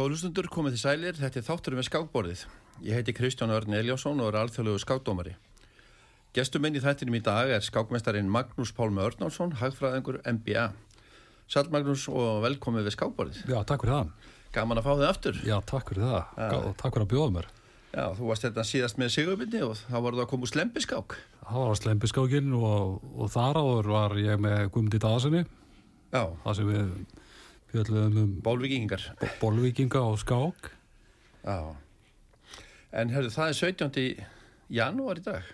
Góðlustundur 0.00 0.46
komið 0.48 0.78
því 0.78 0.78
sælir, 0.80 1.16
þetta 1.18 1.36
er 1.36 1.44
þátturum 1.44 1.78
við 1.82 1.86
skákborðið. 1.90 2.42
Ég 2.86 2.96
heiti 2.96 3.12
Kristján 3.12 3.50
Örn 3.52 3.74
Eliásson 3.76 4.22
og 4.24 4.30
er 4.30 4.38
alþjóðlegu 4.40 4.80
skákdómari. 4.80 5.34
Gestur 6.32 6.62
minn 6.64 6.78
í 6.78 6.80
þættinum 6.80 7.18
í 7.18 7.20
dag 7.26 7.52
er 7.52 7.66
skákmestarin 7.66 8.30
Magnús 8.32 8.72
Pálmi 8.72 9.02
Örnálsson, 9.04 9.52
hagfræðingur 9.60 10.22
MBA. 10.24 10.70
Sæl 11.52 11.68
Magnús 11.74 12.06
og 12.08 12.40
velkomið 12.46 12.88
við 12.88 12.96
skákborðið. 12.96 13.42
Já, 13.44 13.58
takk 13.68 13.84
fyrir 13.84 13.98
það. 13.98 14.32
Gaman 14.56 14.80
að 14.80 14.88
fá 14.88 14.90
þið 14.94 15.06
aftur. 15.10 15.44
Já, 15.50 15.56
takk 15.68 15.92
fyrir 15.92 16.08
það. 16.08 16.34
Og 16.62 16.72
takk 16.80 16.96
fyrir 16.96 17.04
að 17.04 17.12
bjóða 17.12 17.36
mér. 17.36 17.52
Já, 17.90 18.04
þú 18.16 18.32
varst 18.32 18.48
þetta 18.48 18.56
hérna 18.62 18.68
síðast 18.72 19.04
með 19.04 19.14
Sigurbyrni 19.18 19.64
og 19.68 19.78
þá 19.82 19.96
var 19.98 20.16
það 20.16 20.24
að 20.24 20.30
koma 20.32 20.48
úr 20.48 20.54
slempiskák. 20.54 21.20
Það 21.44 21.64
var 21.66 21.80
slempiskákinn 21.84 22.52
og, 22.56 23.00
og 23.20 23.34
þar 23.36 23.60
áður 23.60 23.96
var 23.98 24.20
ég 24.22 24.40
með 24.40 24.68
Guðmundi 24.70 25.04
Daðssoni. 25.04 25.48
Já. 26.08 26.22
Það 26.46 26.56
sem 26.56 26.72
við 26.72 26.94
um 27.74 28.40
Bólvikingar. 28.42 29.02
Bólvikinga 29.40 30.00
og 30.00 30.18
skák. 30.18 30.70
Já. 31.44 31.76
En 32.92 33.10
hörðu, 33.10 33.30
það 33.30 33.48
er 33.48 33.52
17. 33.52 34.26
janúar 34.70 35.20
í 35.20 35.22
dag. 35.22 35.46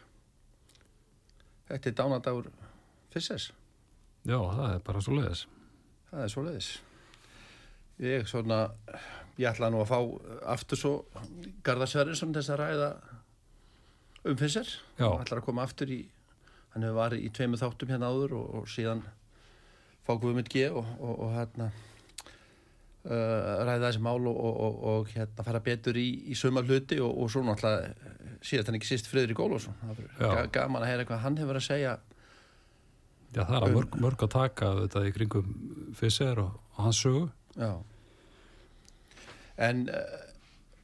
Þetta 1.68 1.90
er 1.90 1.96
dánadagur 1.98 2.48
Fissers. 3.12 3.50
Já, 4.24 4.38
það 4.38 4.74
er 4.74 4.80
bara 4.86 5.02
svo 5.04 5.16
leiðis. 5.18 5.46
Það 6.10 6.22
er 6.22 6.32
svo 6.32 6.44
leiðis. 6.46 6.70
Ég 8.02 8.26
svona, 8.28 8.60
ég 9.36 9.50
ætla 9.50 9.70
nú 9.72 9.82
að 9.82 9.92
fá 9.92 9.98
aftur 10.52 10.80
svo 10.80 10.94
Garðar 11.64 11.90
Sverrinsson 11.90 12.34
þess 12.36 12.52
að 12.52 12.60
ræða 12.62 12.90
um. 14.26 14.40
Já. 14.40 15.06
Hann 15.06 15.22
ætlar 15.22 15.40
að 15.42 15.46
koma 15.46 15.64
aftur 15.64 15.92
í, 15.92 16.00
hann 16.72 16.84
hefur 16.86 17.00
varið 17.00 17.24
í 17.24 17.32
tveimu 17.36 17.60
þáttum 17.60 17.92
hérna 17.92 18.10
áður 18.10 18.38
og, 18.40 18.48
og 18.60 18.70
síðan 18.72 19.04
fá 20.06 20.14
Guðmund 20.14 20.50
G 20.52 20.68
og, 20.70 20.86
og, 21.00 21.14
og 21.26 21.36
hérna 21.36 21.70
ræða 23.06 23.86
þessi 23.86 24.02
mál 24.02 24.26
og 24.28 25.10
hérna 25.12 25.44
fara 25.46 25.60
betur 25.62 25.98
í, 26.00 26.06
í 26.32 26.34
suma 26.38 26.64
hluti 26.66 26.98
og 27.02 27.28
svo 27.30 27.44
náttúrulega 27.46 28.14
síðast 28.44 28.70
hann 28.70 28.78
ekki 28.78 28.90
síst 28.90 29.08
Friðrik 29.10 29.40
Ólásson. 29.40 29.76
Gaman 30.54 30.82
að 30.82 30.90
heyra 30.90 31.08
hvað 31.08 31.22
hann 31.24 31.38
hefur 31.40 31.60
að 31.60 31.66
segja. 31.66 31.96
Já, 33.34 33.42
það 33.42 33.56
er 33.56 33.66
að 33.66 33.74
mörg, 33.76 33.98
mörg 34.00 34.22
að 34.24 34.32
taka 34.32 34.70
þetta 34.82 35.02
í 35.04 35.12
kringum 35.16 35.50
Fisser 35.98 36.40
og, 36.40 36.56
og 36.76 36.86
hans 36.86 37.00
sögu. 37.02 37.26
Já. 37.56 37.72
En 39.66 39.86
uh, 39.88 40.16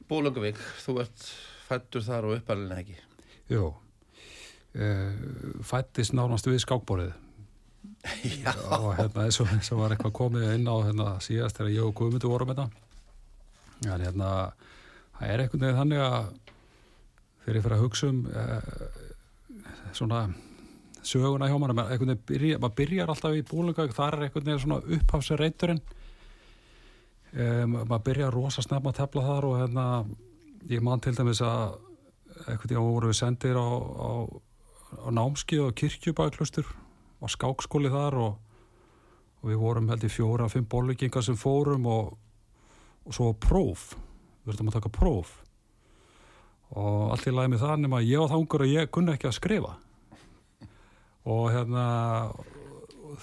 Bólungavík, 0.09 0.59
þú 0.83 0.99
ert 1.03 1.25
fættur 1.67 2.05
þar 2.05 2.29
og 2.29 2.37
uppalinn 2.39 2.75
ekki. 2.75 2.97
Jú. 3.51 3.71
Uh, 4.73 5.59
fættist 5.65 6.15
nánast 6.17 6.49
við 6.49 6.61
skákborðið. 6.65 7.13
Já. 8.43 8.51
og 8.79 8.95
hérna 8.97 9.25
eins 9.25 9.39
og, 9.39 9.51
og 9.71 9.79
var 9.79 9.93
eitthvað 9.95 10.15
komið 10.17 10.49
inn 10.57 10.67
á 10.67 10.75
hérna 10.83 11.11
síðast 11.23 11.59
þegar 11.59 11.71
ég 11.71 11.85
og 11.87 11.93
Guðmundur 11.95 12.33
vorum 12.33 12.51
þetta 12.51 12.67
en 13.93 14.03
hérna 14.03 14.31
það 15.19 15.29
er 15.29 15.43
einhvern 15.43 15.63
veginn 15.63 15.79
þannig 15.79 16.03
að 16.03 16.17
þegar 17.43 17.59
ég 17.59 17.65
fyrir 17.65 17.77
að 17.77 17.83
hugsa 17.85 18.09
um 18.09 18.25
eh, 18.27 18.73
svona 19.95 20.19
söguna 21.03 21.49
hjá 21.51 21.57
mann, 21.59 21.75
veginn 21.75 22.21
byrja, 22.27 22.59
maður 22.59 22.77
byrjar 22.79 23.11
alltaf 23.11 23.35
í 23.35 23.43
búlunga, 23.47 23.87
þar 23.91 24.17
er 24.17 24.27
einhvern 24.27 24.47
veginn 24.47 24.63
svona 24.63 24.97
upphafsreiturinn. 24.97 25.81
Um, 27.33 27.79
maður 27.89 28.05
byrjar 28.07 28.35
rosa 28.35 28.61
snemma 28.61 28.91
að 28.93 28.99
tefla 29.01 29.25
þar 29.25 29.47
og 29.49 29.57
hérna 29.57 29.85
ég 30.69 30.83
man 30.85 31.01
til 31.01 31.15
dæmis 31.17 31.41
að 31.43 31.79
einhvern 32.45 32.69
veginn 32.69 32.87
voru 32.87 33.09
við 33.09 33.19
sendir 33.19 33.57
á, 33.57 33.67
á, 33.67 34.11
á 35.01 35.07
námskið 35.17 35.65
og 35.65 35.75
kirkjubæklustur 35.81 36.69
og 37.23 37.31
skákskóli 37.31 37.91
þar 37.93 38.17
og, 38.19 38.33
og 39.41 39.47
við 39.47 39.61
vorum 39.61 39.87
held 39.91 40.03
í 40.03 40.11
fjóra, 40.11 40.49
fimm 40.51 40.67
bólvikingar 40.69 41.23
sem 41.23 41.39
fórum 41.39 41.87
og, 41.87 42.17
og 43.07 43.15
svo 43.15 43.31
próf. 43.39 43.93
Við 44.43 44.51
verðum 44.51 44.71
að 44.73 44.77
taka 44.79 44.91
próf. 44.91 45.37
Og 46.73 47.13
allt 47.13 47.29
í 47.29 47.33
lagi 47.33 47.53
með 47.53 47.63
það 47.63 47.83
nema 47.83 48.01
ég 48.03 48.23
var 48.23 48.33
þangur 48.33 48.65
að 48.65 48.73
ég 48.73 48.91
kunni 48.91 49.13
ekki 49.13 49.29
að 49.29 49.37
skrifa. 49.37 49.75
Og 51.29 51.45
hérna 51.53 51.85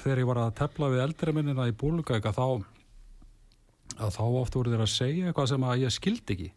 þegar 0.01 0.23
ég 0.23 0.29
var 0.31 0.41
að 0.45 0.55
tefla 0.63 0.89
við 0.93 1.05
eldri 1.05 1.35
minnina 1.37 1.67
í 1.69 1.77
bólugæka 1.77 2.33
þá 2.33 2.63
að 4.01 4.15
þá 4.15 4.23
oft 4.25 4.57
voru 4.57 4.73
þeir 4.73 4.85
að 4.87 4.93
segja 4.95 5.29
eitthvað 5.29 5.51
sem 5.51 5.67
að 5.67 5.83
ég 5.83 5.93
skildi 5.93 6.37
ekki. 6.37 6.51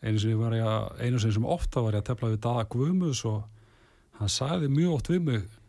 Einu 0.00 0.22
sem, 0.22 0.42
að, 0.42 0.86
einu 1.04 1.20
sem 1.20 1.46
ofta 1.46 1.82
var 1.84 1.94
ég 1.94 2.02
að 2.02 2.08
tefla 2.08 2.30
við 2.32 2.42
Dada 2.46 2.64
Guðmus 2.72 3.20
og 3.28 3.42
hann 4.18 4.32
sagði 4.32 4.70
mjög 4.72 4.94
oft 4.96 5.10
við 5.12 5.26
mig 5.26 5.59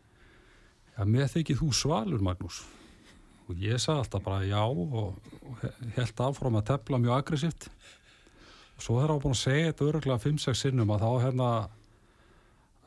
að 1.01 1.11
með 1.15 1.33
þykir 1.35 1.59
þú 1.61 1.71
svalur 1.75 2.23
Magnús. 2.25 2.61
Og 3.49 3.59
ég 3.59 3.81
sagði 3.81 4.03
alltaf 4.05 4.23
bara 4.23 4.47
já 4.47 4.61
og, 4.61 4.95
og 4.95 5.63
held 5.97 6.23
áfram 6.23 6.57
að 6.59 6.67
tefla 6.71 7.01
mjög 7.01 7.17
aggressíft. 7.17 7.67
Og 8.77 8.85
svo 8.85 8.97
þegar 8.97 9.09
ég 9.09 9.15
var 9.15 9.23
búin 9.25 9.35
að 9.35 9.41
segja 9.41 9.71
þetta 9.71 9.87
öruglega 9.89 10.23
5-6 10.25 10.63
sinnum 10.65 10.93
að 10.95 11.03
þá 11.03 11.09
hérna 11.25 11.49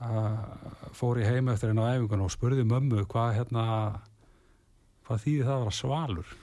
uh, 0.01 0.39
fór 0.97 1.21
ég 1.23 1.35
heim 1.35 1.51
eftir 1.53 1.75
einu 1.75 1.85
á 1.85 1.93
æfingun 1.93 2.25
og 2.25 2.33
spurði 2.33 2.65
mömmu 2.69 3.05
hvað 3.11 3.37
hérna 3.41 3.67
hvað 5.05 5.23
þýði 5.27 5.45
það 5.45 5.55
að 5.55 5.65
vera 5.65 5.77
svalur? 5.81 6.35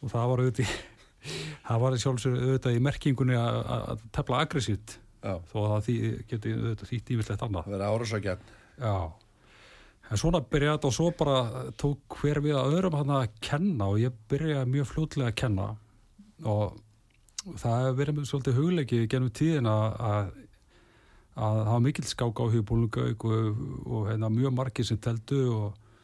Og 0.00 0.12
það 0.14 0.30
var 0.32 0.44
auðvitað 0.44 0.74
það 1.68 1.82
var 1.84 1.98
sjálfsög 2.04 2.36
auðvitað 2.38 2.76
í 2.76 2.84
merkingunni 2.86 3.36
að, 3.36 3.58
að 3.76 4.04
tefla 4.16 4.44
aggressíft. 4.46 4.96
Þó 5.20 5.58
að 5.66 5.72
það 5.74 5.90
geti 6.30 6.54
auðvitað 6.54 6.90
þýtt 6.94 7.10
ívislegt 7.12 7.42
annað. 7.44 7.66
Það 7.66 7.74
verður 7.74 7.98
árásakjarn. 7.98 8.54
Já, 8.80 8.94
en 10.10 10.20
svona 10.20 10.42
byrjaði 10.42 10.76
þetta 10.76 10.90
og 10.90 10.94
svo 10.96 11.08
bara 11.18 11.64
tók 11.78 12.18
hver 12.20 12.40
við 12.44 12.56
að 12.58 12.76
öðrum 12.76 12.96
hann 12.98 13.12
að 13.14 13.34
kenna 13.44 13.90
og 13.92 14.00
ég 14.02 14.16
byrjaði 14.30 14.70
mjög 14.72 14.88
fljótlega 14.90 15.30
að 15.30 15.38
kenna. 15.42 15.66
Og 16.42 16.80
það 17.60 17.76
hefur 17.84 17.98
verið 18.00 18.16
mjög 18.18 18.30
svolítið 18.30 18.58
hugleikið 18.58 19.04
gennum 19.12 19.34
tíðin 19.38 19.70
að, 19.70 19.86
að, 20.10 20.32
að 21.46 21.60
hafa 21.70 21.84
mikill 21.84 22.08
skák 22.10 22.42
á 22.42 22.52
hugbúlungauk 22.56 23.28
og, 23.28 23.62
og 23.86 24.10
hérna, 24.10 24.32
mjög 24.34 24.56
margir 24.58 24.88
sem 24.88 24.98
teldu 24.98 25.44
og, 25.54 25.94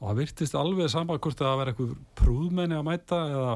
og 0.00 0.08
það 0.08 0.22
virtist 0.24 0.56
alveg 0.58 0.90
saman 0.90 1.20
hvort 1.20 1.44
að 1.44 1.50
það 1.50 1.60
verið 1.62 1.74
eitthvað 1.74 1.94
prúðmenni 2.22 2.80
að 2.80 2.88
mæta 2.88 3.22
eða 3.28 3.54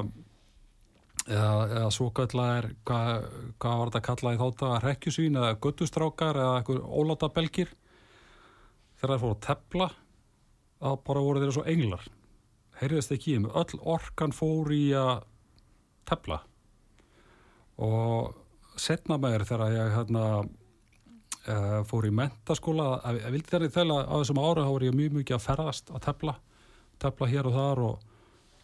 eða, 1.25 1.53
eða 1.79 1.89
svo 1.93 2.09
kallar 2.15 2.69
hvað, 2.87 3.25
hvað 3.61 3.79
var 3.79 3.89
þetta 3.89 4.01
að 4.01 4.07
kalla 4.09 4.33
í 4.33 4.39
þátt 4.41 4.63
að 4.67 4.75
rekkjusvín 4.85 5.39
eða 5.39 5.57
göttustrákar 5.63 6.39
eða 6.41 6.59
eitthvað 6.59 6.83
ólátabelgir 6.85 7.73
þegar 8.99 9.13
það 9.13 9.23
fór 9.23 9.35
að 9.35 9.45
tepla 9.47 9.89
þá 10.79 10.89
bara 11.07 11.23
voru 11.25 11.41
þeirra 11.41 11.55
svo 11.55 11.65
englar. 11.71 12.09
Heyrðist 12.79 13.13
ekki 13.15 13.37
mig, 13.39 13.53
öll 13.55 13.81
orkan 13.95 14.35
fór 14.35 14.71
í 14.75 14.83
að 14.99 15.23
tepla 16.09 16.41
og 17.81 18.35
setna 18.79 19.17
meður 19.19 19.45
þegar 19.47 19.73
ég 19.73 19.93
hérna 19.95 20.25
uh, 20.43 21.79
fór 21.87 22.07
í 22.07 22.13
mentaskóla 22.15 22.89
að, 23.01 23.21
að 23.27 23.37
vildi 23.37 23.51
þeirri 23.51 23.71
þegar 23.75 24.09
á 24.11 24.15
þessum 24.19 24.41
ára 24.43 24.65
þá 24.65 24.71
voru 24.73 24.89
ég 24.89 24.97
mjög 24.99 25.17
mikið 25.19 25.37
að 25.37 25.47
ferðast 25.47 25.91
að 25.91 26.05
tepla 26.07 26.35
tepla 27.01 27.29
hér 27.31 27.49
og 27.49 27.55
þar 27.55 27.83
og 27.89 28.03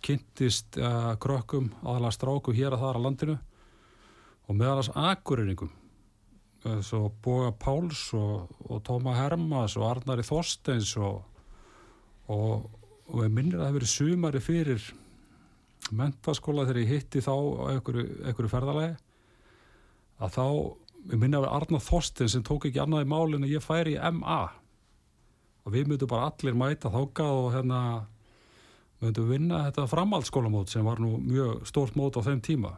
kynntist 0.06 0.80
uh, 0.80 1.14
krökkum 1.22 1.72
aðalega 1.84 2.16
stráku 2.16 2.56
hér 2.56 2.76
og 2.76 2.84
þar 2.84 3.00
á 3.00 3.06
landinu 3.06 3.38
og 4.48 4.58
meðalans 4.58 4.92
akureiningum 4.96 5.72
svo 6.62 7.10
Boga 7.24 7.52
Páls 7.58 8.12
og, 8.18 8.52
og 8.70 8.82
Tóma 8.86 9.16
Hermas 9.18 9.78
og 9.80 9.88
Arnari 9.88 10.26
Þorsteins 10.26 10.94
og, 11.02 11.24
og, 12.30 12.68
og 13.10 13.24
við 13.24 13.34
minnir 13.34 13.58
að 13.58 13.64
það 13.64 13.70
hefur 13.70 13.80
verið 13.80 13.94
sumari 13.96 14.44
fyrir 14.46 14.90
mentaskóla 15.92 16.68
þegar 16.68 16.82
ég 16.84 16.94
hitti 16.94 17.24
þá 17.26 17.34
á 17.34 17.64
einhverju, 17.74 18.52
ferðalagi 18.52 18.94
að 20.22 20.36
þá, 20.38 20.46
við 21.10 21.24
minnir 21.24 21.42
að 21.42 21.56
Arnar 21.58 21.84
Þorsteins 21.84 22.38
sem 22.38 22.46
tók 22.46 22.70
ekki 22.70 22.84
annað 22.84 23.08
í 23.08 23.12
málinn 23.12 23.48
að 23.48 23.56
ég 23.56 23.66
færi 23.66 23.98
í 23.98 24.14
MA 24.20 24.42
og 25.66 25.74
við 25.74 25.90
myndum 25.90 26.10
bara 26.10 26.30
allir 26.30 26.58
mæta 26.58 26.94
þákað 26.94 27.36
og 27.42 27.52
hérna 27.56 27.82
myndum 29.02 29.30
vinna 29.34 29.66
þetta 29.68 29.90
framhaldsskólamót 29.90 30.70
sem 30.70 30.86
var 30.86 31.02
nú 31.02 31.16
mjög 31.26 31.66
stórt 31.70 31.98
mót 31.98 32.18
á 32.18 32.26
þeim 32.26 32.42
tíma. 32.46 32.76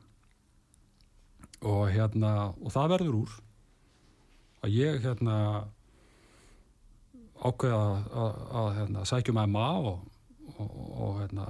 Og 1.63 1.91
hérna 1.91 2.53
og 2.59 2.71
það 2.71 2.94
verður 2.95 3.19
úr 3.24 3.35
að 4.63 4.75
ég 4.77 5.00
hérna 5.04 5.38
ákveða 7.44 7.86
að, 8.24 8.68
hérna, 8.77 9.06
sækjum 9.07 9.39
MA 9.51 9.69
og, 9.83 10.04
og, 10.56 10.75
og 11.06 11.15
hérna 11.21 11.48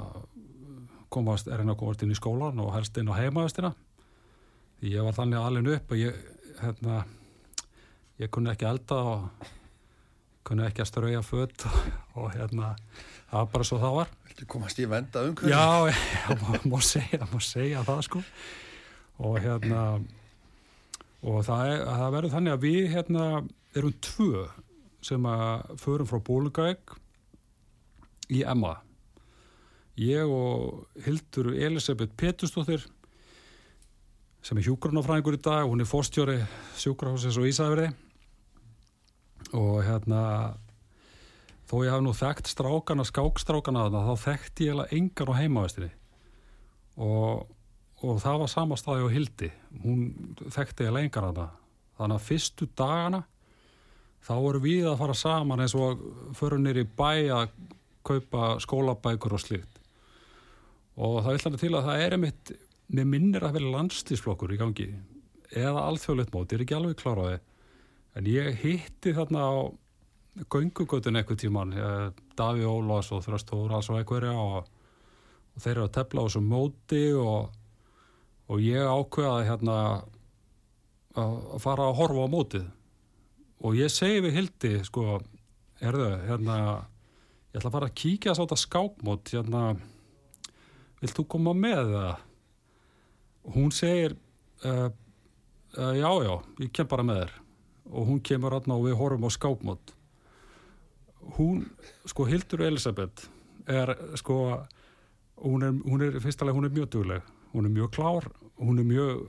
komast, 1.13 1.47
er 1.47 1.61
hérna 1.61 1.77
komast 1.77 2.01
inn 2.03 2.13
í 2.13 2.17
skólan 2.17 2.61
og 2.63 2.73
helst 2.73 2.97
inn 2.97 3.11
á 3.13 3.19
heimaðustina 3.19 3.73
því 4.79 4.95
ég 4.95 5.05
var 5.05 5.17
þannig 5.17 5.43
alveg 5.43 5.75
upp 5.77 5.93
að 5.93 6.01
ég 6.07 6.23
hérna 6.63 7.03
ég 8.21 8.31
kunni 8.33 8.53
ekki 8.53 8.67
elda 8.69 8.99
og 9.13 9.51
kunni 10.47 10.65
ekki 10.67 10.83
að 10.83 10.89
strauja 10.89 11.21
fött 11.25 11.67
og, 11.69 11.77
og 12.17 12.33
hérna 12.33 12.73
það 13.29 13.37
var 13.37 13.47
bara 13.53 13.67
svo 13.67 13.79
það 13.81 13.95
var. 13.99 14.11
Viltu 14.27 14.49
komast 14.49 14.81
í 14.81 14.89
venda 14.89 15.23
umhverju? 15.29 15.53
Já, 15.53 15.93
já 16.25 16.65
má, 16.69 16.77
segja, 16.83 17.29
má 17.31 17.39
segja 17.41 17.85
það 17.87 18.03
sko. 18.09 18.21
Og 19.23 19.39
hérna 19.41 19.83
og 21.23 21.43
það, 21.47 21.67
er, 21.71 21.83
það 21.87 22.15
verður 22.17 22.33
þannig 22.35 22.55
að 22.55 22.65
við 22.67 22.89
hérna 22.93 23.27
erum 23.73 23.95
tvö 24.03 24.47
sem 25.03 25.27
að 25.27 25.77
förum 25.81 26.09
frá 26.09 26.19
Bólugæk 26.27 26.97
í 28.33 28.43
Emma 28.47 28.77
ég 29.99 30.27
og 30.27 30.87
Hildur 31.05 31.53
Elisabeth 31.53 32.15
Petustóttir 32.17 32.85
sem 34.43 34.59
er 34.59 34.65
hjúgrunafræðingur 34.67 35.37
í 35.37 35.43
dag, 35.43 35.67
hún 35.69 35.83
er 35.83 35.87
fórstjóri 35.87 36.41
sjúkrahúsins 36.79 37.39
og 37.39 37.47
Ísafjörði 37.47 37.91
og 39.55 39.83
hérna 39.85 40.23
þó 41.69 41.75
ég 41.85 41.93
haf 41.93 42.03
nú 42.03 42.13
þekkt 42.17 42.49
strákana, 42.51 43.05
skákstrákana 43.07 43.87
þá 43.93 44.13
þekkti 44.25 44.67
ég 44.67 44.73
eiginlega 44.73 44.97
engan 44.97 45.31
á 45.31 45.39
heimavæstinni 45.39 45.91
og, 46.99 47.45
og 48.03 48.19
það 48.21 48.41
var 48.41 48.51
sama 48.51 48.77
staði 48.79 49.05
á 49.07 49.13
Hildi. 49.13 49.49
Hún 49.83 50.01
þekkti 50.43 50.85
eiginlega 50.85 51.07
engan 51.07 51.29
þarna. 51.29 51.47
Þannig 51.99 52.19
að 52.19 52.27
fyrstu 52.27 52.67
dagana 52.77 53.21
þá 54.23 54.33
voru 54.39 54.61
við 54.63 54.89
að 54.89 54.99
fara 55.03 55.15
saman 55.17 55.63
eins 55.63 55.75
og 55.77 56.03
förum 56.37 56.63
nýri 56.65 56.83
bæ 56.83 57.11
að 57.35 57.55
kaupa 58.03 58.57
skólabækur 58.63 59.37
og 59.37 59.43
slíkt. 59.43 59.79
Og 60.99 61.23
það 61.23 61.31
vil 61.35 61.43
hann 61.45 61.59
til 61.61 61.73
að 61.73 61.87
það 61.87 62.03
er 62.03 62.17
einmitt 62.17 62.53
með 62.93 63.09
minnir 63.09 63.47
að 63.47 63.57
vera 63.57 63.73
landslýsflokkur 63.77 64.53
í 64.53 64.59
gangi 64.59 64.89
eða 65.53 65.87
alþjóðleitt 65.87 66.33
mót, 66.33 66.51
ég 66.51 66.59
er 66.59 66.65
ekki 66.65 66.77
alveg 66.77 66.99
kláraði 66.99 67.39
en 68.17 68.29
ég 68.29 68.59
hitti 68.61 69.13
þarna 69.15 69.45
á 69.45 69.53
göngugötun 70.53 71.17
eitthvað 71.19 71.41
tíman 71.43 71.73
Daví 72.37 72.65
Ólás 72.65 73.11
og 73.13 73.23
Þrastóras 73.25 73.89
og 73.93 74.01
og, 74.01 74.69
þeir 75.61 75.75
eru 75.75 75.85
að 75.85 75.95
tefla 75.97 76.21
á 76.21 76.25
þessu 76.25 76.41
móti 76.41 77.03
og, 77.13 77.51
og 78.53 78.61
ég 78.61 78.85
ákveðaði 78.85 79.47
hérna 79.49 79.77
að 81.17 81.37
fara 81.61 81.87
að 81.89 81.97
horfa 81.97 82.25
á 82.25 82.29
mótið. 82.29 82.65
Og 83.63 83.77
ég 83.79 83.89
segi 83.93 84.21
við 84.25 84.37
Hildi 84.37 84.73
sko, 84.85 85.17
herðu, 85.81 86.09
hérna 86.27 86.57
ég 87.53 87.59
ætla 87.59 87.69
að 87.69 87.75
fara 87.77 87.89
að 87.89 87.97
kíkja 88.01 88.35
á 88.35 88.39
þetta 88.39 88.59
skákmót 88.59 89.33
hérna 89.33 89.63
vilt 91.01 91.17
þú 91.17 91.25
koma 91.35 91.53
með 91.57 91.93
það? 91.93 92.21
Hún 93.53 93.73
segir 93.75 94.15
uh, 94.63 94.89
uh, 95.77 95.93
já, 95.97 96.09
já, 96.23 96.33
ég 96.63 96.71
kem 96.75 96.89
bara 96.89 97.05
með 97.07 97.23
þér. 97.23 97.35
Og 97.93 98.07
hún 98.09 98.21
kemur 98.23 98.55
aðna 98.55 98.77
og 98.79 98.87
við 98.87 98.97
horfum 98.99 99.27
á 99.27 99.31
skákmót. 99.35 99.93
Hún, 101.37 101.65
sko 102.09 102.27
Hildur 102.27 102.63
Elisabeth 102.67 103.27
er 103.69 103.93
sko 104.19 104.37
hún 105.43 105.65
er, 105.65 105.75
hún 105.87 106.03
er 106.03 106.19
fyrstulega, 106.23 106.55
hún 106.55 106.67
er 106.67 106.75
mjög 106.75 106.89
dugleg. 106.95 107.33
Hún 107.53 107.67
er 107.67 107.73
mjög 107.75 107.91
klár, 107.93 108.31
hún 108.61 108.79
er 108.79 108.87
mjög 108.87 109.25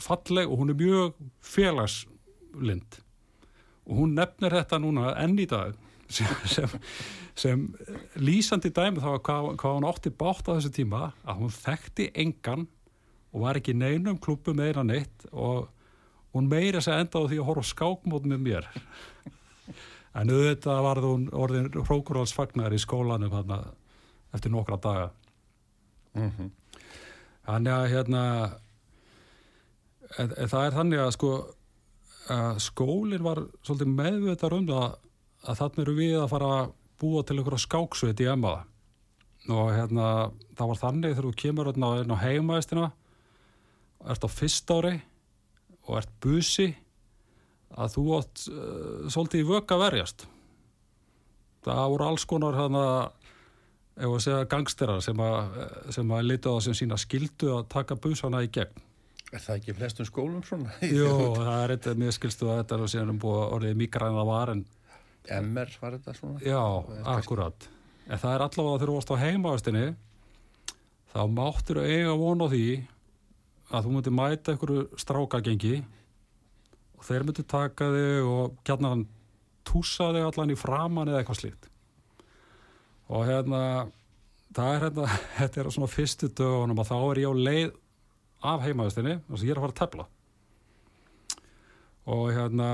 falleg 0.00 0.48
og 0.48 0.62
hún 0.62 0.72
er 0.72 0.78
mjög 0.78 1.20
félagslind 1.44 3.00
og 3.88 4.00
hún 4.00 4.16
nefnir 4.16 4.56
þetta 4.60 4.80
núna 4.82 5.12
enn 5.22 5.38
í 5.38 5.46
dag 5.48 5.76
sem, 6.16 6.28
sem, 6.48 6.74
sem 7.36 7.64
lýsandi 8.16 8.70
dæmi 8.72 9.02
þá 9.02 9.18
hvað, 9.20 9.50
hvað 9.60 9.74
hún 9.76 9.88
átti 9.90 10.12
bátt 10.12 10.48
á 10.48 10.56
þessu 10.56 10.72
tíma 10.78 11.10
að 11.24 11.42
hún 11.42 11.52
þekkti 11.52 12.12
engan 12.16 12.68
og 13.32 13.42
var 13.44 13.58
ekki 13.60 13.74
neinum 13.76 14.16
klubbu 14.20 14.54
meira 14.56 14.84
neitt 14.86 15.26
og 15.32 15.68
hún 16.34 16.48
meira 16.48 16.80
sér 16.84 17.02
enda 17.02 17.20
á 17.20 17.28
því 17.28 17.40
að 17.40 17.48
horfa 17.48 17.66
skákmót 17.68 18.28
með 18.28 18.44
mér. 18.44 18.68
En 20.16 20.32
auðvitað 20.32 20.82
var 20.84 21.00
hún 21.04 21.26
orðin 21.36 21.68
hrókurálsfagnar 21.72 22.74
í 22.74 22.80
skólanum 22.82 23.34
hana, 23.36 23.58
eftir 24.34 24.52
nokkra 24.52 24.78
daga. 24.82 25.10
Mm 26.14 26.30
-hmm. 26.30 26.50
Þannig 27.48 27.74
að 27.74 27.90
hérna 27.94 28.22
en, 30.18 30.32
en 30.32 30.50
það 30.52 30.64
er 30.64 30.76
þannig 30.76 31.04
að 31.04 31.14
sko 31.16 31.32
að 32.28 32.58
skólinn 32.60 33.24
var 33.24 33.40
svolítið 33.64 33.92
meðvitað 33.96 34.56
um 34.58 34.66
það 34.68 34.88
að 35.48 35.60
þannig 35.62 35.82
eru 35.84 35.94
við 35.96 36.16
að 36.20 36.30
fara 36.34 36.50
að 36.58 36.72
búa 37.00 37.22
til 37.24 37.38
einhverja 37.38 37.64
skáksveit 37.64 38.20
í 38.20 38.28
emma 38.28 38.56
og 39.48 39.70
hérna 39.72 40.08
það 40.58 40.70
var 40.72 40.80
þannig 40.82 41.14
þegar 41.14 41.28
þú 41.28 41.36
kemur 41.42 41.70
hérna 41.70 41.92
á 42.12 42.22
heimaðistina 42.24 42.90
ert 44.12 44.26
á 44.26 44.28
fyrst 44.28 44.70
ári 44.74 44.98
og 45.88 45.96
ert 46.02 46.12
busi 46.20 46.68
að 47.78 47.94
þú 47.96 48.04
átt 48.18 48.44
uh, 48.52 49.08
svolítið 49.12 49.42
í 49.42 49.48
vöka 49.48 49.78
verjast. 49.80 50.26
Það 51.64 51.84
voru 51.92 52.06
alls 52.08 52.24
konar 52.28 52.56
hérna 52.56 52.84
ef 53.98 54.12
að 54.12 54.20
segja 54.24 54.48
gangsterar 54.50 55.02
sem 55.04 55.22
að, 55.22 55.56
sem 55.94 56.12
að 56.14 56.28
lita 56.28 56.52
á 56.52 56.54
það 56.56 56.64
sem 56.68 56.78
sína 56.82 56.98
skildu 57.00 57.50
að 57.56 57.64
taka 57.74 57.98
busana 57.98 58.44
í 58.46 58.52
gegn 58.54 58.84
Er 59.28 59.42
það 59.44 59.58
ekki 59.58 59.74
flestum 59.76 60.06
skólum 60.08 60.44
svona? 60.46 60.72
Jó, 61.00 61.10
það 61.36 61.58
er 61.60 61.72
eitthvað, 61.74 61.98
mér 62.00 62.14
skilstu 62.16 62.46
að 62.48 62.62
þetta 62.62 62.76
er 62.76 62.84
og 62.84 62.92
síðan 62.94 63.10
um 63.12 63.18
búið 63.20 63.42
orðið 63.58 63.80
mikræna 63.82 64.22
var 64.24 64.52
en 64.54 64.62
MR 65.28 65.74
var 65.82 65.98
þetta 65.98 66.14
svona? 66.16 66.40
Já, 66.40 66.62
akkurat 67.12 67.68
en 68.08 68.22
það 68.22 68.34
er 68.34 68.44
allavega 68.46 68.78
þegar 68.78 68.92
þú 68.92 68.96
varst 68.96 69.12
á 69.12 69.22
heimaðustinni 69.24 69.84
þá 71.12 71.20
máttur 71.34 71.82
eiga 71.84 72.14
von 72.16 72.44
á 72.44 72.46
því 72.48 72.64
að 73.68 73.84
þú 73.84 73.94
mútti 73.94 74.14
mæta 74.16 74.54
einhverju 74.54 74.84
strákagengi 75.02 75.74
og 76.96 77.04
þeir 77.04 77.26
myndi 77.28 77.44
taka 77.48 77.90
þig 77.92 78.28
og 78.32 78.56
kjarnar 78.64 78.94
hann 78.94 79.04
túsa 79.68 80.08
þig 80.16 80.28
allan 80.30 80.54
í 80.54 80.58
framann 80.58 81.10
eða 81.12 81.20
eitthvað 81.20 81.42
slíkt 81.42 81.68
og 83.08 83.24
hérna 83.28 83.62
það 84.54 84.70
er 84.74 84.84
hérna, 84.86 85.08
þetta 85.38 85.60
er 85.62 85.70
svona 85.74 85.90
fyrstu 85.92 86.30
dögunum 86.30 86.80
og 86.82 86.88
þá 86.88 86.96
er 86.98 87.22
ég 87.24 87.32
á 87.32 87.42
leið 87.48 87.74
af 88.48 88.64
heimaðustinni, 88.64 89.18
þess 89.26 89.42
að 89.42 89.48
ég 89.48 89.52
er 89.54 89.58
að 89.58 89.66
fara 89.66 89.74
að 89.74 89.80
tefla. 89.82 90.08
Og 92.08 92.26
hérna 92.32 92.70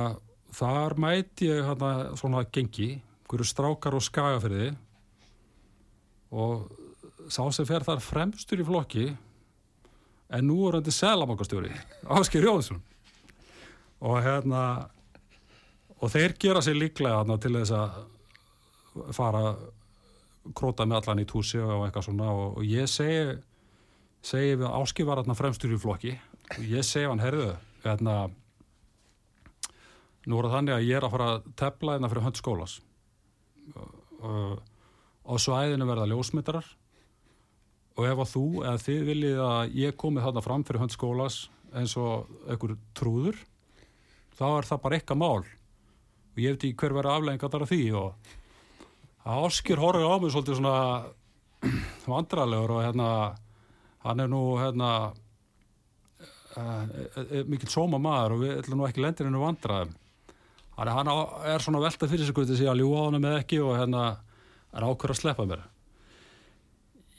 þar 0.55 0.97
mæti 1.01 1.49
ég 1.49 1.67
hérna 1.67 1.93
svona 2.21 2.45
gengi, 2.55 2.91
hverju 3.31 3.47
strákar 3.49 3.97
og 3.97 4.05
skagafyrði 4.05 4.75
og 6.35 6.67
sá 7.33 7.45
sem 7.55 7.67
fer 7.67 7.87
þar 7.87 8.03
fremstur 8.05 8.61
í 8.61 8.67
flokki 8.67 9.07
en 10.35 10.49
nú 10.49 10.59
er 10.69 10.79
hann 10.79 10.87
til 10.87 10.95
selamakastjóri 10.95 11.73
Áskir 12.17 12.45
Jónsson 12.45 12.83
og 14.05 14.19
hérna 14.25 14.65
og 16.01 16.13
þeir 16.13 16.37
gera 16.41 16.63
sér 16.65 16.77
líklega 16.77 17.23
hérna, 17.23 17.39
til 17.41 17.55
þess 17.57 17.73
að 17.79 19.15
fara 19.17 19.55
króta 20.53 20.85
með 20.85 21.01
allan 21.01 21.23
í 21.23 21.27
túsi 21.29 21.61
og 21.63 21.87
eitthvað 21.87 22.09
svona 22.09 22.31
og, 22.35 22.59
og 22.59 22.69
ég 22.69 22.89
segi 22.91 23.39
segi 24.25 24.57
við 24.61 24.69
hérna 24.69 25.37
fremstur 25.37 25.75
í 25.75 25.81
flokki. 25.81 26.15
Og 26.59 26.65
ég 26.69 26.85
segi 26.85 27.09
hann, 27.09 27.23
herðu 27.23 27.55
hérna 27.85 28.29
nú 30.25 30.39
er 30.39 30.47
það 30.49 30.55
þannig 30.57 30.75
að 30.75 30.87
ég 30.87 30.97
er 30.99 31.05
að 31.05 31.15
fara 31.15 31.31
að 31.33 31.49
tefla 31.61 31.97
hérna 31.97 32.11
fyrir 32.13 32.25
hönd 32.25 32.41
skólas 32.41 32.79
og 35.25 35.41
svæðinu 35.41 35.89
verða 35.89 36.09
ljósmyndarar. 36.09 36.69
Og 37.95 38.07
ef 38.09 38.23
að 38.25 38.31
þú 38.33 38.47
eða 38.65 38.81
þið 38.83 39.03
viljið 39.09 39.43
að 39.45 39.75
ég 39.79 39.99
komi 40.01 40.23
þarna 40.25 40.45
fram 40.45 40.65
fyrir 40.67 40.83
hönd 40.83 40.95
skólas 40.95 41.43
eins 41.75 41.95
og 42.01 42.31
einhver 42.49 42.75
trúður 42.97 43.37
þá 44.35 44.47
er 44.49 44.69
það 44.71 44.83
bara 44.87 44.99
eitthvað 44.99 45.21
mál. 45.21 45.45
Og 46.35 46.41
ég 46.43 46.57
veit 46.57 46.65
ekki 46.67 46.81
hver 46.81 46.97
verið 46.97 47.15
aflegginga 47.15 47.53
þar 47.53 47.67
af 47.67 47.71
því 47.71 47.85
og 48.01 48.33
Áskir 49.25 49.81
horfið 49.81 50.05
á 50.05 50.17
mig 50.21 50.33
svolítið 50.35 50.59
svona 50.61 50.79
vandralegur 52.13 52.77
og 52.77 52.83
hérna 52.85 53.11
hann 54.05 54.21
er 54.21 54.29
nú 54.29 54.43
hérna 54.61 54.91
uh, 56.59 56.83
mikill 57.49 57.73
sóma 57.73 58.01
maður 58.03 58.37
og 58.37 58.43
við 58.45 58.59
ætlum 58.59 58.83
nú 58.83 58.89
ekki 58.89 59.05
lendir 59.05 59.31
hennu 59.31 59.41
vandraðum 59.41 59.95
hann 60.77 60.91
hann 60.91 61.11
er 61.49 61.63
svona 61.63 61.81
velta 61.81 62.09
fyrir 62.11 62.27
sig 62.27 62.57
sé 62.59 62.69
að 62.69 62.83
ljúa 62.83 63.01
á 63.01 63.05
hann 63.07 63.23
með 63.23 63.39
ekki 63.41 63.63
og 63.63 63.79
hérna 63.79 64.05
er 64.75 64.85
ákveður 64.85 65.15
að 65.15 65.21
sleppa 65.21 65.47
mér. 65.49 65.65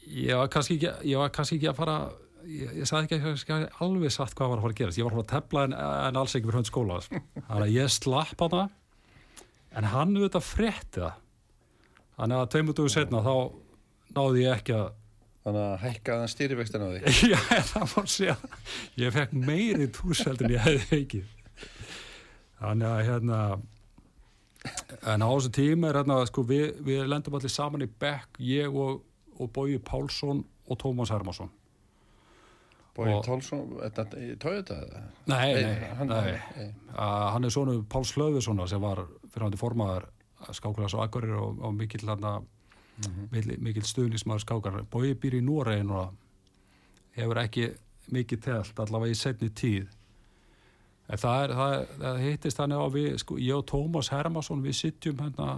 Ég 0.06 0.38
var 0.38 0.50
kannski 0.52 0.78
ekki, 0.78 1.10
ég 1.10 1.18
var 1.22 1.34
kannski 1.34 1.58
ekki 1.58 1.70
að 1.72 1.78
fara 1.80 1.98
ég, 2.46 2.74
ég 2.82 2.90
sagði 2.90 3.18
ekki, 3.18 3.34
ekki 3.34 3.60
alveg 3.82 4.14
satt 4.14 4.36
hvað 4.38 4.52
var 4.52 4.60
að 4.60 4.66
fara 4.66 4.76
að 4.76 4.82
gerast. 4.82 5.00
Ég 5.00 5.08
var 5.08 5.16
að 5.16 5.24
að 5.24 5.30
tefla 5.32 5.64
en, 5.66 5.78
en 5.80 6.20
alls 6.22 6.36
ekki 6.36 6.50
fyrir 6.50 6.60
hönd 6.60 6.70
skóla 6.70 7.00
þannig 7.08 7.62
að 7.62 7.76
ég 7.78 7.94
slapp 7.96 8.44
á 8.44 8.48
það 8.48 8.66
en 9.76 9.90
hann 9.92 10.18
auðvitað 10.20 10.50
frétti 10.50 11.02
það 11.02 11.22
þannig 12.16 12.42
að 12.42 12.50
tveimundum 12.56 12.92
setna 12.92 13.22
þá 13.26 13.34
náði 14.16 14.46
ég 14.46 14.60
ekki 14.60 14.78
að 14.80 14.94
Þannig 15.46 15.62
að 15.62 15.76
hækkaðan 15.84 16.30
stýrivextin 16.32 16.82
á 16.82 16.88
því 16.90 17.16
Já, 17.36 17.40
það 17.70 17.84
fór 17.92 18.08
sér 18.10 18.46
ég 18.98 19.14
fekk 19.14 19.36
meiri 19.38 19.86
túsveldin 19.94 20.56
ég 20.56 20.64
hefði 20.66 20.88
feikið 20.90 21.28
þannig 22.58 22.88
að 22.90 23.04
hérna 23.12 23.40
en 25.14 25.22
á 25.26 25.30
þessu 25.30 25.52
tíma 25.54 25.92
er 25.92 26.00
hérna 26.00 26.18
sko, 26.30 26.44
við, 26.50 26.80
við 26.86 27.04
lendum 27.10 27.38
allir 27.38 27.54
saman 27.54 27.86
í 27.86 27.90
Beck 28.02 28.40
ég 28.42 28.74
og, 28.74 29.04
og 29.38 29.52
Bói 29.54 29.78
Pálsson 29.86 30.42
og 30.66 30.80
Tómas 30.82 31.12
Hermansson. 31.14 31.52
Bói 32.96 33.12
Og- 33.12 33.26
Tólsson, 33.28 33.68
þetta 33.84 34.06
nei, 35.30 35.62
nei, 35.62 35.90
hann, 36.00 36.10
nei. 36.10 36.40
nei. 36.56 36.70
Hann 36.96 37.46
er 37.46 37.54
svona 37.54 37.76
Páls 37.92 38.16
Hlöðurssonar 38.16 38.72
sem 38.72 38.82
var 38.82 39.04
fyrir 39.28 39.46
hann 39.50 39.60
formaður 39.60 40.08
skákulegs 40.52 40.96
og 40.98 41.06
akkurir 41.06 41.38
og, 41.40 41.62
og 41.64 41.74
mikill 41.76 42.10
hann 42.10 42.48
mikill, 43.32 43.58
mikill 43.60 43.88
stuðnismæður 43.88 44.44
skákar. 44.44 44.80
Bói 44.92 45.14
býr 45.20 45.40
í 45.40 45.44
Núrein 45.44 45.92
og 45.92 46.14
hefur 47.16 47.42
ekki 47.42 47.70
mikið 48.14 48.44
telt 48.46 48.80
allavega 48.80 49.16
í 49.16 49.20
setni 49.20 49.50
tíð. 49.50 49.90
En 51.06 51.22
það, 51.22 51.42
er, 51.44 51.56
það, 51.56 51.74
er, 51.74 51.90
það 52.02 52.22
hittist 52.26 52.60
þannig 52.60 52.82
á 52.82 52.88
við 52.94 53.10
sko, 53.22 53.40
ég 53.42 53.58
og 53.60 53.66
Tómas 53.70 54.10
Hermansson 54.14 54.64
við 54.66 54.78
sittjum 54.80 55.20
hérna 55.22 55.50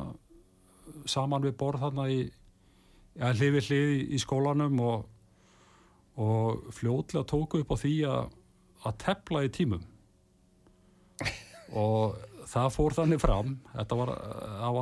saman 1.08 1.46
við 1.46 1.56
borð 1.60 1.86
þarna 1.86 2.08
í 2.12 2.18
ja, 2.26 3.32
hlið 3.32 3.54
við 3.56 3.70
hlið 3.70 3.94
í, 4.16 4.20
skólanum 4.20 4.82
og, 4.84 5.06
og 6.20 6.68
fljótlega 6.76 7.28
tóku 7.28 7.64
upp 7.64 7.72
á 7.72 7.78
því 7.80 7.96
að 8.12 8.36
að 8.86 8.98
tepla 9.04 9.44
í 9.46 9.52
tímum. 9.54 9.86
Og 11.84 12.18
það 12.48 12.70
fór 12.74 12.96
þannig 12.96 13.22
fram 13.22 13.54
þetta 13.74 13.98
var, 14.00 14.12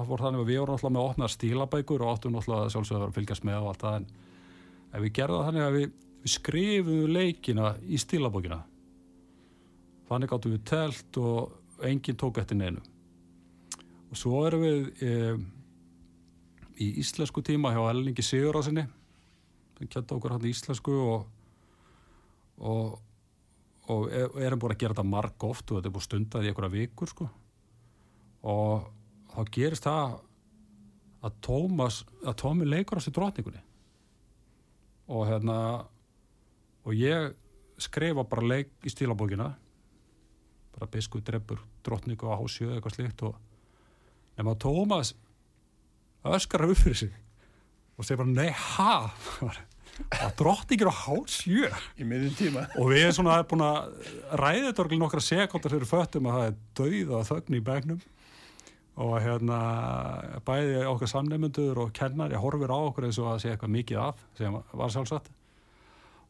fór 0.10 0.24
þannig 0.24 0.44
að 0.44 0.50
við 0.50 0.60
vorum 0.62 0.76
alltaf 0.76 0.94
með 0.94 1.02
að 1.02 1.10
opna 1.12 1.30
stílabækur 1.34 2.06
og 2.06 2.14
áttum 2.14 2.40
alltaf 2.40 2.72
sjálfsögur 2.74 3.08
að 3.08 3.18
fylgjast 3.18 3.48
með 3.48 3.62
og 3.62 3.70
allt 3.72 3.86
það 3.86 3.98
en 4.00 5.04
við 5.04 5.14
gerðum 5.18 5.42
það 5.42 5.50
þannig 5.50 5.66
að 5.66 5.78
við, 5.78 5.94
við 6.24 6.34
skrifum 6.36 7.12
leikina 7.12 7.72
í 7.86 8.00
stílabókina. 8.00 8.60
Þannig 10.10 10.32
gáttum 10.32 10.54
við 10.56 10.66
telt 10.70 11.20
og 11.20 11.86
enginn 11.86 12.20
tók 12.22 12.40
eftir 12.40 12.60
neinu. 12.60 12.84
Og 14.14 14.20
svo 14.20 14.44
erum 14.48 14.64
við 14.64 15.04
e, 15.04 15.16
í 16.86 16.92
íslensku 17.02 17.44
tíma 17.46 17.74
hjá 17.76 17.82
Elningi 17.90 18.24
Sigurásinni 18.24 18.86
sem 19.76 19.90
kjönda 19.92 20.16
okkur 20.16 20.36
hann 20.36 20.46
í 20.46 20.54
íslensku 20.54 20.94
og 21.04 21.26
og, 22.56 23.00
og 23.92 24.06
e- 24.08 24.30
erum 24.46 24.62
búin 24.62 24.76
að 24.76 24.84
gera 24.86 24.96
þetta 24.96 25.10
marg 25.10 25.44
oft 25.44 25.72
og 25.72 25.82
þetta 25.82 25.90
er 25.90 25.96
búin 25.98 26.06
stundað 26.06 26.46
í 26.46 26.52
einhverja 26.52 26.76
vikur 26.78 27.12
sko 27.12 27.28
og 28.46 28.86
þá 29.34 29.42
gerist 29.58 29.88
það 29.88 30.20
að 31.25 31.40
Tómas 31.46 32.04
að 32.22 32.38
Tómi 32.44 32.68
leikur 32.70 33.02
á 33.02 33.04
sér 33.04 33.16
drotningunni 33.18 33.62
og 35.10 35.25
hérna 35.30 35.58
og 36.86 36.94
ég 36.98 37.34
skrifa 37.82 38.24
bara 38.30 38.46
leik 38.46 38.72
í 38.86 38.92
stílabókina. 38.94 39.50
Bara 40.75 40.92
biskuð 40.92 41.25
dreppur 41.28 41.62
drottningu 41.86 42.30
á 42.30 42.38
hásjö 42.38 42.74
eitthvað 42.74 42.98
slikt 42.98 43.24
og 43.25 43.38
nema 44.38 44.56
Tómas 44.62 45.16
öskar 46.25 46.66
upp 46.66 46.78
fyrir 46.78 47.00
sig 47.06 47.14
og 47.98 48.06
segir 48.06 48.22
bara 48.22 48.34
nei 48.34 48.52
ha? 48.52 48.98
Og 49.96 50.32
drottningir 50.36 50.90
á 50.92 50.96
hálsjö 51.06 51.70
í 51.96 52.04
miðjum 52.04 52.34
tíma. 52.36 52.66
Og 52.75 52.90
við 52.92 53.06
erum 53.06 53.14
svona 53.16 53.38
búin 53.48 53.62
að 53.64 54.10
ræða 54.42 54.66
þetta 54.66 54.84
orðin 54.84 55.00
nokkra 55.06 55.22
sekundar 55.24 55.72
fyrir 55.72 55.88
föttum 55.88 56.28
að 56.28 56.36
það 56.36 56.48
er 56.50 56.58
dauð 56.80 57.14
og 57.16 57.30
þögn 57.30 57.56
í 57.56 57.62
begnum 57.70 58.02
og 58.96 59.16
hérna 59.20 59.60
bæði 60.48 60.86
okkar 60.88 61.12
samnefnendur 61.12 61.82
og 61.84 61.94
kennari 61.96 62.40
horfir 62.40 62.72
á 62.72 62.80
okkur 62.80 63.08
eins 63.10 63.20
og 63.20 63.34
að 63.34 63.42
segja 63.44 63.56
eitthvað 63.58 63.74
mikið 63.75 64.02
af 64.06 64.22
sem 64.38 64.56
var 64.56 64.94
sjálfsagt. 64.94 65.32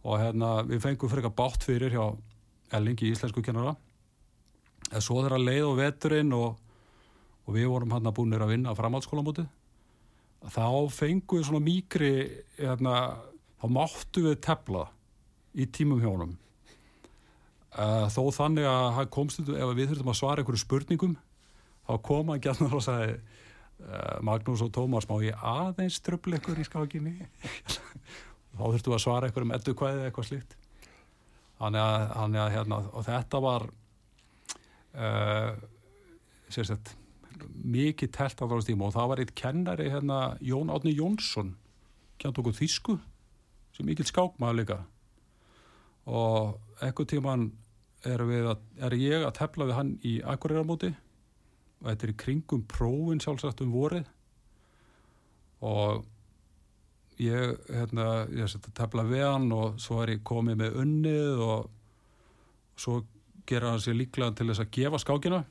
Og 0.05 0.17
hérna 0.21 0.55
við 0.65 0.81
fengum 0.85 1.11
fyrir 1.11 1.25
eitthvað 1.25 1.39
bátt 1.41 1.65
fyrir 1.65 1.93
hjá 1.93 2.05
Ellingi 2.73 3.11
íslensku 3.11 3.43
kennara. 3.45 3.75
En 4.91 5.01
svo 5.01 5.21
þeirra 5.21 5.37
leið 5.41 5.67
og 5.67 5.77
veturinn 5.77 6.33
og, 6.33 6.57
og 7.45 7.53
við 7.53 7.69
vorum 7.69 7.93
hann 7.93 8.09
að 8.09 8.17
búinir 8.17 8.41
að 8.41 8.55
vinna 8.55 8.73
framhaldsskólamótið 8.77 9.47
þá 10.51 10.65
fengum 10.93 11.39
við 11.39 11.47
svona 11.47 11.63
mýkri 11.63 12.11
hérna, 12.59 12.95
þá 13.61 13.65
máttu 13.71 14.25
við 14.27 14.41
tefla 14.45 14.87
í 15.55 15.67
tímum 15.73 16.01
hjónum 16.03 16.35
uh, 17.77 18.05
þó 18.11 18.29
þannig 18.35 18.67
að 18.69 18.89
hann 18.99 19.13
komst 19.13 19.41
ef 19.41 19.73
við 19.77 19.91
þurftum 19.91 20.11
að 20.11 20.19
svara 20.19 20.43
einhverju 20.43 20.61
spurningum 20.61 21.15
þá 21.85 21.93
kom 22.05 22.31
hann 22.33 22.43
gætnar 22.43 22.75
og 22.75 22.83
sagði 22.85 23.15
uh, 23.15 24.17
Magnús 24.25 24.63
og 24.65 24.73
Tómas 24.75 25.07
má 25.09 25.17
ég 25.23 25.39
aðeins 25.39 26.01
tröfla 26.05 26.39
ykkur 26.39 26.61
í 26.61 26.67
skákinni? 26.67 27.15
Þá 28.55 28.63
þurftum 28.63 28.93
við 28.93 28.97
að 28.97 29.03
svara 29.03 29.29
einhverjum 29.29 29.55
eddu 29.55 29.73
kvæði 29.75 30.05
eitthvað 30.07 30.29
slíkt. 30.29 30.53
Hérna, 31.59 32.77
og 32.91 33.03
þetta 33.07 33.41
var 33.43 33.65
uh, 34.95 35.51
sérsett 36.51 36.93
mikið 37.65 38.11
telt 38.15 38.39
á 38.39 38.47
þáðast 38.47 38.69
tíma 38.69 38.87
og 38.87 38.95
það 38.95 39.09
var 39.11 39.21
eitt 39.23 39.35
kennari 39.35 39.91
hérna 39.91 40.19
Jón 40.43 40.71
Átni 40.71 40.93
Jónsson 40.95 41.55
kjent 42.21 42.39
okkur 42.39 42.55
þýsku 42.55 42.97
sem 43.75 43.87
mikill 43.87 44.07
skákmaður 44.07 44.59
líka. 44.61 44.77
Og 46.07 46.83
ekkur 46.85 47.07
tíman 47.11 47.49
er, 48.05 48.21
að, 48.21 48.61
er 48.79 48.95
ég 48.99 49.25
að 49.25 49.35
tefla 49.39 49.67
við 49.67 49.79
hann 49.79 49.91
í 50.05 50.13
Akureyramóti 50.23 50.93
og 51.81 51.89
þetta 51.89 52.07
er 52.07 52.13
í 52.13 52.19
kringum 52.23 52.65
prófin 52.69 53.21
sjálfsagt 53.23 53.63
um 53.65 53.73
vorið. 53.75 54.05
Og 55.65 56.03
ég, 57.21 57.55
hérna, 57.71 58.25
ég 58.35 58.51
seti 58.51 58.71
að 58.71 58.77
tefla 58.81 59.05
við 59.07 59.25
hann 59.25 59.49
og 59.55 59.79
svo 59.81 60.01
er 60.03 60.15
ég 60.15 60.23
komið 60.27 60.61
með 60.61 60.79
unnið 60.83 61.43
og 61.45 61.69
svo 62.79 63.01
gera 63.47 63.73
hann 63.73 63.83
sér 63.83 63.97
líklega 63.97 64.35
til 64.35 64.49
þess 64.49 64.65
að 64.65 64.71
gefa 64.79 65.01
skákina. 65.01 65.41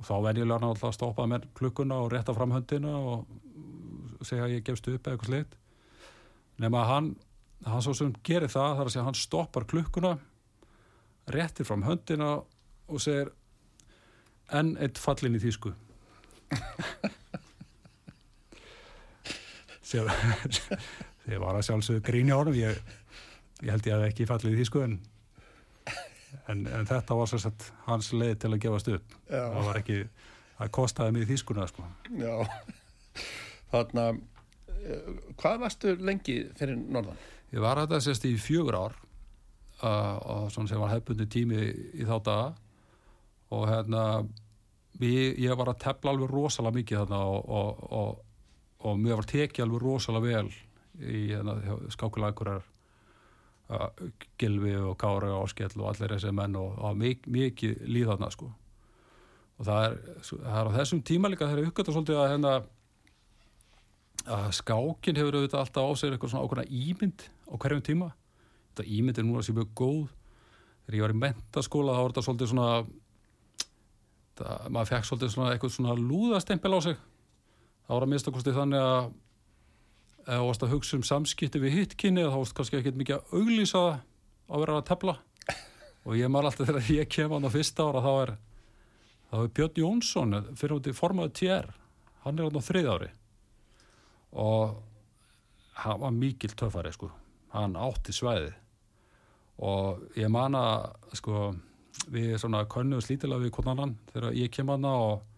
Og 0.00 0.06
þá 0.08 0.14
venjulega 0.28 0.58
hann 0.58 0.70
alltaf 0.70 0.90
að 0.90 0.98
stoppa 0.98 1.28
með 1.28 1.50
klukkuna 1.58 2.00
og 2.02 2.12
rétta 2.14 2.34
fram 2.36 2.54
höndina 2.54 2.94
og 2.96 3.26
segja 4.24 4.46
að 4.46 4.56
ég 4.56 4.64
gefst 4.66 4.88
upp 4.88 5.02
eða 5.02 5.16
eitthvað 5.16 5.32
slikt 5.32 5.58
nema 6.62 6.82
að 6.82 6.90
hann, 6.90 7.10
hann 7.66 7.84
svo 7.84 7.94
sem 7.96 8.12
gerir 8.26 8.52
það 8.52 8.76
þar 8.78 8.88
að 8.88 8.94
segja 8.94 9.06
hann 9.06 9.18
stoppar 9.18 9.68
klukkuna 9.70 10.16
réttir 11.32 11.68
fram 11.68 11.84
höndina 11.86 12.34
og 12.42 13.02
segir 13.02 13.32
enn 14.58 14.74
eitt 14.82 15.00
fallin 15.00 15.36
í 15.38 15.42
þýsku 15.42 15.72
þegar 19.92 21.40
var 21.42 21.58
að 21.58 21.66
sjálfsögðu 21.68 22.04
gríni 22.06 22.34
ánum 22.34 22.56
ég, 22.56 22.78
ég 23.62 23.70
held 23.74 23.88
ég 23.88 23.96
að 23.96 24.06
ekki 24.08 24.28
fallið 24.28 24.56
í 24.56 24.60
þýsku 24.62 24.78
en, 24.86 24.94
en, 26.48 26.64
en 26.66 26.88
þetta 26.88 27.18
var 27.18 27.30
svo 27.30 27.40
sett 27.42 27.68
hans 27.86 28.12
leið 28.16 28.36
til 28.44 28.52
að 28.52 28.62
gefast 28.66 28.92
upp 28.92 29.16
Já. 29.28 29.42
það 29.42 29.68
var 29.68 29.80
ekki, 29.82 29.98
það 30.58 30.74
kostaði 30.78 31.16
mig 31.16 31.26
í 31.26 31.30
þýskuna 31.32 31.68
sko. 31.70 31.82
Já, 32.18 32.34
þarna, 33.72 34.04
eh, 34.80 35.06
hvað 35.40 35.62
varstu 35.66 35.96
lengi 36.00 36.36
fyrir 36.58 36.76
norðan? 36.80 37.20
ég 37.52 37.60
var 37.60 37.82
þetta 37.82 38.00
sérst 38.00 38.24
í 38.28 38.34
fjögur 38.40 38.78
ár 38.78 38.94
uh, 39.84 40.16
og 40.16 40.52
svona 40.52 40.70
sem 40.70 40.80
var 40.80 40.94
hefbundi 40.94 41.28
tími 41.30 41.60
í 41.68 42.06
þá 42.08 42.16
daga 42.24 42.48
og 43.52 43.66
hérna 43.68 44.04
við, 45.00 45.38
ég 45.40 45.56
var 45.58 45.72
að 45.72 45.80
tefla 45.86 46.12
alveg 46.12 46.30
rosalega 46.32 46.78
mikið 46.78 47.00
þarna 47.02 47.22
og, 47.30 47.48
og, 47.48 47.82
og, 48.00 48.20
og 48.88 49.00
mér 49.00 49.20
var 49.20 49.30
tekið 49.32 49.64
alveg 49.66 49.84
rosalega 49.86 50.26
vel 50.28 50.52
í 51.02 51.22
hérna, 51.32 51.56
skákulækurar 51.94 52.64
uh, 53.72 53.88
Gilvi 54.40 54.74
og 54.76 54.96
Kári 55.00 55.30
og 55.32 55.46
Áskell 55.46 55.72
og 55.78 55.88
allir 55.92 56.16
þessi 56.16 56.34
menn 56.36 56.58
og, 56.60 56.78
mik 56.98 57.26
mikið 57.26 57.86
líð 57.88 58.12
þarna 58.12 58.30
sko. 58.34 58.52
Og 59.60 59.66
það 59.68 59.84
er, 59.88 59.98
það 60.28 60.60
er 60.60 60.70
á 60.72 60.76
þessum 60.78 61.02
tíma 61.06 61.30
líka 61.32 61.48
þegar 61.48 61.62
ég 61.62 61.72
uppgötta 61.72 61.94
svolítið 61.94 62.22
að 62.22 62.32
hérna 62.34 62.54
að 64.22 64.48
skákin 64.54 65.18
hefur 65.18 65.38
auðvitað 65.38 65.62
alltaf 65.64 65.86
á 65.86 65.92
sér 65.98 66.14
eitthvað 66.14 66.32
svona 66.32 66.46
ákveðna 66.46 66.82
ímynd 66.82 67.24
á 67.26 67.54
hverjum 67.58 67.86
tíma. 67.86 68.08
Þetta 68.72 68.84
ímynd 68.96 69.18
er 69.18 69.26
núna 69.26 69.42
sem 69.42 69.56
mjög 69.56 69.72
góð. 69.78 70.04
Þegar 70.82 70.96
ég 70.98 71.04
var 71.04 71.14
í 71.14 71.20
mentaskóla 71.22 71.96
þá 71.96 72.02
var 72.02 72.12
þetta 72.12 72.24
svolítið 72.26 72.52
svona 72.52 72.68
það, 74.38 74.68
maður 74.68 74.90
fekk 74.90 75.08
svolítið 75.08 75.34
svona 75.34 75.50
eitthvað 75.52 75.74
svona 75.76 75.96
lúðastempel 75.98 76.72
á 76.72 76.80
sig. 76.84 76.96
Þá 77.82 77.92
var 77.92 78.06
að 78.06 78.12
mista 78.12 78.34
kostið 78.34 78.58
þannig 78.60 78.86
að 78.86 79.10
ef 80.22 80.38
þú 80.38 80.46
varst 80.46 80.64
að 80.64 80.72
hugsa 80.76 80.96
um 80.98 81.04
samskipti 81.06 81.62
við 81.62 81.76
hitt 81.78 81.96
kynni 81.98 82.24
þá 82.28 82.38
varst 82.38 82.56
kannski 82.58 82.78
ekkert 82.78 82.98
mikið 83.00 83.18
að 83.18 83.36
auglýsa 83.40 83.82
það 83.82 83.98
að 84.52 84.64
vera 84.64 84.78
að 84.78 84.88
tefla. 84.92 85.16
Og 86.02 86.16
ég 86.18 86.30
maður 86.32 86.50
alltaf 86.50 86.70
þegar 86.70 86.92
ég 86.94 87.10
kem 87.10 87.34
á 87.34 87.38
það 87.38 87.56
fyrsta 87.56 87.88
ára 87.88 88.04
þá 88.04 88.12
er, 88.12 88.32
þá 89.30 89.36
er 89.42 89.52
Björn 89.58 89.82
Jónsson 89.82 90.38
fyrir 90.58 90.76
út 90.78 90.88
í 90.90 90.96
formaðu 90.96 91.34
TR 91.38 91.68
hann 92.22 92.38
er 92.38 92.48
á 92.48 92.62
þrið 92.62 92.90
ári. 92.94 93.10
Og 94.32 94.78
hann 95.82 96.02
var 96.02 96.14
mikil 96.14 96.52
töffari 96.54 96.92
sko. 96.94 97.10
Hann 97.52 97.76
átti 97.76 98.14
svæði 98.14 98.52
og 99.62 100.16
ég 100.18 100.30
man 100.32 100.56
að 100.56 101.16
sko 101.18 101.52
við 102.12 102.36
svona 102.40 102.64
könnum 102.70 103.02
slítilega 103.04 103.44
við 103.44 103.54
konan 103.56 103.82
hann 103.82 103.94
þegar 104.12 104.38
ég 104.38 104.52
kem 104.52 104.72
hann 104.72 104.88
og 104.88 105.28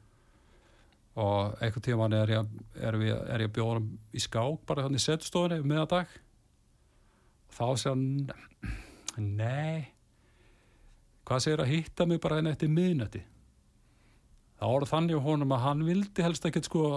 og 1.15 1.61
einhvern 1.63 1.85
tíma 1.87 2.09
er 2.11 2.33
ég, 2.35 2.55
er, 2.75 2.97
við, 2.99 3.13
er 3.31 3.45
ég 3.45 3.53
bjóður 3.55 3.85
í 4.11 4.23
skák 4.23 4.65
bara 4.67 4.87
þannig 4.87 5.03
í 5.03 5.05
setstofunni 5.05 5.61
um 5.63 5.69
miðadag 5.71 6.11
og 7.47 7.55
þá 7.55 7.67
segja 7.79 7.93
hann 7.95 9.29
nei 9.39 9.85
hvað 11.25 11.45
segir 11.45 11.63
að 11.63 11.71
hitta 11.71 12.07
mig 12.11 12.19
bara 12.23 12.41
henni 12.41 12.51
eftir 12.51 12.73
miðnætti 12.73 13.23
þá 14.59 14.65
voru 14.67 14.91
þannig 14.91 15.23
á 15.23 15.27
honum 15.29 15.55
að 15.55 15.65
hann 15.69 15.87
vildi 15.87 16.27
helst 16.27 16.49
ekkert 16.51 16.67
sko 16.67 16.89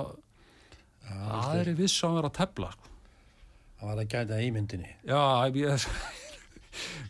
aðri 1.08 1.76
viss 1.78 2.02
að 2.02 2.10
hann 2.10 2.18
vera 2.20 2.32
að 2.32 2.38
tefla 2.42 2.72
sko. 2.74 2.94
Það 3.78 3.90
var 3.92 4.00
að 4.02 4.10
gæta 4.14 4.40
ímyndinni. 4.42 4.92
já, 5.06 5.22
ég, 5.54 5.88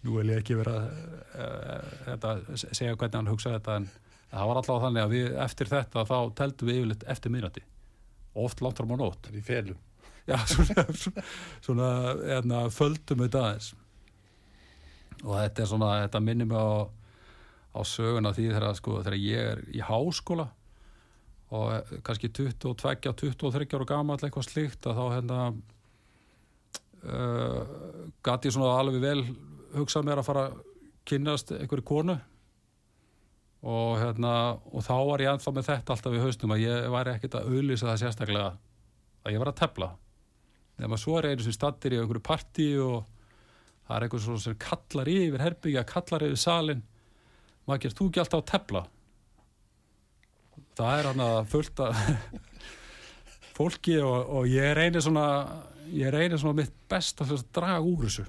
nú 0.03 0.17
vil 0.17 0.33
ég 0.33 0.43
ekki 0.43 0.59
vera 0.59 0.75
uh, 0.83 1.95
þetta, 2.05 2.35
segja 2.57 2.95
hvernig 2.95 3.19
hann 3.19 3.31
hugsaði 3.31 3.59
þetta 3.59 3.79
en 3.81 3.89
það 4.31 4.51
var 4.51 4.61
alltaf 4.61 4.85
þannig 4.85 5.05
að 5.05 5.15
við 5.15 5.41
eftir 5.47 5.71
þetta 5.71 6.05
þá 6.07 6.17
teldum 6.41 6.69
við 6.69 6.79
yfirleitt 6.81 7.09
eftir 7.15 7.33
minnati 7.33 7.65
oft 8.37 8.61
langt 8.61 8.77
fram 8.77 8.93
á 8.93 8.97
nótt. 8.99 9.29
Í 9.33 9.41
felum. 9.41 9.77
já, 10.27 10.37
svona, 10.51 10.85
svona, 10.93 11.23
svona 11.63 11.89
eðna, 12.37 12.63
földum 12.73 13.23
við 13.23 13.37
aðeins. 13.39 13.71
Og 15.23 15.33
þetta 15.33 15.63
er 15.63 15.71
svona 15.71 15.93
þetta 16.03 16.21
minnir 16.21 16.49
mig 16.49 16.59
á, 16.59 16.85
á 17.73 17.81
söguna 17.87 18.33
því 18.35 18.51
þegar, 18.51 18.77
sko, 18.77 18.99
þegar 19.01 19.17
ég 19.23 19.51
er 19.55 19.63
í 19.73 19.81
háskóla 19.81 20.51
og 21.47 21.71
eh, 21.77 21.97
kannski 22.03 22.27
22, 22.27 22.73
23 23.15 23.77
ára 23.77 23.87
gamall 23.87 24.19
eitthvað 24.19 24.49
slíkt 24.49 24.87
að 24.89 24.97
þá 24.99 25.03
hérna 25.15 25.37
uh, 27.07 27.61
gæti 28.19 28.49
ég 28.49 28.57
svona 28.57 28.73
alveg 28.81 28.99
vel 28.99 29.21
hugsað 29.75 30.07
mér 30.07 30.21
að 30.21 30.27
fara 30.27 30.47
að 30.47 30.57
kynnast 31.07 31.53
einhverju 31.55 31.85
konu. 31.87 32.17
Og 33.67 33.97
hérna 33.99 34.33
og 34.69 34.83
þá 34.85 34.95
var 35.09 35.23
ég 35.23 35.31
ennþá 35.33 35.53
með 35.55 35.69
þetta 35.71 35.95
alltaf 35.95 36.15
í 36.15 36.23
haustum 36.23 36.53
að 36.53 36.63
ég 36.63 36.89
væri 36.93 37.13
ekkert 37.15 37.39
að 37.39 37.47
auðlýsa 37.51 37.89
það 37.89 38.01
sérstaklega 38.03 38.51
að 39.25 39.33
ég 39.33 39.41
var 39.41 39.51
að 39.51 39.59
tefla. 39.63 39.89
Nema 40.77 40.99
svo 41.01 41.17
er 41.17 41.31
einu 41.31 41.45
sem 41.45 41.55
stattir 41.55 41.95
í 41.95 42.01
einhverju 42.01 42.23
partí 42.23 42.67
og 42.81 43.07
það 43.87 43.95
er 43.95 44.05
einhver 44.05 44.23
svona 44.23 44.43
sem 44.43 44.59
kallar 44.61 45.09
yfir 45.09 45.43
herbyggja, 45.43 45.87
kallar 45.89 46.27
yfir 46.27 46.41
salin 46.41 46.83
maður 47.67 47.83
gerst 47.83 47.99
þú 47.99 48.09
ekki 48.11 48.23
alltaf 48.23 48.43
að 48.43 48.51
tefla? 48.53 48.83
Það 50.77 50.99
er 50.99 51.09
hann 51.09 51.23
að 51.25 51.39
fullt 51.51 51.81
að 51.83 52.01
fólki 53.57 53.97
og, 54.05 54.17
og 54.37 54.49
ég 54.51 54.75
reynir 54.77 55.03
svona 55.03 55.27
ég 55.91 56.11
reynir 56.13 56.39
svona 56.39 56.61
mitt 56.61 56.75
best 56.89 57.23
að 57.23 57.39
draga 57.55 57.81
úr 57.81 58.05
þessu 58.05 58.27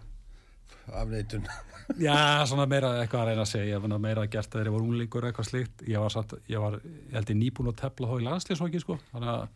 afneitun 0.95 1.49
Já, 2.05 2.45
svona 2.45 2.67
meira 2.69 2.91
eitthvað 3.01 3.23
að 3.23 3.31
reyna 3.31 3.45
að 3.47 3.51
segja, 3.55 3.79
meira 3.97 4.27
gert 4.29 4.53
að 4.53 4.61
þeir 4.61 4.71
voru 4.75 4.89
unglíkur 4.91 5.27
eitthvað 5.29 5.49
slíkt, 5.49 5.87
ég 5.89 6.03
var 6.03 6.13
samt, 6.13 6.35
ég 6.51 6.61
var, 6.61 6.77
ég 6.85 7.15
held 7.17 7.33
ég 7.33 7.39
nýbúin 7.41 7.71
að 7.73 7.79
tepla 7.81 8.11
þá 8.11 8.19
í 8.19 8.27
landslýsvokki, 8.27 8.83
sko, 8.83 8.99
þannig 9.15 9.31
að, 9.33 9.47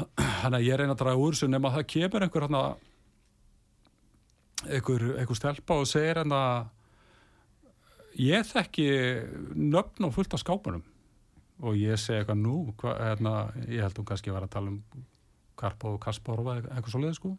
þannig 0.42 0.58
að 0.58 0.66
ég 0.66 0.80
reyna 0.80 0.96
að 0.96 1.00
draga 1.00 1.22
úr 1.24 1.36
þessu 1.38 1.48
nema 1.48 1.70
að 1.70 1.78
það 1.78 1.88
kemur 1.94 2.26
einhver 2.26 2.46
hérna, 2.46 2.62
einhver, 4.68 5.06
einhver 5.22 5.40
stelpa 5.40 5.80
og 5.80 5.88
segir 5.88 6.20
hérna, 6.20 6.42
ég 8.20 8.48
þekki 8.50 8.88
nöfn 9.56 10.08
og 10.08 10.16
fullt 10.16 10.36
af 10.36 10.44
skápunum. 10.44 10.84
Og 11.60 11.76
ég 11.76 12.00
segi 12.00 12.20
eitthvað 12.20 12.40
nú, 12.40 12.58
hva, 12.80 12.94
hérna, 13.00 13.34
ég 13.68 13.84
held 13.84 14.00
hún 14.00 14.08
kannski 14.08 14.32
að 14.32 14.38
vera 14.38 14.48
að 14.48 14.54
tala 14.56 14.72
um 14.72 15.06
Karpo 15.60 15.94
og 15.96 16.00
Kasparov 16.00 16.48
eða 16.54 16.74
eitthvað 16.74 16.94
svo 16.94 17.00
leið, 17.02 17.16
sko. 17.18 17.32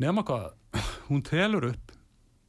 Nefna 0.00 0.22
hvað, 0.24 0.46
hún 1.10 1.20
telur 1.26 1.66
upp 1.68 1.90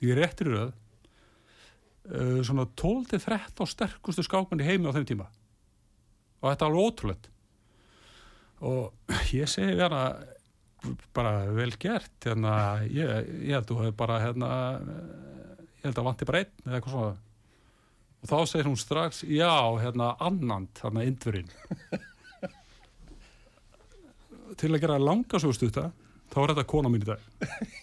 í 0.01 0.13
réttir 0.15 0.47
röð 0.53 0.69
uh, 0.71 2.39
svona 2.47 2.63
12-13 2.79 3.67
sterkustu 3.67 4.23
skákmann 4.23 4.63
í 4.63 4.67
heimi 4.69 4.87
á 4.87 4.95
þeim 4.95 5.07
tíma. 5.09 5.27
Og 6.39 6.47
þetta 6.47 6.63
er 6.63 6.69
alveg 6.69 6.85
ótrúlegt. 6.87 7.27
Og 8.61 8.93
ég 9.33 9.49
segi 9.51 9.75
hana 9.81 10.05
bara 11.13 11.33
vel 11.53 11.73
gert 11.81 12.25
hérna, 12.25 12.53
ég, 12.87 13.27
ég 13.43 13.53
held 13.57 13.73
að 13.75 13.91
bara 13.99 14.21
hérna, 14.23 14.49
ég 15.81 15.89
held 15.89 15.99
að 15.99 16.07
vanti 16.07 16.27
bara 16.29 16.41
einn 16.45 16.65
eða 16.65 16.79
eitthvað 16.79 16.95
svona. 16.95 17.13
Og 18.21 18.29
þá 18.29 18.37
segir 18.47 18.69
hún 18.69 18.77
strax, 18.77 19.23
já, 19.25 19.51
hérna 19.81 20.13
annand, 20.21 20.71
hérna 20.79 21.03
indverinn. 21.09 21.51
Til 24.61 24.71
að 24.71 24.81
gera 24.83 25.01
langasúst 25.01 25.63
út 25.65 25.81
þá 26.31 26.37
er 26.43 26.53
þetta 26.53 26.67
kona 26.71 26.91
mín 26.93 27.03
í 27.05 27.09
dag. 27.11 27.23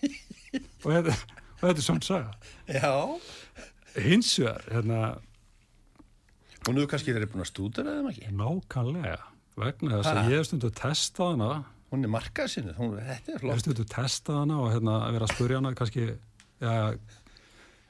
Og 0.85 0.93
þetta, 0.95 1.15
og 1.59 1.65
þetta 1.65 1.81
er 1.83 1.85
svona 1.85 2.07
saga. 2.07 2.53
Já. 2.71 2.93
Hins 3.99 4.31
vegar, 4.39 4.63
hérna 4.73 5.01
Hún 6.69 6.77
hefur 6.79 6.91
kannski 6.93 7.15
verið 7.17 7.31
búin 7.33 7.43
að 7.45 7.49
stúdera 7.51 7.95
þeim 7.97 8.09
ekki? 8.11 8.31
Nákvæmlega. 8.39 9.19
Vegna 9.59 9.99
þess 9.99 10.11
að 10.13 10.31
ég 10.31 10.39
hef 10.43 10.49
stundu 10.49 10.71
testað 10.79 11.31
hana. 11.33 11.51
Hún 11.89 12.05
er 12.05 12.13
markað 12.13 12.51
hún, 12.77 12.93
er 13.01 13.23
ég 13.47 13.55
hef 13.55 13.63
stundu 13.65 13.87
testað 13.89 14.41
hana 14.43 14.59
og 14.63 14.69
hérna 14.75 14.97
vera 15.17 15.27
að 15.29 15.33
spurja 15.35 15.61
hana 15.63 15.73
kannski, 15.79 16.05
já, 16.61 16.75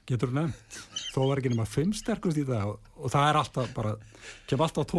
getur 0.08 0.30
þú 0.32 0.36
nefnt? 0.38 0.78
Þó 1.16 1.18
var 1.32 1.42
ekki 1.42 1.52
nema 1.52 1.66
fimm 1.68 1.92
sterkust 1.98 2.38
í 2.40 2.46
það 2.48 2.70
og, 2.72 2.92
og 3.02 3.12
það 3.16 3.28
er 3.32 3.40
alltaf 3.42 3.74
bara, 3.76 3.94
kem 4.48 4.62
alltaf 4.64 4.86
að 4.86 4.92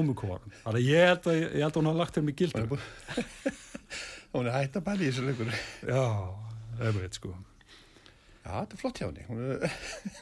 ég 0.89 1.07
ég 1.55 1.63
held 1.63 1.71
að 1.73 1.79
hún 1.81 1.89
hafa 1.93 2.01
lagt 2.03 2.19
Hún 2.19 2.29
er 2.33 2.37
gildur 2.43 2.69
búin- 2.73 2.87
Hún 4.33 4.49
er 4.49 4.55
hægt 4.55 4.77
að 4.77 4.85
bæli 4.85 5.07
í 5.07 5.11
þessu 5.11 5.25
leikur. 5.25 5.53
Já, 5.89 6.03
ef 6.79 6.99
veit 6.99 7.17
sko. 7.17 7.31
Já, 8.43 8.51
þetta 8.51 8.75
er 8.75 8.81
flott 8.81 9.01
hjá 9.01 9.07
henni. 9.07 9.25
Hún 9.29 9.39
er 9.45 9.55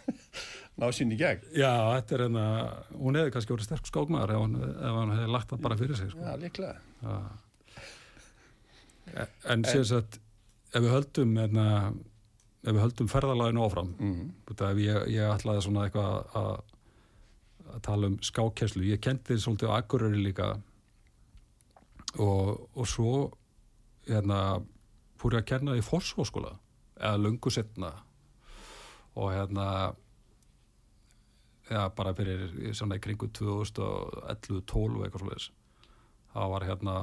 náð 0.82 0.94
sín 0.98 1.12
í 1.16 1.20
gegn. 1.20 1.50
Já, 1.58 1.72
þetta 1.98 2.16
er 2.18 2.24
hérna, 2.26 2.46
hún 2.94 3.20
hefði 3.20 3.34
kannski 3.36 3.56
verið 3.56 3.70
sterk 3.70 3.90
skákmaður 3.92 4.36
ef 4.36 4.46
ef 4.46 4.96
hún 5.00 5.16
hefði 5.16 5.34
lagt 5.36 5.52
það 5.52 5.66
bara 5.68 5.80
fyrir 5.82 6.00
sig 6.00 6.14
sko. 6.14 6.24
Já, 6.24 6.32
líklega. 6.44 6.78
Já. 7.04 7.18
En 9.48 9.64
sem 9.68 9.86
sagt, 9.88 10.20
ef 10.76 10.84
við 10.84 10.92
höldum 10.92 11.38
hérna, 11.40 11.68
ef 12.64 12.74
við 12.74 12.82
höldum 12.84 13.12
ferðalaginu 13.12 13.64
áfram 13.64 13.94
mm. 13.96 14.26
út 14.52 14.64
af 14.68 14.82
ég, 14.84 14.98
ég 15.16 15.36
ætlaði 15.36 15.64
svona 15.68 15.86
eitthvað 15.88 16.36
að 16.42 16.58
að 17.74 17.84
tala 17.88 18.10
um 18.12 18.18
skákesslu 18.24 18.86
ég 18.88 19.02
kendi 19.04 19.34
þið 19.34 19.44
svolítið 19.44 19.72
á 19.72 19.78
Akureyri 19.78 20.22
líka. 20.22 20.48
Og, 22.24 22.68
og 22.74 22.88
svo 22.90 23.12
hérna 24.08 24.42
fór 25.18 25.38
ég 25.38 25.44
að 25.44 25.50
kenna 25.52 25.78
í 25.78 25.86
Forsváskóla 25.86 26.56
eða 26.98 27.22
lungu 27.22 27.52
setna 27.54 27.92
og 29.18 29.32
hérna 29.34 29.68
já, 31.70 31.88
bara 31.96 32.14
fyrir 32.18 32.74
svona 32.78 32.98
í 32.98 33.04
kringu 33.04 33.30
2011-12 33.38 35.06
eitthvað 35.06 35.24
svoleiðis. 35.24 35.48
Það 36.34 36.54
var 36.54 36.68
hérna 36.68 36.98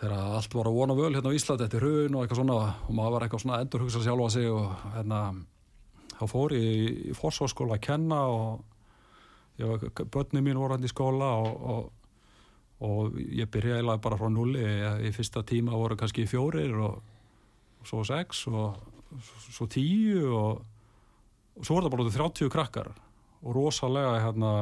þegar 0.00 0.34
allt 0.38 0.56
var 0.56 0.70
að 0.70 0.76
vona 0.80 0.96
völ 0.96 1.12
hérna 1.12 1.30
á 1.30 1.36
Íslandi 1.36 1.66
eftir 1.66 1.84
hrun 1.84 2.16
og 2.16 2.24
eitthvað 2.24 2.40
svona 2.40 2.58
og 2.88 2.92
maður 2.96 3.14
var 3.14 3.26
eitthvað 3.26 3.44
svona 3.44 3.60
endur 3.62 3.84
hugsa 3.84 4.02
sjálfa 4.04 4.28
sig 4.34 4.50
og 4.50 4.84
hérna 4.96 5.20
þá 6.16 6.24
fór 6.28 6.54
ég 6.56 7.00
í 7.10 7.16
fórsváskóla 7.16 7.76
að 7.76 7.86
kenna 7.86 8.20
og 8.32 9.60
ég 9.60 9.68
var, 9.68 10.04
börni 10.12 10.42
mín 10.44 10.60
voru 10.60 10.76
hann 10.76 10.86
í 10.88 10.92
skóla 10.92 11.30
og, 11.44 11.66
og, 11.74 11.90
og 12.80 13.16
ég 13.20 13.48
byrjaði 13.52 13.80
eiginlega 13.80 14.02
bara 14.04 14.16
frá 14.16 14.30
nulli 14.32 14.64
í 15.04 15.12
fyrsta 15.12 15.42
tíma 15.46 15.76
voru 15.76 15.98
kannski 16.00 16.24
fjórir 16.28 16.72
og, 16.80 17.02
og 17.80 17.88
svo 17.88 18.04
sex 18.08 18.46
og 18.48 18.78
svo, 19.50 19.66
tíu 19.68 20.30
og, 20.32 20.62
og 21.58 21.66
svo 21.66 21.76
voru 21.76 21.88
það 21.88 21.94
bara 21.94 22.06
út 22.06 22.16
30 22.16 22.52
krakkar. 22.52 22.90
Og 23.40 23.56
rosalega 23.56 24.20
hérna 24.24 24.52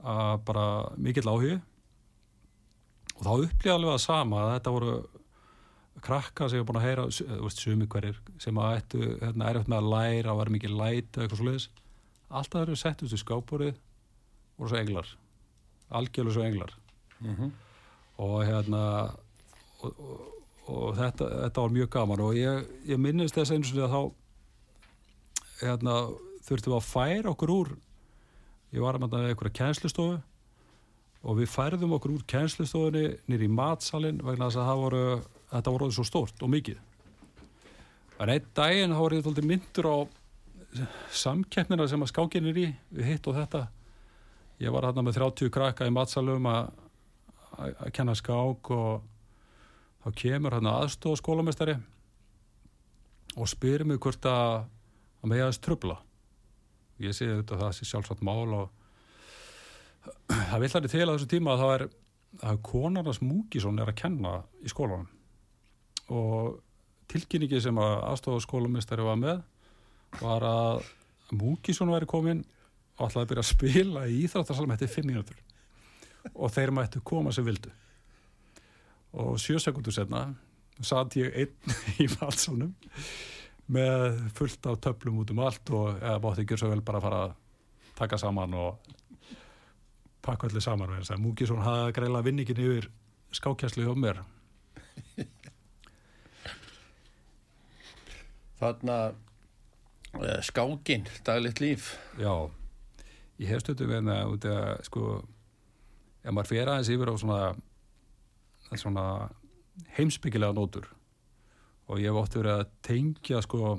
að 0.00 0.34
bara 0.48 0.66
mikill 0.96 1.28
áhugi. 1.30 1.56
Og 3.18 3.24
þá 3.26 3.32
upplýði 3.34 3.74
alveg 3.74 3.94
að 3.94 4.04
sama 4.06 4.44
að 4.44 4.52
þetta 4.56 4.74
voru 4.74 4.94
krakka 6.00 6.48
sem 6.48 6.56
ég 6.56 6.64
var 6.64 6.70
búin 6.70 6.80
að 6.80 6.86
heyra 6.88 7.06
þú 7.12 7.40
veist, 7.44 7.60
sumi 7.60 7.86
hverjir 7.92 8.20
sem 8.40 8.56
að 8.56 8.76
ættu 8.78 9.00
hérna, 9.20 9.50
erfitt 9.50 9.68
með 9.68 9.82
að 9.82 9.90
læra 9.92 10.32
og 10.32 10.38
var 10.40 10.52
mikið 10.54 10.76
læt 10.78 11.10
eða 11.10 11.26
eitthvað 11.26 11.40
svo 11.42 11.48
leiðis 11.50 11.66
alltaf 12.30 12.62
eru 12.62 12.78
sett 12.78 13.02
út 13.04 13.12
í 13.12 13.18
skápborið 13.20 13.74
voru 14.56 14.70
svo 14.70 14.80
englar. 14.80 15.10
Algjörlega 15.90 16.38
svo 16.38 16.46
englar 16.46 16.79
Mm 17.20 17.50
og 18.20 18.40
hérna 18.44 18.80
og, 19.80 19.92
og, 19.96 20.24
og 20.68 20.96
þetta, 20.98 21.28
þetta 21.46 21.64
var 21.64 21.76
mjög 21.76 21.92
gaman. 21.94 22.24
Og 22.24 22.38
ég, 22.38 22.66
ég 22.90 23.00
minnist 23.00 23.38
þess 23.38 23.54
eins 23.54 23.70
og 23.70 23.78
því 23.78 23.86
að 23.86 23.94
þá 23.94 24.02
hérna, 25.60 25.94
þurftum 26.48 26.76
að 26.76 26.88
færa 26.88 27.32
okkur 27.32 27.54
úr 27.54 27.72
ég 28.74 28.84
var 28.84 29.00
með 29.00 29.16
einhverja 29.22 29.56
kennslustofu 29.62 30.20
og 31.20 31.36
við 31.36 31.50
færðum 31.52 31.96
okkur 31.96 32.14
úr 32.16 32.28
kennslustofunni 32.30 33.06
nýri 33.28 33.48
í 33.48 33.52
matsalinn 33.52 34.22
vegna 34.24 34.48
þess 34.48 34.62
að 34.62 34.84
voru, 34.84 35.02
þetta 35.50 35.74
voru 35.74 35.90
svo 35.96 36.06
stórt 36.08 36.44
og 36.44 36.52
mikið. 36.52 36.78
En 38.20 38.32
einn 38.34 38.48
daginn 38.56 38.94
þá 38.94 39.00
var 39.00 39.16
ég 39.16 39.26
þóldi 39.26 39.46
myndur 39.48 39.88
á 39.88 39.96
samkeppnina 41.16 41.88
sem 41.90 42.04
að 42.04 42.12
skákin 42.12 42.46
er 42.52 42.60
í 42.62 42.68
við 42.92 43.08
hitt 43.08 43.26
og 43.26 43.36
þetta. 43.40 43.66
Ég 44.60 44.72
var 44.72 44.86
hérna 44.86 45.02
með 45.02 45.18
30 45.18 45.52
krakka 45.52 45.88
í 45.88 45.92
matsalum 45.92 46.46
að 46.46 46.68
að 47.58 47.90
kenna 47.96 48.14
skák 48.18 48.70
og 48.74 49.06
þá 50.04 50.12
kemur 50.22 50.56
hann 50.56 50.70
aðstofa 50.70 51.20
skólamestari 51.20 51.76
og 53.36 53.48
spyrir 53.50 53.86
mig 53.86 54.00
hvort 54.02 54.24
að 54.26 54.68
að 55.20 55.28
mig 55.28 55.42
aðeins 55.42 55.60
trubla 55.60 55.98
ég 57.00 57.16
sé 57.16 57.28
þetta 57.28 57.56
að 57.56 57.64
það 57.64 57.74
sé 57.76 57.88
sjálfsagt 57.88 58.22
mál 58.24 58.54
og 58.56 58.70
það 60.50 60.62
vill 60.62 60.72
hann 60.74 60.88
til 60.88 61.02
að 61.04 61.14
þessu 61.14 61.30
tíma 61.30 61.54
að 61.54 61.62
það 61.64 61.74
er 61.76 61.86
að 62.46 62.60
konarnas 62.66 63.20
Múkisson 63.24 63.80
er 63.82 63.90
að 63.90 63.98
kenna 63.98 64.36
í 64.62 64.70
skólanum. 64.70 65.08
Og 66.14 66.60
tilkynningi 67.10 67.60
sem 67.62 67.78
að 67.80 67.96
aðstofa 68.12 68.42
skólamestari 68.44 69.06
var 69.06 69.18
með 69.18 69.42
var 70.20 70.46
að 70.46 70.88
Múkisson 71.34 71.92
væri 71.92 72.08
komin 72.10 72.44
og 72.98 73.08
ætlaði 73.08 73.24
að 73.24 73.30
byrja 73.32 73.44
að 73.44 73.50
spila 73.50 74.06
í 74.10 74.20
Íþróttarsalm 74.24 74.74
eftir 74.74 74.92
fimm 74.92 75.10
mínútur 75.10 75.38
og 76.34 76.52
þeir 76.52 76.72
mættu 76.74 77.02
koma 77.04 77.32
sem 77.32 77.46
vildu. 77.46 77.70
Og 79.20 79.38
sjö 79.42 79.58
sekundur 79.58 79.94
setna 79.94 80.28
satt 80.80 81.16
ég 81.20 81.34
einn 81.36 81.76
í 82.04 82.08
valsalunum 82.12 82.74
með 83.70 84.22
fullt 84.34 84.66
af 84.66 84.80
töflum 84.82 85.20
út 85.22 85.30
um 85.34 85.42
allt 85.44 85.70
og 85.76 86.00
eða 86.00 86.22
bátti 86.22 86.44
ekki 86.44 86.58
svo 86.58 86.70
vel 86.72 86.82
bara 86.82 86.98
að 86.98 87.06
fara 87.06 87.20
að 87.26 87.36
taka 88.00 88.18
saman 88.18 88.56
og 88.58 88.70
pakka 90.24 90.48
allir 90.48 90.64
saman 90.64 90.90
og 90.90 91.00
þess 91.00 91.14
að 91.14 91.22
Múkisson 91.24 91.62
hafði 91.64 91.96
greila 91.98 92.24
vinningin 92.24 92.62
yfir 92.64 92.88
skákjæslu 93.36 93.86
hjá 93.86 93.94
mér. 93.96 94.22
Þarna 98.60 98.96
uh, 99.10 100.40
skákin, 100.44 101.06
daglegt 101.24 101.62
líf. 101.62 101.94
Já, 102.20 102.50
ég 103.40 103.48
hef 103.48 103.62
stötu 103.64 103.88
við 103.88 104.10
út 104.10 104.44
að 104.50 104.82
sko 104.88 105.04
ef 106.22 106.32
maður 106.32 106.50
fer 106.52 106.70
aðeins 106.70 106.90
yfir 106.94 107.12
á 107.12 107.14
svona 107.20 107.40
svona 108.78 109.04
heimsbyggilega 109.96 110.54
nótur 110.54 110.86
og 111.90 111.98
ég 111.98 112.10
hef 112.10 112.20
oft 112.20 112.36
verið 112.38 112.60
að 112.60 112.68
tengja 112.86 113.40
sko 113.42 113.78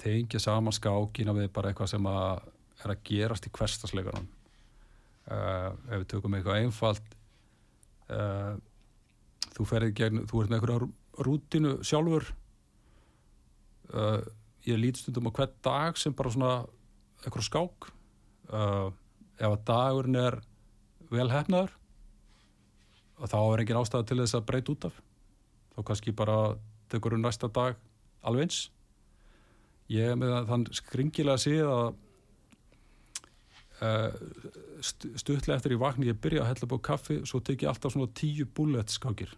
tengja 0.00 0.40
saman 0.40 0.72
skákina 0.72 1.34
við 1.36 1.50
bara 1.52 1.72
eitthvað 1.72 1.92
sem 1.92 2.08
að 2.08 2.46
er 2.84 2.92
að 2.92 3.02
gerast 3.08 3.48
í 3.48 3.52
hverstasleikunum 3.56 4.26
uh, 4.28 5.70
ef 5.90 6.00
við 6.00 6.08
tökum 6.12 6.36
eitthvað 6.38 6.62
einfalt 6.62 7.16
uh, 8.12 8.56
þú 9.56 9.68
ferði 9.68 9.92
gegn 9.96 10.24
þú 10.28 10.42
ert 10.42 10.52
með 10.52 10.58
eitthvað 10.60 10.88
rútinu 11.24 11.76
sjálfur. 11.86 12.28
Uh, 13.92 14.20
ég 14.66 14.80
lít 14.80 15.00
stundum 15.00 15.30
á 15.30 15.36
hvern 15.36 15.54
dag 15.64 15.98
sem 16.00 16.14
bara 16.16 16.32
svona 16.32 16.52
eitthvað 17.22 17.46
skák. 17.48 17.88
Ef 18.46 19.46
að 19.46 19.62
dagurinn 19.66 20.18
er 20.20 20.36
vel 21.12 21.28
hefnaður 21.30 21.74
og 23.16 23.30
þá 23.32 23.38
er 23.40 23.62
engin 23.62 23.78
ástæða 23.80 24.08
til 24.08 24.18
þess 24.20 24.36
að 24.36 24.48
breyta 24.48 24.72
út 24.74 24.88
af. 24.90 24.96
Þá 25.76 25.78
kannski 25.88 26.12
bara 26.16 26.38
tekur 26.92 27.16
um 27.16 27.22
næsta 27.24 27.48
dag 27.52 27.78
alveg 28.26 28.46
eins. 28.46 28.58
Ég 29.92 30.12
er 30.12 30.18
með 30.18 30.36
þann 30.50 30.66
skringilega 30.74 31.40
síð 31.40 31.70
að 31.70 31.86
uh, 33.80 34.18
stuttlega 34.82 35.56
eftir 35.56 35.76
í 35.76 35.80
vakni 35.80 36.10
ég 36.10 36.20
byrja 36.20 36.44
að 36.44 36.52
hella 36.52 36.70
búið 36.72 36.84
kaffi 36.90 37.18
svo 37.24 37.40
tek 37.40 37.64
ég 37.64 37.72
alltaf 37.72 37.94
svona 37.94 38.12
tíu 38.18 38.48
bullet 38.56 38.92
skákir. 38.92 39.32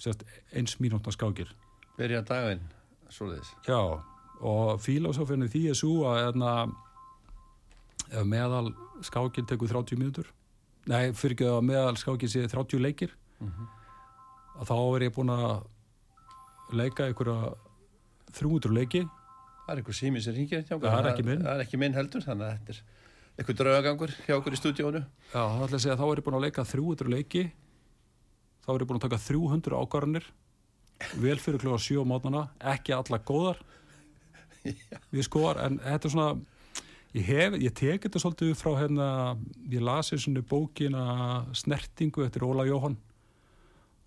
Sérst, 0.00 0.22
eins 0.56 0.78
mínúta 0.80 1.12
skákir. 1.12 1.50
Byrja 1.98 2.22
daginn, 2.28 2.62
svoleiðis. 3.12 3.50
Já 3.66 3.80
og 4.40 4.80
filosófinni 4.80 5.50
því 5.52 5.66
er 5.68 5.76
svo 5.76 6.06
að 6.08 6.30
ef 8.10 8.24
meðal 8.24 8.70
skákin 9.04 9.48
tekur 9.48 9.68
30 9.68 10.00
mínútur 10.00 10.30
nei, 10.86 11.12
fyrir 11.12 11.36
ekki 11.36 11.48
að 11.50 11.60
meðal 11.68 11.96
skákin 12.00 12.32
sé 12.32 12.46
30 12.48 12.80
leikir 12.80 13.12
mm 13.40 13.48
-hmm. 13.48 13.66
að 14.60 14.70
þá 14.70 14.76
er 14.96 15.02
ég 15.02 15.14
búin 15.14 15.34
að 15.34 15.64
leika 16.72 17.06
einhverja 17.06 17.54
300 18.32 18.72
leiki 18.72 19.08
Það 19.70 19.76
er 19.76 19.80
einhver 19.84 19.94
sími 19.94 20.20
sem 20.20 20.34
ringir 20.34 20.62
hjá. 20.66 20.78
Það 20.82 20.98
er 20.98 21.06
ekki 21.12 21.22
minn. 21.22 21.42
Það 21.44 21.52
er 21.52 21.60
ekki 21.62 21.78
minn 21.78 21.92
heldur, 21.94 22.22
þannig 22.24 22.46
að 22.46 22.54
þetta 22.56 22.72
er 22.72 22.78
einhver 23.38 23.56
draugagangur 23.60 24.14
hjá 24.26 24.34
okkur 24.34 24.52
í 24.52 24.58
stúdíónu. 24.58 25.02
Já, 25.30 25.42
þá 25.46 25.62
ætla 25.62 25.76
að 25.76 25.82
segja 25.84 25.94
að 25.94 26.00
þá 26.00 26.06
er 26.06 26.20
ég 26.20 26.24
búin 26.26 26.38
að 26.38 26.44
leika 26.44 26.64
300 26.66 27.12
leiki 27.14 27.42
þá 28.64 28.70
er 28.72 28.82
ég 28.82 28.88
búin 28.90 28.98
að 28.98 29.04
taka 29.06 29.20
300 29.24 29.78
ákvarðanir 29.80 30.26
vel 31.22 31.36
fyrir 31.40 31.62
kljóða 31.62 31.80
7 31.86 32.02
á 32.02 32.10
mótnana 32.10 32.42
ekki 32.72 32.96
alla 32.96 33.20
góðar 33.30 33.60
við 35.14 35.24
skoðar, 35.28 35.62
en 35.64 35.78
þetta 35.84 36.10
er 36.10 36.14
svona 36.16 36.30
ég, 37.16 37.26
hef, 37.26 37.56
ég 37.60 37.74
tek 37.76 38.06
þetta 38.06 38.22
svolítið 38.22 38.56
frá 38.58 38.72
hérna, 38.78 39.06
ég 39.70 39.84
lasi 39.84 40.18
svona 40.20 40.42
bókina 40.46 41.04
Snertingu 41.56 42.24
eftir 42.26 42.46
Óla 42.46 42.66
Jóhann 42.68 42.98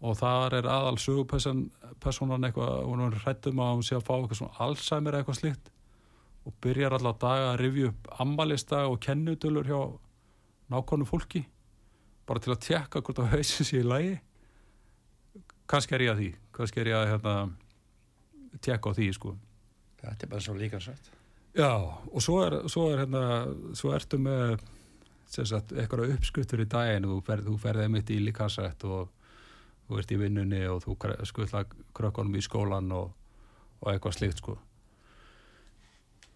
og 0.04 0.18
þar 0.20 0.58
er 0.60 0.68
aðal 0.68 0.98
sögupersonan 1.00 2.48
eitthvað, 2.50 2.74
hún 2.90 3.06
er 3.06 3.20
hrættum 3.24 3.62
að 3.64 3.78
hún 3.78 3.86
sé 3.88 3.96
að 3.96 4.06
fá 4.08 4.14
eitthvað 4.18 4.42
svona 4.42 4.66
Alzheimer 4.66 5.20
eitthvað 5.20 5.40
slikt 5.40 5.72
og 6.44 6.58
byrjar 6.64 6.98
alltaf 6.98 7.22
daga 7.24 7.54
að 7.54 7.62
rifja 7.64 7.94
upp 7.94 8.12
ammalista 8.24 8.84
og 8.90 9.00
kennutölur 9.04 9.70
hjá 9.70 9.80
nákvæmum 10.74 11.08
fólki 11.08 11.46
bara 12.28 12.44
til 12.44 12.56
að 12.56 12.64
tjekka 12.68 13.04
hvort 13.04 13.24
að 13.24 13.34
hausin 13.38 13.68
sé 13.68 13.80
í 13.80 13.88
lagi 13.88 14.14
kannski 15.72 15.96
er 15.96 16.06
ég 16.08 16.14
að 16.14 16.22
því 16.22 16.30
kannski 16.56 16.84
er 16.84 16.92
ég 16.92 17.00
að 17.00 17.10
hérna, 17.14 17.36
tjekka 18.60 18.92
á 18.92 18.98
því 19.00 19.10
sko 19.16 19.36
Þetta 20.04 20.26
er 20.26 20.32
bara 20.34 20.44
svo 20.44 20.56
líka 20.60 20.80
sagt. 20.84 21.12
Já, 21.54 21.74
og 22.14 22.22
svo 22.22 22.40
er, 22.42 22.56
svo 22.72 22.88
er 22.90 23.04
hérna, 23.04 23.24
svo 23.78 23.92
ertu 23.94 24.18
með 24.22 24.56
sagt, 25.30 25.74
eitthvað 25.78 26.16
uppskuttur 26.16 26.64
í 26.64 26.70
daginn. 26.70 27.06
Og 27.06 27.20
þú 27.20 27.26
ferð, 27.28 27.50
þú 27.50 27.58
ferðið 27.62 27.92
mitt 27.94 28.14
í 28.14 28.20
líkansrætt 28.24 28.86
og 28.90 29.12
þú 29.88 30.00
ert 30.00 30.14
í 30.14 30.20
vinnunni 30.22 30.62
og 30.72 30.82
þú 30.86 30.98
skutla 31.30 31.66
krökkunum 31.96 32.40
í 32.40 32.44
skólan 32.44 32.90
og, 32.96 33.12
og 33.82 33.92
eitthvað 33.92 34.18
slikt 34.18 34.42
sko. 34.42 34.58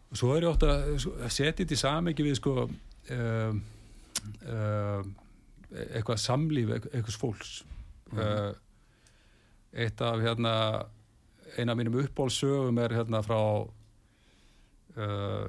Og 0.08 0.20
svo 0.20 0.36
er 0.36 0.46
ég 0.46 0.54
ótt 0.54 0.68
að 0.68 1.00
setja 1.34 1.52
þetta 1.52 1.76
í 1.76 1.80
samengi 1.82 2.26
við 2.28 2.38
sko 2.40 2.54
um, 2.68 3.64
um, 4.48 5.10
eitthvað 5.74 6.22
samlíf 6.24 6.76
eitthvað 6.78 7.18
fólks. 7.24 7.58
Mm. 8.08 8.22
uh, 8.22 8.54
eitt 9.78 10.00
af 10.02 10.22
hérna 10.24 10.54
eina 11.58 11.74
af 11.74 11.78
mínum 11.78 11.98
uppbólsögum 12.00 12.78
er 12.80 12.96
hérna 12.96 13.20
frá 13.26 13.68
uh, 14.98 15.48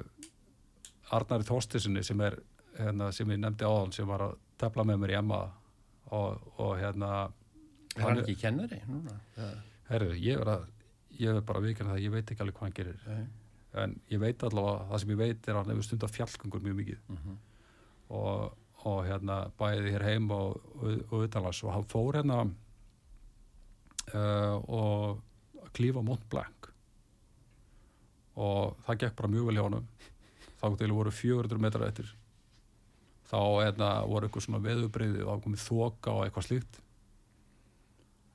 Arnari 1.15 1.47
Þorstisinni 1.47 2.03
sem 2.05 2.21
er 2.21 2.37
hérna, 2.77 3.11
sem 3.15 3.29
ég 3.33 3.41
nefndi 3.41 3.67
áðan 3.67 3.93
sem 3.95 4.07
var 4.07 4.27
að 4.29 4.37
tefla 4.59 4.85
með 4.87 5.01
mér 5.03 5.13
í 5.15 5.17
Emma 5.19 5.41
og, 6.15 6.49
og 6.57 6.75
hérna 6.79 7.11
Er 7.97 8.05
hann 8.05 8.21
ekki 8.21 8.37
kennari 8.43 8.79
núna? 8.87 9.15
Herru, 9.89 10.13
ég 10.13 10.39
er 10.39 10.51
að 10.53 10.67
ég 11.19 11.35
er 11.35 11.45
bara 11.45 11.61
vikinn 11.63 11.89
það, 11.89 12.01
ég 12.05 12.13
veit 12.13 12.31
ekki 12.31 12.43
alveg 12.43 12.57
hvað 12.57 12.67
hann 12.67 12.77
gerir 12.77 12.99
Nei. 13.07 13.23
en 13.83 13.95
ég 14.13 14.21
veit 14.21 14.45
allavega 14.45 14.87
það 14.91 15.03
sem 15.03 15.13
ég 15.13 15.19
veit 15.19 15.47
er 15.47 15.55
að 15.55 15.61
hann 15.61 15.73
hefur 15.73 15.87
stund 15.87 16.05
af 16.05 16.15
fjallgöngur 16.15 16.65
mjög 16.65 16.79
mikið 16.79 16.99
Mm 17.09 17.17
-hmm. 17.17 17.37
og, 18.19 18.57
og 18.85 18.99
hérna 19.05 19.39
bæði 19.59 19.93
hér 19.95 20.03
heim 20.03 20.31
og, 20.31 20.61
og, 20.75 21.13
og 21.13 21.35
og 21.63 21.73
hann 21.73 21.89
fór 21.93 22.15
hérna 22.15 22.39
uh, 24.13 24.55
og 24.69 25.21
að 25.63 25.71
klífa 25.73 26.01
Mont 26.01 26.29
Blanc 26.29 26.68
og 28.39 28.79
það 28.87 29.03
gekk 29.03 29.17
bara 29.19 29.31
mjög 29.33 29.49
vel 29.49 29.57
hjá 29.59 29.65
honum. 29.65 29.87
Þá 30.59 30.65
til 30.79 30.91
voru 30.95 31.13
400 31.15 31.61
metrar 31.63 31.87
eftir. 31.87 32.09
Þá 33.29 33.39
hérna, 33.61 33.89
voru 34.09 34.27
eitthvað 34.27 34.45
svona 34.47 34.63
veðubriði 34.63 35.25
og 35.25 35.43
komið 35.45 35.65
þoka 35.67 36.15
og 36.15 36.25
eitthvað 36.25 36.47
slíkt. 36.47 36.79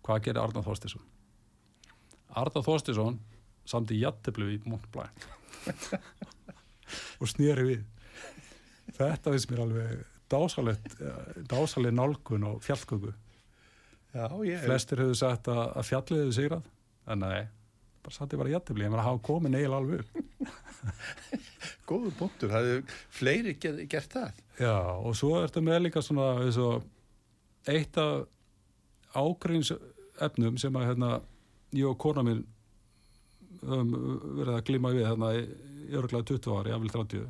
Hvað 0.04 0.22
gerir 0.26 0.42
Arnar 0.44 0.66
Þorstinsson? 0.66 1.04
Arnar 2.34 2.66
Þorstinsson 2.66 3.18
samt 3.68 3.92
í 3.94 4.00
jatteblu 4.02 4.50
í 4.54 4.60
Mont 4.68 4.86
Blanc. 4.92 5.28
Og 7.22 7.30
snýri 7.30 7.64
við. 7.64 7.84
Þetta 8.94 9.32
finnst 9.32 9.50
mér 9.50 9.64
alveg 9.64 10.02
dásalegt 10.30 10.96
dásaleg 11.48 11.94
nálgun 11.94 12.46
og 12.48 12.62
fjallgöku 12.64 13.12
Já, 14.14 14.28
ég 14.46 14.62
flestir 14.62 15.00
hefur 15.02 15.16
sagt 15.18 15.48
að, 15.50 15.64
að 15.74 15.86
fjallið 15.88 16.20
hefur 16.22 16.34
sigrað. 16.36 16.66
En 17.10 17.24
nei, 17.24 17.40
bara 18.04 18.16
satt 18.16 18.34
ég 18.34 18.40
bara 18.40 18.52
í 18.52 18.54
jattebli 18.54 18.86
ég 18.86 18.92
meina 18.92 19.06
hafa 19.06 19.22
komið 19.24 19.54
neil 19.54 19.72
alveg 19.76 20.02
góður 21.88 22.16
punktur. 22.18 22.52
Það 22.52 22.68
hefur 22.70 22.98
fleiri 23.18 23.54
ger, 23.60 23.78
gert 23.90 24.14
það. 24.14 24.40
já, 24.60 24.76
og 25.00 25.16
svo 25.18 25.34
ertu 25.42 25.62
með 25.64 25.86
líka 25.86 26.02
svona 26.04 26.30
eins 26.44 26.58
og 26.60 26.84
eitt 27.70 27.96
af 28.00 28.26
ágrínsefnum 29.14 30.58
sem 30.60 30.76
að 30.76 30.88
hérna, 30.90 31.10
ég 31.74 31.88
og 31.88 31.98
kona 32.02 32.24
mín 32.26 32.42
um, 33.62 33.94
verið 34.40 34.56
að 34.56 34.66
glíma 34.68 34.92
við 34.94 35.08
hérna 35.08 35.30
í 35.38 35.44
örglega 35.94 36.28
20 36.32 36.58
ári, 36.58 36.72
jáfnvel 36.74 36.92
30 36.96 37.24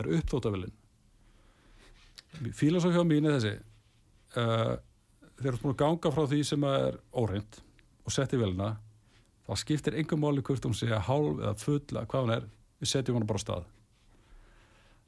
er 0.00 0.12
uppþóttavillin 0.18 0.76
Fílasófjá 2.54 3.02
mín 3.06 3.26
er 3.26 3.38
þessi 3.38 3.54
uh, 4.38 4.76
þegar 5.40 5.42
þú 5.42 5.50
ert 5.50 5.64
búin 5.64 5.74
að 5.74 5.80
ganga 5.82 6.12
frá 6.14 6.28
því 6.30 6.40
sem 6.46 6.66
er 6.68 7.00
óreint 7.16 7.60
og 8.04 8.14
setja 8.14 8.40
velina 8.40 8.74
þá 9.50 9.58
skiptir 9.58 9.96
engum 9.98 10.22
máli 10.22 10.44
hvort 10.46 10.66
hún 10.66 10.76
sé 10.78 10.86
hálf 10.94 11.40
eða 11.40 11.54
full 11.58 11.80
eða 11.82 12.06
hvað 12.06 12.26
hún 12.26 12.34
er. 12.36 12.44
Við 12.80 12.90
setjum 12.92 13.16
hann 13.18 13.26
bara 13.26 13.42
á 13.42 13.44
stað. 13.44 13.64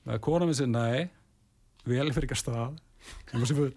Með 0.08 0.22
kona 0.26 0.48
minn 0.48 0.58
sér 0.58 0.70
nei 0.72 1.10
vel 1.86 2.08
fyrir 2.10 2.26
ekki 2.26 2.34
að 2.34 2.42
stað. 2.42 2.80
Hún 3.30 3.46
sé 3.46 3.56
full. 3.58 3.72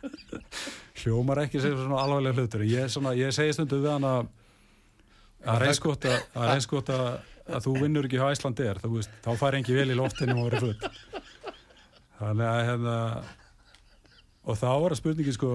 Hljómar 1.00 1.42
ekki 1.44 1.60
sem 1.60 1.76
svona 1.76 2.00
alvarlega 2.00 2.40
hlutur. 2.40 2.64
Ég, 2.68 2.88
svona, 2.92 3.12
ég 3.16 3.34
segi 3.36 3.52
stundu 3.56 3.82
við 3.82 3.92
hann 3.92 4.08
að 4.08 4.30
að 5.40 5.60
reynst 5.62 5.84
gott 5.84 6.04
að, 6.08 6.16
að, 6.36 6.46
reynst 6.50 6.68
gott 6.68 6.90
að, 6.92 7.04
að 7.48 7.66
þú 7.66 7.74
vinnur 7.78 8.08
ekki 8.08 8.20
á 8.20 8.28
Æslandi 8.28 8.66
er 8.68 8.80
veist, 8.84 9.12
þá 9.24 9.30
fær 9.40 9.56
engi 9.56 9.76
vel 9.76 9.86
í 9.88 9.96
loftinu 9.96 10.36
og 10.36 10.50
verið 10.50 10.66
full. 10.66 11.20
Þannig 12.20 12.48
að 12.48 12.64
hérna 12.68 12.96
og 14.44 14.58
þá 14.60 14.68
er 14.72 14.90
að 14.90 14.98
spurningi 15.00 15.36
sko 15.36 15.54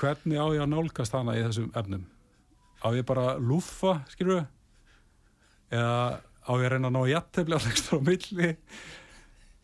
hvernig 0.00 0.42
á 0.42 0.46
ég 0.54 0.64
að 0.64 0.72
nálgast 0.72 1.14
hana 1.14 1.36
í 1.38 1.44
þessum 1.44 1.70
efnum 1.78 2.08
á 2.80 2.88
ég 2.96 3.06
bara 3.08 3.26
að 3.34 3.44
lúfa 3.50 3.98
skilur 4.12 4.44
eða 5.70 6.20
á 6.20 6.52
ég 6.56 6.64
að 6.66 6.72
reyna 6.74 6.90
að 6.90 6.96
ná 6.96 7.02
jættefli 7.12 7.58
á 7.58 7.60
legstur 7.66 8.00
á 8.00 8.06
milli? 8.08 8.54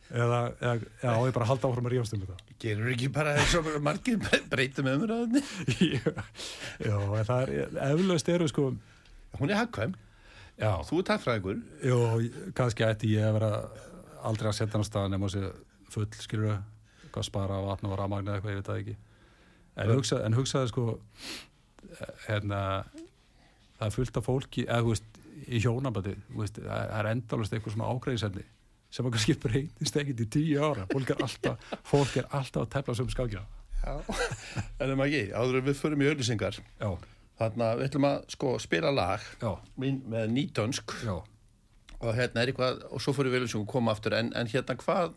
Eða, 0.07 0.37
eða, 0.63 0.75
eða 1.01 1.15
á 1.19 1.21
ég 1.27 1.33
bara 1.35 1.43
að 1.43 1.49
halda 1.51 1.69
áfram 1.69 1.89
að 1.89 1.93
rífast 1.95 2.15
um 2.15 2.21
þetta? 2.23 2.43
Gerur 2.63 2.91
ekki 2.93 3.09
bara 3.13 3.33
eins 3.37 3.55
og 3.59 3.65
margir 3.83 4.21
breytum 4.51 4.87
umræðinni? 4.93 5.41
en 7.19 7.27
það 7.27 7.41
er 7.41 7.81
eflaust 7.89 8.31
eru 8.31 8.47
sko 8.49 8.69
Hún 9.37 9.51
er 9.51 9.59
hagkvæm, 9.59 9.91
já, 10.57 10.71
þú 10.87 11.01
er 11.01 11.05
takkfræðingur. 11.11 11.57
Jú, 11.85 11.97
kannski 12.57 12.85
ætti 12.87 13.11
ég 13.11 13.27
að 13.27 13.35
vera 13.37 13.51
aldrei 14.25 14.49
að 14.49 14.55
setja 14.57 14.73
hann 14.73 14.85
á 14.85 14.89
stað 14.89 15.11
nema 15.13 15.29
þessi 15.29 15.91
full, 15.93 16.07
skilur 16.23 16.55
hvað 17.11 17.27
spara 17.27 17.59
vatn 17.65 17.89
og 17.89 17.99
ramagn 17.99 18.31
eða 18.31 18.39
eitthvað, 18.39 18.55
ég 18.55 18.61
veit 18.61 18.69
það 18.71 18.81
ekki. 18.81 18.95
En, 19.77 19.91
hugsa, 19.93 20.21
en 20.25 20.37
hugsaði 20.37 20.71
sko 20.71 20.87
hérna 22.25 22.61
það 23.77 23.87
er 23.87 23.95
fullt 23.95 24.19
af 24.19 24.27
fólki, 24.27 24.65
eða 24.67 24.83
þú 24.85 24.93
veist 24.93 25.19
í 25.47 25.61
hjónabandi, 25.63 26.15
veist, 26.37 26.61
það 26.63 26.95
er 26.99 27.09
endalust 27.11 27.53
eitthvað 27.53 27.75
svona 27.75 27.91
ágreiðisefni 27.93 28.45
sem 28.97 29.07
að 29.07 29.15
kannski 29.17 29.35
breytist 29.43 29.99
ekkert 30.01 30.23
í 30.23 30.27
tíu 30.37 30.63
ára 30.63 30.87
fólk 30.91 31.13
er 31.13 31.23
alltaf, 31.27 31.71
fólk 31.87 32.17
er 32.21 32.27
alltaf 32.31 32.65
að 32.65 32.73
tefla 32.77 32.97
sem 32.97 33.13
skákja 33.13 33.45
Já, 33.77 33.93
en 34.81 34.89
það 34.89 34.97
maður 34.97 35.17
ekki, 35.19 35.33
áður 35.37 35.65
við 35.67 35.79
förum 35.81 36.03
í 36.03 36.09
auðlýsingar 36.09 36.59
Já, 36.59 36.89
Þarna, 37.37 37.71
við 37.77 37.89
ætlum 37.91 38.07
að 38.09 38.15
sko 38.33 38.53
spila 38.63 38.89
lag 38.89 39.25
já, 39.37 39.51
með 39.77 40.31
nýtönsk 40.33 40.95
já. 41.05 41.13
og 42.01 42.15
hérna 42.17 42.41
er 42.41 42.49
eitthvað, 42.49 42.79
og 42.89 43.03
svo 43.03 43.13
fyrir 43.13 43.35
við 43.35 43.45
að 43.51 43.67
koma 43.69 43.93
aftur, 43.93 44.15
en, 44.17 44.31
en 44.33 44.49
hérna 44.49 44.73
hvað 44.81 45.13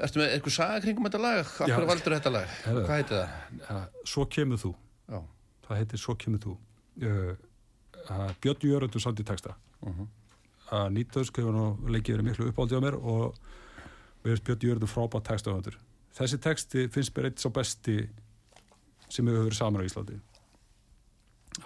ertu 0.00 0.20
með 0.20 0.36
eitthvað 0.36 0.54
saga 0.54 0.78
kringum 0.84 1.08
þetta 1.08 1.20
lag? 1.20 1.40
Af 1.42 1.58
hverju 1.66 1.88
valdur 1.90 2.14
þetta 2.16 2.32
lag? 2.32 2.54
Heyrðu. 2.64 2.84
Hvað 2.86 3.00
heitir 3.00 3.18
það? 3.18 3.58
Ja, 3.66 3.80
svo 4.14 4.26
kemur 4.36 4.62
þú. 4.62 4.70
Já, 5.10 5.18
Það 5.66 5.80
heitir 5.82 6.00
Svo 6.02 6.16
kemur 6.18 6.42
þú. 6.42 6.54
Uh, 7.00 7.34
uh, 8.10 8.30
Björn 8.40 8.66
Jörundur 8.68 9.02
samt 9.02 9.20
í 9.20 9.26
texta. 9.26 9.56
Mhm. 9.86 10.08
Uh, 10.70 10.86
Nýtönsk 10.94 11.36
hefur 11.40 11.54
nú 11.54 11.66
leikið 11.90 12.16
verið 12.16 12.28
miklu 12.28 12.50
uppáldið 12.50 12.78
á 12.78 12.84
mér 12.84 12.96
og 13.00 13.38
við 14.22 14.32
erum 14.32 14.44
Björn 14.46 14.66
Jörundur 14.66 14.92
frábært 14.92 15.26
textahöndur. 15.26 15.78
Þessi 16.14 16.38
texti 16.38 16.88
finnst 16.88 17.14
mér 17.16 17.30
eitt 17.30 17.42
svo 17.42 17.50
besti 17.50 18.08
sem 19.08 19.26
hefur 19.26 19.48
verið 19.48 19.58
saman 19.58 19.82
á 19.82 19.88
Íslandi. 19.88 20.20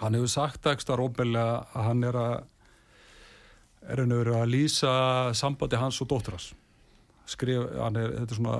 Hann 0.01 0.17
hefur 0.17 0.31
sagt 0.31 0.61
textar 0.65 1.01
óbeilega 1.01 1.65
að 1.73 1.89
hann 1.89 2.03
er 2.03 2.19
að 2.19 2.35
er 3.85 4.01
hann 4.01 4.15
verið 4.17 4.37
að 4.39 4.49
lýsa 4.49 4.93
sambandi 5.37 5.77
hans 5.77 6.01
og 6.01 6.09
dótturas 6.09 6.53
skrif, 7.29 7.67
hann 7.79 7.97
er, 7.99 8.13
þetta 8.19 8.33
er 8.33 8.39
svona 8.39 8.57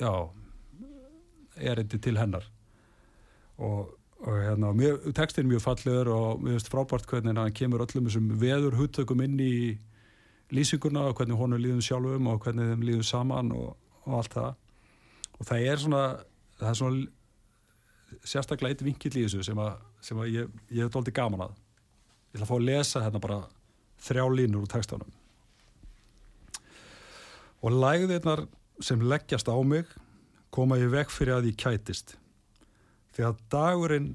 já, 0.00 0.12
erindi 1.72 2.00
til 2.02 2.16
hennar 2.18 2.46
og, 3.58 3.94
og 4.18 4.38
hérna, 4.42 4.72
textin 5.14 5.46
er 5.46 5.50
mjög 5.52 5.62
fallegur 5.62 6.10
og 6.10 6.40
mér 6.42 6.56
finnst 6.56 6.70
frábært 6.72 7.06
hvernig 7.06 7.36
hann 7.38 7.54
kemur 7.54 7.84
öllum 7.84 8.08
þessum 8.08 8.32
veður 8.40 8.78
húttökum 8.78 9.22
inn 9.22 9.38
í 9.38 9.52
lýsinguna 10.54 11.04
og 11.10 11.20
hvernig 11.20 11.38
honum 11.38 11.62
líðum 11.62 11.84
sjálfum 11.84 12.26
og 12.32 12.40
hvernig 12.42 12.72
þeim 12.72 12.82
líðum 12.88 13.06
saman 13.06 13.52
og, 13.54 13.76
og 14.06 14.18
allt 14.18 14.34
það. 14.34 14.50
Og 15.38 15.46
það 15.46 15.68
er 15.70 15.84
svona 15.84 16.02
það 16.58 16.70
er 16.70 16.80
svona 16.80 18.18
sérstaklega 18.24 18.74
eitt 18.74 18.82
vinkill 18.82 19.14
í 19.14 19.24
þessu 19.26 19.44
sem 19.46 19.62
að, 19.62 19.78
sem 20.02 20.18
að 20.18 20.32
ég, 20.34 20.58
ég 20.72 20.82
hef 20.82 20.92
dóldi 20.96 21.14
gaman 21.14 21.46
að. 21.46 21.54
Ég 22.32 22.38
ætla 22.40 22.46
að 22.48 22.50
fá 22.50 22.56
að 22.58 22.68
lesa 22.72 23.04
hérna 23.04 23.22
bara 23.22 23.40
þrjá 24.02 24.24
línur 24.34 24.64
úr 24.64 24.72
textanum 24.72 25.14
og 27.58 27.74
lægðirnar 27.74 28.44
sem 28.80 29.00
leggjast 29.02 29.48
á 29.50 29.58
mig 29.66 29.88
koma 30.54 30.78
ég 30.78 30.92
veg 30.92 31.10
fyrir 31.10 31.38
að 31.38 31.50
ég 31.50 31.58
kætist 31.58 32.14
þegar 33.18 33.38
dagurinn 33.50 34.12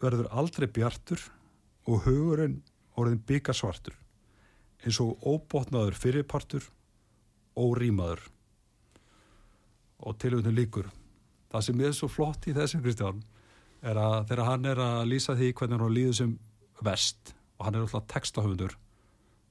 verður 0.00 0.30
aldrei 0.32 0.66
bjartur 0.72 1.20
og 1.86 2.06
hugurinn 2.06 2.62
orðin 2.96 3.20
byggar 3.28 3.56
svartur 3.56 3.96
eins 4.80 4.98
og 5.02 5.20
óbotnaður 5.28 5.98
fyrirpartur 6.00 6.64
órýmaður 7.56 8.22
og 10.06 10.16
tilvöndin 10.22 10.56
líkur 10.56 10.88
það 11.52 11.66
sem 11.66 11.82
er 11.84 11.96
svo 11.96 12.08
flott 12.12 12.48
í 12.48 12.54
þessum 12.56 12.84
Kristján 12.84 13.20
er 13.84 14.00
að 14.00 14.30
þegar 14.30 14.48
hann 14.50 14.70
er 14.72 14.80
að 14.82 15.10
lýsa 15.12 15.36
því 15.36 15.50
hvernig 15.52 15.84
hann 15.84 15.96
líður 15.98 16.18
sem 16.20 16.32
vest 16.84 17.34
og 17.58 17.68
hann 17.68 17.76
er 17.76 17.84
alltaf 17.84 18.08
textahöfundur 18.12 18.78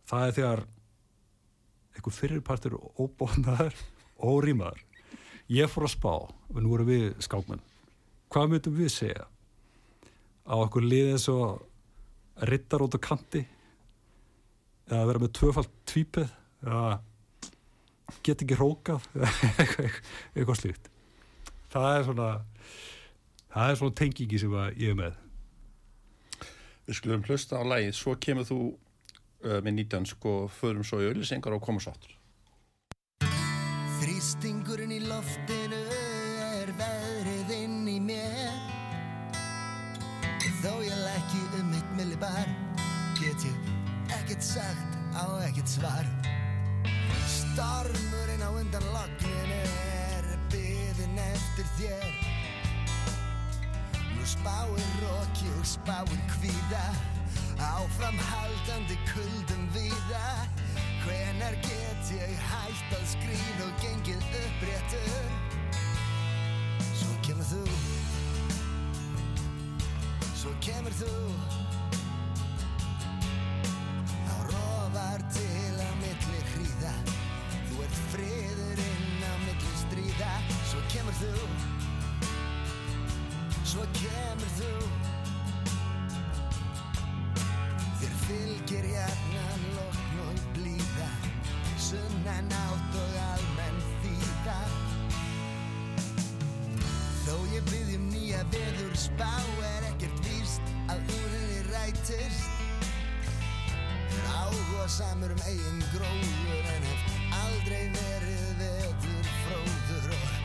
það 0.10 0.26
er 0.26 0.36
þegar 0.40 0.66
einhver 1.96 2.18
fyrirpartur 2.18 2.80
óbónaður 2.98 3.78
og 4.18 4.34
órýmaður 4.42 4.84
ég 5.54 5.70
fór 5.70 5.86
að 5.86 5.96
spá 5.96 6.12
og 6.18 6.58
nú 6.58 6.74
erum 6.74 6.90
við 6.90 7.08
skákmenn 7.22 7.62
hvað 8.36 8.50
myndum 8.52 8.74
við 8.76 8.90
segja? 8.92 9.26
Á 10.44 10.54
okkur 10.60 10.84
liðið 10.84 11.20
svo 11.24 11.40
rittar 12.50 12.84
út 12.84 12.98
á 12.98 13.00
kanti? 13.00 13.46
Eða 14.92 15.06
vera 15.08 15.22
með 15.24 15.32
tvöfald 15.40 15.72
tvípið? 15.88 16.34
Eða 16.66 16.90
get 18.26 18.44
ekki 18.44 18.58
hrókað? 18.60 19.08
Eitthvað, 19.16 20.02
eitthvað 20.36 20.60
slíkt. 20.60 20.92
Það 21.72 21.88
er 21.94 22.04
svona 22.10 22.28
það 23.56 23.72
er 23.72 23.80
svona 23.80 23.98
tengingi 24.02 24.42
sem 24.44 24.58
að 24.60 24.84
ég 24.84 24.92
er 24.92 25.00
með. 25.00 25.22
Við 26.86 27.00
skulum 27.00 27.24
hlusta 27.26 27.58
á 27.58 27.64
lagið, 27.66 27.96
svo 27.98 28.18
kemur 28.22 28.46
þú 28.46 28.60
uh, 28.68 29.60
með 29.64 29.72
nýtönsk 29.80 30.28
og 30.30 30.52
förum 30.60 30.84
svo 30.86 31.00
í 31.02 31.08
auðlisengar 31.08 31.56
og 31.56 31.64
koma 31.64 31.82
svo 31.82 31.96
aftur. 31.96 32.12
Þrýstingurinn 34.04 34.92
í 34.94 35.02
loftinu 35.08 35.65
mitt 42.16 42.30
millibar 42.30 42.48
Get 43.20 43.44
ég 43.44 43.56
ekkert 44.08 44.44
sagt 44.44 44.98
á 45.14 45.40
ekkert 45.48 45.68
svar. 45.70 46.06
Stormurinn 47.28 48.42
á 48.44 48.50
undan 48.52 48.84
logninu 48.92 49.62
er 50.18 50.26
byðin 50.52 51.18
eftir 51.18 51.66
þér. 51.78 52.12
Nú 54.16 54.24
spáir 54.26 54.88
roki 55.02 55.48
og 55.60 55.66
spáir 55.66 56.22
kvíða 56.36 56.86
Áframhaldandi 57.60 58.98
kuldum 59.14 59.70
víða. 59.72 60.28
Hvenar 61.06 61.56
get 61.62 62.12
ég 62.12 62.38
hægt 62.52 62.92
að 62.98 63.06
skrýð 63.14 63.60
og 63.66 63.74
gengið 63.80 64.24
uppréttur? 64.42 65.30
Svo 66.94 67.14
kemur 67.22 67.46
þú 67.46 67.64
Svo 70.36 70.52
kemur 70.62 70.94
þú 71.00 71.65
þú. 81.26 81.46
Svo 83.66 83.86
kemur 84.00 84.52
þú. 84.60 84.74
Þér 88.00 88.20
fylgir 88.26 88.92
hjarnan 88.94 89.66
lokn 89.78 90.20
og 90.26 90.44
blíða 90.58 91.10
Sunnan 91.86 92.48
átt 92.56 92.96
og 92.98 93.18
almenn 93.22 93.82
þýða. 94.04 94.60
Þó 97.26 97.36
ég 97.52 97.68
byggjum 97.70 98.08
nýja 98.14 98.42
veður 98.54 98.96
spá 98.98 99.34
er 99.70 99.86
ekkert 99.92 100.22
víst 100.26 100.74
að 100.90 101.12
úr 101.18 101.36
henni 101.36 101.60
rætist. 101.68 102.50
Áhuga 104.32 104.88
samur 104.90 105.36
um 105.36 105.44
eigin 105.46 105.84
gróður 105.92 106.72
en 106.74 106.90
hef 106.90 107.06
aldrei 107.44 107.84
verið 108.00 108.50
veður 108.64 109.32
fróður 109.44 110.12
og 110.16 110.36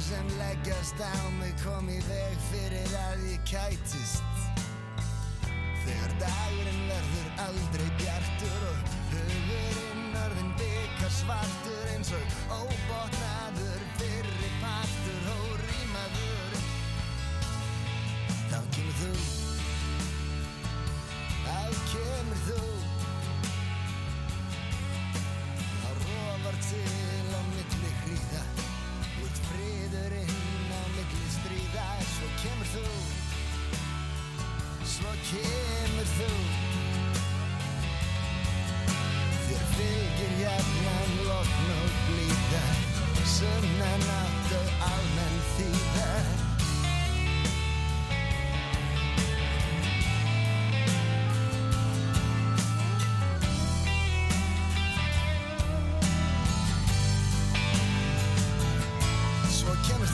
lægðirnar 0.00 0.08
sem 0.08 0.38
leggjast 0.38 1.00
á 1.00 1.30
mig 1.38 1.52
kom 1.64 1.88
í 1.88 2.00
veg 2.08 2.36
fyrir 2.50 2.92
að 3.10 3.24
ég 3.32 3.40
kætist. 3.44 4.22
Þegar 5.84 6.12
dagurinn 6.20 6.88
verður 6.88 7.28
aldrei 7.46 7.88
bjartur 7.98 8.62
og 8.70 8.94
hugurinn 9.12 10.16
orðin 10.24 10.54
byggar 10.56 11.10
svartur 11.10 11.92
eins 11.94 12.12
og 12.12 12.24
óbotnaður 12.48 13.29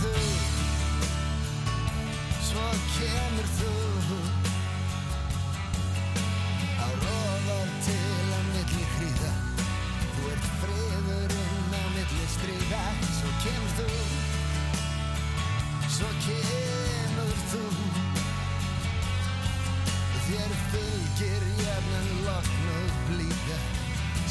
þú 0.06 0.46
Svo 2.46 2.66
kemur 2.96 3.48
þú. 3.58 3.70
Á 6.78 6.86
rofar 7.02 7.68
til 7.84 8.28
á 8.32 8.40
milli 8.52 8.84
hríða. 8.94 9.32
Þú 10.14 10.30
ert 10.32 10.46
friðurinn 10.60 11.74
á 11.76 11.82
milli 11.96 12.26
stríða. 12.36 12.82
Svo 13.18 13.32
kemur 13.42 13.72
þú. 13.78 13.88
Svo 15.96 16.12
kemur 16.28 17.34
þú. 17.50 17.64
Þér 20.26 20.54
fylgir 20.70 21.50
jafnan 21.64 22.08
lokn 22.28 22.70
og 22.78 22.96
blíða. 23.10 23.60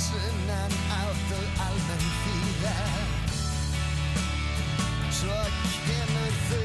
Sunnan 0.08 0.80
átt 1.02 1.38
og 1.38 1.62
almenn 1.68 2.10
þýða 2.24 3.15
svo 5.16 5.42
kemur 5.88 6.34
þú. 6.50 6.62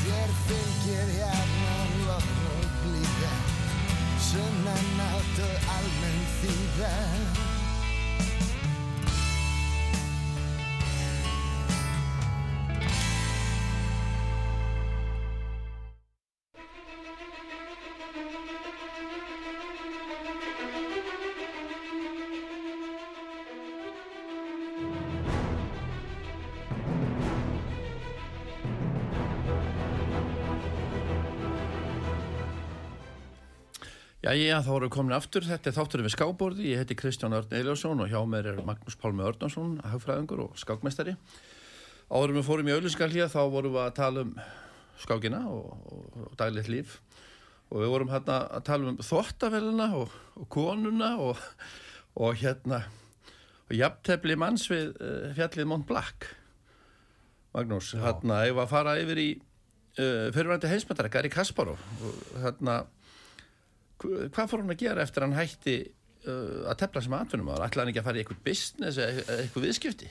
Þér 0.00 0.32
fylgir 0.46 1.12
hérna 1.16 1.76
lofn 2.06 2.42
og 2.54 2.66
blíða. 2.82 3.32
Sunnanátt 4.28 5.44
og 5.46 5.70
almenn 5.76 6.26
þýða. 6.40 6.92
Já, 34.28 34.34
já, 34.36 34.58
þá 34.60 34.74
erum 34.74 34.84
við 34.84 34.90
komin 34.92 35.14
aftur. 35.16 35.44
Þetta 35.48 35.70
er 35.70 35.74
þátturinn 35.78 36.04
við 36.04 36.12
skábborði. 36.12 36.64
Ég 36.68 36.82
heiti 36.82 36.96
Kristján 37.00 37.32
Örn 37.32 37.54
Eiljósson 37.56 38.02
og 38.04 38.10
hjá 38.12 38.18
mér 38.28 38.50
er 38.50 38.58
Magnús 38.60 38.98
Pálmi 39.00 39.22
Örnarsson, 39.24 39.78
hagfræðingur 39.80 40.42
og 40.44 40.58
skákmestari. 40.60 41.14
Áður 42.12 42.34
við 42.36 42.44
fórum 42.44 42.68
í 42.68 42.74
auðlýskalíða 42.74 43.30
þá 43.32 43.38
vorum 43.54 43.72
við 43.72 43.80
að 43.86 43.94
tala 43.96 44.24
um 44.26 44.34
skákina 45.00 45.40
og, 45.48 45.70
og, 45.80 46.18
og 46.26 46.34
daglegt 46.42 46.68
líf 46.68 46.98
og 47.70 47.80
við 47.80 47.94
vorum 47.94 48.12
hérna 48.12 48.36
að 48.58 48.66
tala 48.68 48.92
um 48.92 49.00
þottavelina 49.08 49.88
og, 49.96 50.12
og 50.36 50.50
konuna 50.52 51.10
og, 51.24 51.40
og 52.20 52.36
hérna 52.42 52.82
og 53.64 53.74
jafntefli 53.80 54.36
manns 54.44 54.68
við 54.68 54.92
uh, 54.92 55.32
fjallið 55.40 55.72
Mont 55.72 55.88
Blanc. 55.88 56.28
Magnús, 57.56 57.94
hérna, 57.96 58.42
ég 58.44 58.60
var 58.60 58.68
að 58.68 58.76
fara 58.76 58.98
yfir 59.00 59.24
í 59.24 59.28
uh, 59.38 60.28
fyrirvændi 60.36 60.68
heimsmyndara, 60.68 61.14
Gary 61.16 61.32
Kasparov 61.32 61.80
og 61.80 62.38
hérna 62.44 62.82
hvað 64.02 64.50
fór 64.50 64.62
hann 64.62 64.74
að 64.74 64.82
gera 64.84 65.04
eftir 65.04 65.24
að 65.24 65.28
hann 65.28 65.38
hætti 65.38 65.76
uh, 65.84 66.68
að 66.70 66.78
tefla 66.82 67.04
sem 67.04 67.16
atvinnum 67.18 67.52
ára? 67.54 67.68
Ætlaði 67.68 67.84
hann 67.84 67.92
ekki 67.92 68.02
að 68.02 68.08
fara 68.08 68.20
í 68.20 68.24
eitthvað 68.24 68.44
business 68.48 69.00
eða 69.02 69.38
eitthvað- 69.38 69.66
viðskipti? 69.66 70.10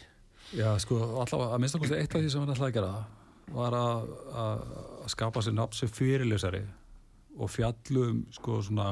Já, 0.55 0.69
sko, 0.79 0.97
allavega, 1.21 1.53
að 1.53 1.61
minnst 1.63 1.75
okkur 1.75 1.97
eitt 1.97 2.15
af 2.15 2.21
því 2.23 2.31
sem 2.31 2.43
hann 2.43 2.53
ætlaði 2.53 2.71
að 2.71 2.77
gera 2.79 2.93
var 3.57 3.75
að, 3.75 4.09
að, 4.43 4.63
að 5.03 5.11
skapa 5.13 5.43
sér 5.43 5.55
nafn 5.55 5.77
sem 5.77 5.91
fyrirlesari 5.91 6.63
og 7.37 7.51
fjallum, 7.51 8.25
sko, 8.35 8.61
svona 8.65 8.87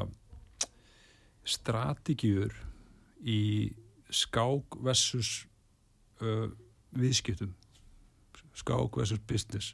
strategíur 1.45 2.53
í 3.25 3.73
skák 4.13 4.77
versus 4.85 5.45
uh, 6.21 6.47
viðskiptum 6.95 7.53
skák 8.55 8.97
versus 8.97 9.19
business 9.27 9.73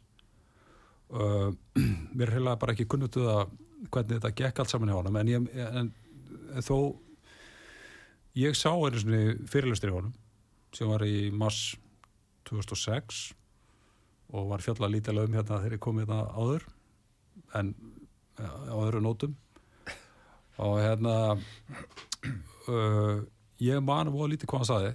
uh, 1.14 1.52
mér 2.16 2.32
er 2.32 2.36
heila 2.40 2.58
bara 2.60 2.76
ekki 2.76 2.88
kunnutuð 2.90 3.30
að 3.32 3.54
hvernig 3.90 4.18
þetta 4.18 4.34
gekk 4.38 4.62
allt 4.62 4.74
saman 4.74 4.92
hjá 4.92 4.98
honum 5.00 5.20
en, 5.22 5.32
ég, 5.32 5.48
en, 5.58 5.92
en 6.54 6.66
þó 6.66 6.78
ég 8.38 8.58
sá 8.58 8.72
einu 8.72 9.02
svona 9.02 9.22
fyrirlestri 9.52 9.92
hjá 9.92 9.98
honum 9.98 10.14
sem 10.76 10.92
var 10.92 11.04
í 11.04 11.32
mars 11.36 11.76
2006 12.48 13.24
og 14.32 14.48
var 14.52 14.64
fjallað 14.64 14.96
lítilega 14.96 15.28
um 15.28 15.36
hérna 15.36 15.60
þegar 15.60 15.76
ég 15.76 15.84
kom 15.84 16.00
hérna 16.00 16.22
áður 16.32 16.68
en 17.60 17.74
á 18.40 18.76
öðru 18.80 19.02
nótum. 19.04 19.36
Og 20.62 20.78
hérna 20.80 21.16
uh, 22.72 23.18
ég 23.62 23.84
man 23.84 24.12
voða 24.14 24.34
lítið 24.34 24.52
hvað 24.52 24.62
hann 24.62 24.70
saði 24.70 24.92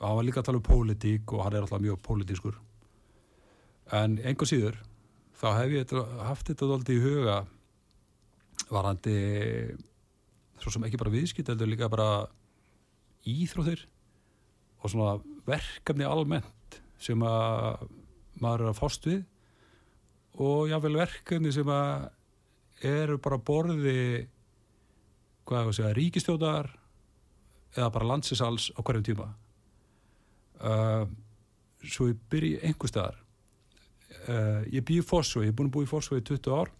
hann 0.00 0.18
var 0.18 0.26
líka 0.26 0.42
að 0.42 0.48
tala 0.50 0.60
um 0.60 0.66
pólitík 0.66 1.32
og 1.32 1.44
hann 1.44 1.56
er 1.56 1.64
alltaf 1.64 1.80
mjög 1.80 2.00
pólitískur. 2.04 2.56
En 3.96 4.18
einhver 4.20 4.48
síður 4.50 4.80
þá 5.40 5.48
hef 5.60 5.76
ég 5.76 5.94
haft 6.26 6.50
þetta 6.50 6.68
dálítið 6.72 6.98
í 6.98 7.04
huga 7.04 7.36
varandi 8.70 9.16
svo 10.60 10.72
sem 10.72 10.86
ekki 10.86 11.00
bara 11.00 11.12
viðskipt 11.12 11.52
heldur 11.52 11.70
líka 11.70 11.90
bara 11.92 12.26
íþróttir 13.26 13.84
og 14.82 14.92
svona 14.92 15.16
verkefni 15.46 16.06
almennt 16.06 16.80
sem 17.02 17.20
að 17.26 17.86
maður 18.40 18.66
er 18.66 18.70
að 18.70 18.78
fást 18.78 19.08
við 19.08 19.24
og 20.42 20.68
jáfnvel 20.70 20.96
verkefni 21.00 21.52
sem 21.54 21.68
að 21.72 22.08
eru 22.86 23.18
bara 23.22 23.38
borði 23.40 24.26
hvað 25.46 25.62
ég 25.62 25.70
að 25.70 25.76
segja, 25.78 25.94
ríkistjóðar 25.96 26.72
eða 27.76 27.92
bara 27.94 28.08
landsisals 28.10 28.70
á 28.74 28.80
hverjum 28.80 29.06
tíma. 29.06 29.28
Uh, 30.56 31.04
svo 31.84 32.08
ég 32.10 32.18
byrji 32.32 32.58
einhver 32.66 32.90
staðar. 32.90 33.20
Uh, 34.26 34.64
ég 34.72 34.84
býi 34.86 35.00
í 35.02 35.06
Fossvoi, 35.06 35.46
ég 35.46 35.52
er 35.52 35.56
búin 35.56 35.70
að 35.70 35.76
búi 35.76 35.88
Fossvoi 35.88 36.20
í 36.20 36.26
20 36.26 36.56
ár 36.56 36.72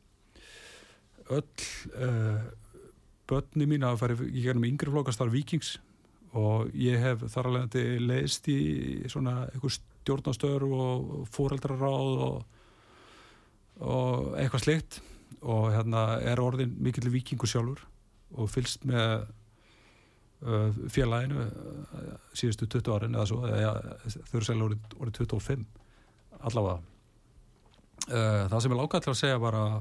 öll 1.35 1.67
uh, 1.97 2.45
börni 3.27 3.67
mín 3.67 3.87
hafa 3.87 4.05
farið 4.05 4.29
í 4.31 4.45
gennum 4.45 4.69
yngri 4.69 4.93
flokastar 4.93 5.33
Vikings 5.33 5.77
og 6.37 6.71
ég 6.77 7.01
hef 7.01 7.25
þar 7.33 7.51
alveg 7.51 8.01
leiðst 8.05 8.49
í 8.53 8.61
svona 9.11 9.47
einhver 9.49 9.72
stjórnastöður 9.72 10.66
og 10.68 11.27
fóreldraráð 11.35 12.22
og, 12.27 12.37
og 13.81 14.37
eitthvað 14.39 14.64
slikt 14.66 15.01
og 15.43 15.70
hérna 15.74 16.20
er 16.22 16.43
orðin 16.43 16.77
mikill 16.83 17.11
vikingur 17.12 17.51
sjálfur 17.51 17.83
og 18.37 18.51
fylgst 18.51 18.85
með 18.89 19.27
uh, 20.47 20.70
félaginu 20.93 21.47
uh, 21.47 22.12
síðustu 22.37 22.68
20 22.77 22.95
árin 22.95 23.16
eða 23.16 23.29
svo, 23.31 23.43
eða 23.49 23.97
þau 24.07 24.39
eru 24.39 24.49
selja 24.49 24.68
orðið, 24.68 24.97
orðið 25.01 25.20
25 25.22 25.66
allavega. 26.47 26.79
Uh, 28.07 28.43
það 28.51 28.59
sem 28.62 28.74
ég 28.74 28.81
lákaði 28.83 29.07
til 29.07 29.14
að 29.14 29.20
segja 29.22 29.43
var 29.43 29.59
að 29.59 29.77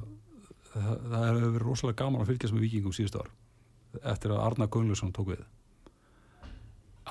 það, 0.76 0.96
það 1.12 1.26
hefur 1.26 1.46
verið 1.46 1.66
rosalega 1.66 2.00
gaman 2.04 2.24
að 2.24 2.32
fylgjast 2.32 2.56
með 2.56 2.66
vikingum 2.68 2.96
síðustu 2.96 3.22
ár 3.24 3.32
eftir 4.12 4.34
að 4.36 4.44
Arna 4.44 4.68
Gunnlaugsson 4.68 5.14
tók 5.16 5.30
við. 5.32 5.46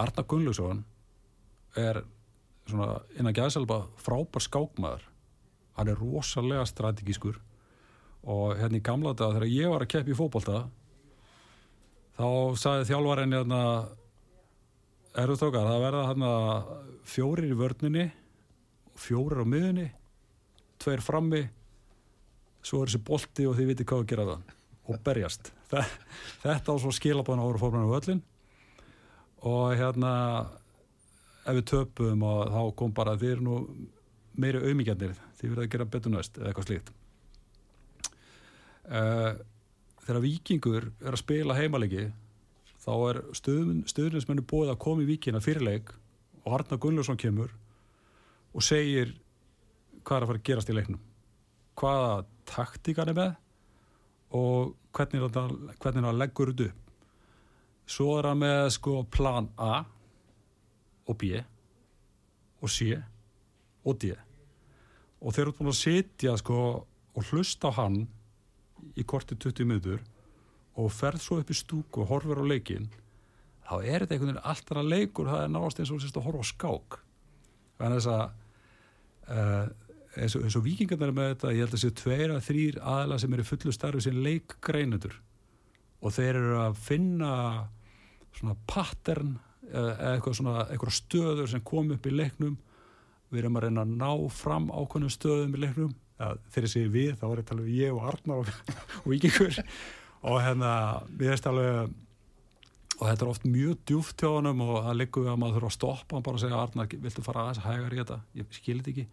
Arna 0.04 0.24
Gunnlaugsson 0.28 0.84
er 1.80 2.02
svona 2.68 3.00
innan 3.18 3.36
gæðselba 3.36 3.84
frábær 4.00 4.44
skákmaður. 4.44 5.08
Hann 5.78 5.90
er 5.90 5.98
rosalega 5.98 6.66
strategískur 6.68 7.40
og 8.24 8.54
hérna 8.58 8.78
í 8.78 8.84
gamla 8.84 9.12
dag 9.16 9.34
þegar 9.34 9.52
ég 9.52 9.72
var 9.72 9.84
að 9.84 9.92
keppa 9.94 10.12
í 10.12 10.16
fótbolta 10.16 10.62
þá 12.16 12.28
sagði 12.60 12.88
þjálfarinn 12.88 13.36
hérna 13.36 13.60
eru 15.20 15.36
tókar, 15.38 15.66
það 15.68 15.84
verða 15.84 16.06
hérna 16.08 16.30
fjórir 17.06 17.50
í 17.50 17.58
vörninni 17.58 18.06
fjórir 18.98 19.42
á 19.44 19.46
miðunni 19.46 19.88
tveir 20.80 21.04
frammi 21.04 21.42
svo 22.64 22.82
er 22.82 22.90
þessi 22.90 23.02
bolti 23.06 23.46
og 23.48 23.56
þið 23.58 23.70
viti 23.72 23.86
hvað 23.88 24.04
að 24.04 24.10
gera 24.12 24.26
það 24.30 24.52
og 24.84 25.00
berjast. 25.04 25.50
Þe- 25.70 25.86
þetta 26.44 26.74
á 26.74 26.76
svo 26.80 26.92
skilabáðan 26.92 27.44
ára 27.44 27.60
fórmæna 27.60 27.90
völlin 27.92 28.22
og 29.44 29.76
hérna 29.76 30.12
ef 31.44 31.58
við 31.58 31.64
töpum 31.70 32.22
og 32.24 32.52
þá 32.52 32.60
kom 32.80 32.92
bara 32.96 33.16
þið 33.20 33.32
eru 33.34 33.44
nú 33.44 33.56
meiri 34.40 34.60
auðmíkjarnir 34.64 35.16
þið 35.38 35.50
verða 35.50 35.64
að 35.66 35.72
gera 35.74 35.88
betur 35.94 36.14
næst 36.14 36.38
eða 36.38 36.50
eitthvað 36.50 36.68
slíkt. 36.70 36.92
Uh, 38.84 39.32
þegar 40.04 40.20
vikingur 40.24 40.86
er 41.00 41.14
að 41.14 41.22
spila 41.22 41.56
heimalegi 41.56 42.08
þá 42.84 42.92
er 43.08 43.20
stöðnismennu 43.32 44.44
búið 44.44 44.74
að 44.74 44.80
koma 44.84 45.04
í 45.04 45.08
víkina 45.08 45.40
fyrirleik 45.40 45.92
og 46.44 46.58
Arna 46.58 46.76
Gunnlaugsson 46.76 47.20
kemur 47.20 47.52
og 48.52 48.64
segir 48.64 49.14
hvað 50.04 50.18
er 50.18 50.26
að 50.26 50.28
fara 50.28 50.40
að 50.42 50.46
gerast 50.50 50.72
í 50.72 50.76
leiknum. 50.76 51.00
Hvaða 51.80 52.10
taktík 52.48 53.00
hann 53.00 53.12
er 53.12 53.18
með 53.18 53.34
og 54.34 54.74
hvernig 54.96 55.22
hann, 55.36 55.58
hvernig 55.82 56.06
hann 56.08 56.18
leggur 56.18 56.52
þetta 56.52 56.70
upp? 56.70 56.80
Svo 57.86 58.16
er 58.18 58.30
hann 58.30 58.40
með 58.40 58.70
sko 58.78 59.02
plan 59.12 59.50
A 59.60 59.84
og 61.04 61.18
B 61.20 61.34
og 62.64 62.70
C 62.72 62.94
og 63.84 63.98
D. 64.00 64.14
Og 65.20 65.34
þeir 65.34 65.46
eru 65.46 65.56
búin 65.58 65.72
að 65.72 65.80
sitja 65.82 66.34
sko 66.40 66.58
og 67.14 67.30
hlusta 67.30 67.70
á 67.70 67.78
hann 67.78 68.04
í 68.98 69.04
korti 69.06 69.36
20 69.36 69.68
miður 69.68 70.02
og 70.80 70.90
ferð 70.92 71.22
svo 71.22 71.38
upp 71.40 71.52
í 71.52 71.56
stúku 71.56 72.02
og 72.02 72.10
horfir 72.10 72.40
á 72.40 72.44
leikin 72.44 72.88
þá 73.64 73.76
er 73.80 74.02
þetta 74.02 74.16
einhvern 74.16 74.32
veginn 74.32 74.48
allt 74.50 74.72
annað 74.72 74.90
leikur 74.92 75.30
það 75.30 75.44
er 75.44 75.52
náðast 75.54 75.80
eins 75.80 75.92
og 75.94 76.02
sérst 76.02 76.18
að 76.20 76.26
horfa 76.26 76.44
á 76.44 76.50
skák. 76.50 76.98
Þannig 77.80 78.08
að 78.12 78.24
uh, 79.34 79.66
eins, 80.18 80.36
og, 80.38 80.44
og 80.46 80.64
vikingarnir 80.64 81.10
er 81.10 81.16
með 81.16 81.30
þetta 81.32 81.54
ég 81.54 81.64
held 81.64 81.76
að 81.76 81.82
séu 81.82 81.94
tveir 82.00 82.34
að 82.34 82.44
þrýr 82.48 82.78
aðla 82.94 83.18
sem 83.22 83.34
eru 83.36 83.46
fullu 83.48 83.74
starfi 83.74 84.04
sem 84.04 84.20
leikgreinendur. 84.24 85.16
Og 86.04 86.14
þeir 86.14 86.38
eru 86.38 86.60
að 86.60 86.78
finna 86.84 87.32
svona 88.34 88.56
pattern 88.68 89.34
eða 89.70 90.12
eitthvað 90.12 90.38
svona 90.38 90.54
eitthvað 90.68 90.96
stöður 90.98 91.50
sem 91.50 91.64
kom 91.66 91.90
upp 91.94 92.06
í 92.06 92.14
leiknum. 92.14 92.56
Við 93.32 93.42
erum 93.42 93.58
að 93.58 93.66
reyna 93.66 93.84
að 93.84 93.94
ná 93.98 94.32
fram 94.34 94.70
ákveðnum 94.70 95.12
stöðum 95.12 95.56
í 95.56 95.62
leiknum. 95.64 95.92
Ja, 96.20 96.30
þegar 96.54 96.70
segi 96.70 96.94
við 96.94 97.14
þá 97.18 97.26
er 97.26 97.44
tala 97.48 97.64
um 97.64 97.74
ég 97.74 97.94
og 97.94 98.04
Arnar 98.06 98.44
og, 98.44 98.50
og 99.02 99.06
vikingur 99.10 99.56
og 100.24 100.40
hérna 100.44 100.70
við 101.10 101.32
erum 101.32 101.48
alveg 101.50 102.00
og 102.94 103.08
þetta 103.08 103.24
er 103.24 103.30
oft 103.32 103.46
mjög 103.48 103.80
djúft 103.90 104.22
hjá 104.22 104.28
honum 104.30 104.60
og 104.62 104.76
það 104.84 104.98
liggur 105.00 105.24
við 105.24 105.32
að 105.32 105.40
maður 105.42 105.56
þurfa 105.56 105.70
að 105.72 105.74
stoppa 105.74 106.14
hann 106.14 106.26
bara 106.28 106.38
að 106.38 106.44
segja 106.44 106.60
Arnar, 106.60 106.92
viltu 107.02 107.24
fara 107.26 107.42
aðeins 107.42 107.64
hægar 107.64 107.96
í 107.96 107.98
þetta? 107.98 108.18
Ég 108.38 108.54
skil 108.54 108.76
þetta 108.78 108.92
ekki 108.92 109.06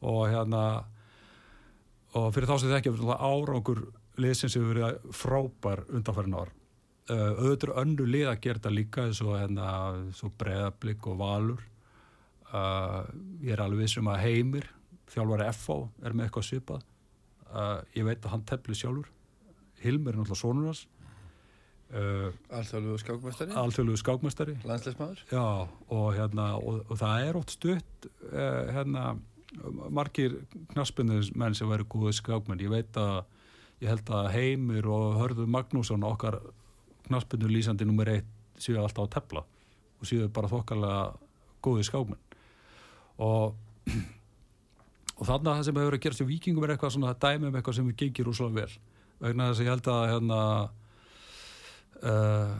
og 0.00 0.22
hérna 0.30 0.64
og 2.18 2.30
fyrir 2.34 2.48
þá 2.50 2.56
sem 2.58 2.70
þetta 2.70 2.80
ekki 2.80 3.18
árangur 3.20 3.82
liðsins 4.20 4.56
hefur 4.56 4.74
verið 4.74 5.12
frábær 5.14 5.84
undanfærin 5.88 6.36
ár. 6.36 6.50
Auðvitað 7.10 7.70
er 7.70 7.78
önnu 7.82 8.06
lið 8.06 8.28
að 8.30 8.40
gera 8.44 8.60
þetta 8.60 8.72
líka 8.74 9.06
eins 9.08 9.20
og 9.24 9.34
hérna, 9.38 9.70
svo 10.14 10.30
breðablík 10.38 11.08
og 11.10 11.18
valur. 11.18 11.64
Uh, 12.50 13.06
ég 13.46 13.54
er 13.54 13.62
alveg 13.62 13.84
vissum 13.84 14.08
að 14.10 14.24
heimir 14.24 14.64
þjálfari 15.10 15.46
FH 15.52 15.76
er 16.06 16.14
með 16.14 16.26
eitthvað 16.26 16.46
svipað. 16.48 16.86
Uh, 17.50 17.78
ég 17.94 18.06
veit 18.06 18.24
að 18.24 18.32
hann 18.34 18.46
tefli 18.46 18.78
sjálfur. 18.78 19.10
Hilmir 19.82 20.14
er 20.14 20.20
náttúrulega 20.20 20.40
sonur 20.42 20.70
hans. 20.70 20.84
Uh, 21.90 22.30
Alþjóðlugu 22.54 23.00
skákmestari, 23.02 23.54
alþjóðlugu 23.58 23.98
skákmestari 23.98 24.52
landsleismadur 24.62 25.24
Já, 25.26 25.66
og, 25.66 26.04
hérna, 26.14 26.44
og, 26.62 26.84
og 26.86 27.00
það 27.00 27.24
er 27.26 27.38
ótt 27.40 27.54
stutt 27.56 28.06
hérna, 28.30 29.08
margir 29.90 30.36
knaspinir 30.72 31.30
menn 31.38 31.56
sem 31.58 31.68
væri 31.70 31.86
góðið 31.90 32.20
skákmenn. 32.20 32.62
Ég 32.62 32.72
veit 32.72 32.98
að 33.00 33.24
ég 33.82 33.90
held 33.90 34.12
að 34.14 34.30
Heimir 34.34 34.86
og 34.90 35.18
Hörður 35.18 35.50
Magnússon 35.50 36.06
okkar 36.06 36.38
knaspinur 37.08 37.50
lýsandi 37.50 37.88
nummer 37.88 38.10
eitt 38.12 38.28
séu 38.60 38.78
alltaf 38.78 39.08
á 39.10 39.14
tefla 39.16 39.42
og 40.00 40.08
séu 40.08 40.28
bara 40.32 40.50
þokkarlega 40.52 41.02
góðið 41.64 41.88
skákmenn. 41.90 42.20
Og, 43.20 43.56
og 45.18 45.24
þannig 45.28 45.50
að 45.50 45.56
það 45.56 45.64
sem 45.68 45.80
hefur 45.82 45.96
að 45.96 46.04
gerast 46.06 46.24
í 46.24 46.28
vikingum 46.28 46.66
er 46.66 46.74
eitthvað 46.74 46.94
svona 46.96 47.16
dæmi 47.20 47.50
um 47.50 47.56
eitthvað 47.58 47.80
sem 47.80 47.94
gengir 48.02 48.30
úslega 48.30 48.62
vel. 48.62 48.76
Vegna 49.20 49.50
þess 49.50 49.60
að 49.60 49.66
ég 49.66 49.74
held 49.74 49.90
að 49.92 50.04
hérna 50.14 50.42
uh, 52.00 52.54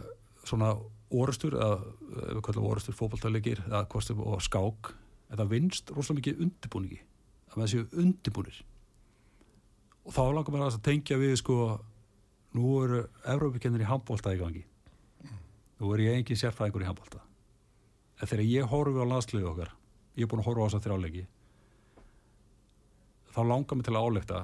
svona 0.45 0.74
orustur 1.11 1.57
eða 1.59 1.78
ef 1.80 2.34
við 2.36 2.43
kallum 2.47 2.66
orustur 2.70 2.97
fókbaltæðleikir 2.99 3.62
og 3.70 4.43
skák 4.45 4.93
en 5.31 5.39
það 5.39 5.55
vinst 5.55 5.95
rosalega 5.95 6.20
mikið 6.20 6.45
undirbúningi 6.47 7.01
að 7.51 7.57
maður 7.57 7.72
séu 7.72 7.87
undirbúnir. 8.03 8.61
Og 10.07 10.14
þá 10.14 10.22
langar 10.26 10.55
maður 10.55 10.76
að 10.76 10.85
tengja 10.87 11.18
við 11.20 11.37
sko 11.41 11.57
nú 12.59 12.76
eru 12.85 13.03
Evrópikennir 13.31 13.85
í 13.85 13.91
handbólta 13.91 14.35
í 14.35 14.41
gangi. 14.41 14.64
Nú 15.81 15.91
er 15.95 16.07
ég 16.07 16.20
engin 16.20 16.39
sérfræðingur 16.39 16.85
í 16.85 16.91
handbólta 16.91 17.22
en 18.20 18.28
þegar 18.28 18.49
ég 18.49 18.68
horfi 18.68 19.01
á 19.01 19.07
landsliðu 19.09 19.51
okkar 19.51 19.70
ég 20.18 20.26
er 20.26 20.31
búin 20.31 20.43
að 20.43 20.49
horfa 20.51 20.61
á 20.61 20.66
þess 20.66 20.78
að 20.78 20.87
þrjáleiki 20.87 21.22
þá 23.31 23.41
langar 23.47 23.78
mig 23.78 23.87
til 23.87 23.95
að 23.95 24.07
álekta 24.07 24.41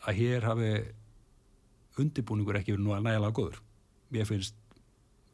að 0.00 0.20
hér 0.20 0.46
hafi 0.48 0.70
undirbúningur 2.00 2.56
ekki 2.60 2.76
verið 2.76 3.02
nægilega 3.04 3.36
góður. 3.36 3.58
Mér 4.14 4.28
finnst 4.28 4.56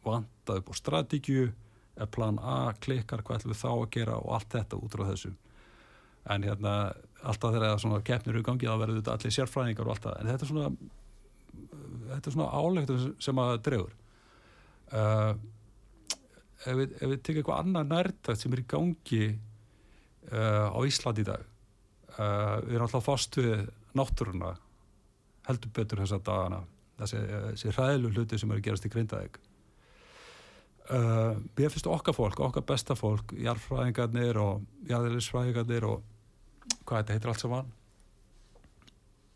vantað 0.02 0.62
upp 0.62 0.72
á 0.72 0.74
strategju 0.74 1.50
er 1.97 2.12
plan 2.12 2.38
A, 2.42 2.74
klikkar, 2.82 3.24
hvað 3.24 3.40
ætlum 3.40 3.55
við 3.55 3.62
þá 3.62 3.70
að 3.72 3.90
gera 3.97 4.20
og 4.20 4.36
allt 4.36 4.53
þetta 4.53 4.80
út 4.80 4.97
frá 4.97 5.05
þessu. 5.09 5.32
En 6.34 6.44
hérna, 6.44 6.76
alltaf 7.22 7.55
þegar 7.55 7.80
svona 7.80 8.03
keppnir 8.05 8.40
í 8.40 8.44
gangi, 8.47 8.68
þá 8.68 8.80
verður 8.82 9.01
þetta 9.01 9.16
allir 9.16 9.36
sérfræðingar 9.36 9.88
og 9.88 9.94
allt 9.94 10.09
það, 10.09 10.16
en 10.20 10.30
þetta 10.32 10.47
er 10.47 10.53
svona 10.53 10.70
þetta 12.11 12.30
er 12.30 12.36
svona 12.36 12.49
álegt 12.53 12.92
sem 13.22 13.40
að 13.42 13.53
drefur 13.66 13.94
uh, 14.92 15.32
ef 16.66 16.78
við, 16.80 16.94
ef 17.01 17.11
við 17.12 17.18
tekum 17.20 17.42
eitthvað 17.42 17.62
annað 17.62 17.90
nærtækt 17.92 18.42
sem 18.42 18.55
er 18.55 18.62
í 18.62 18.68
gangi 18.74 19.24
uh, 19.32 20.68
á 20.72 20.78
Ísland 20.86 21.22
í 21.22 21.26
dag 21.26 21.44
uh, 22.16 22.57
við 22.66 22.76
erum 22.76 22.86
alltaf 22.88 23.07
fast 23.07 23.40
við 23.40 23.66
náttúruna 23.97 24.55
heldur 25.47 25.70
betur 25.72 26.01
þess 26.03 26.16
að 26.16 26.24
dagana. 26.26 26.64
Þessi, 26.97 27.18
þessi 27.53 27.72
hræðlu 27.76 28.09
hluti 28.11 28.38
sem 28.40 28.53
eru 28.53 28.64
gerast 28.64 28.86
í 28.88 28.90
grindaðeg 28.90 29.36
Uh, 30.87 31.41
mér 31.59 31.72
finnst 31.74 31.89
okkar 31.91 32.14
fólk, 32.14 32.39
okkar 32.47 32.62
besta 32.62 32.95
fólk 32.95 33.32
jarðfræðingarnir 33.43 34.39
og 34.39 34.62
jarðilisfræðingarnir 34.87 35.89
og 35.89 36.05
hvað 36.87 37.01
þetta 37.01 37.16
heitir 37.16 37.32
allt 37.32 37.43
saman 37.43 37.72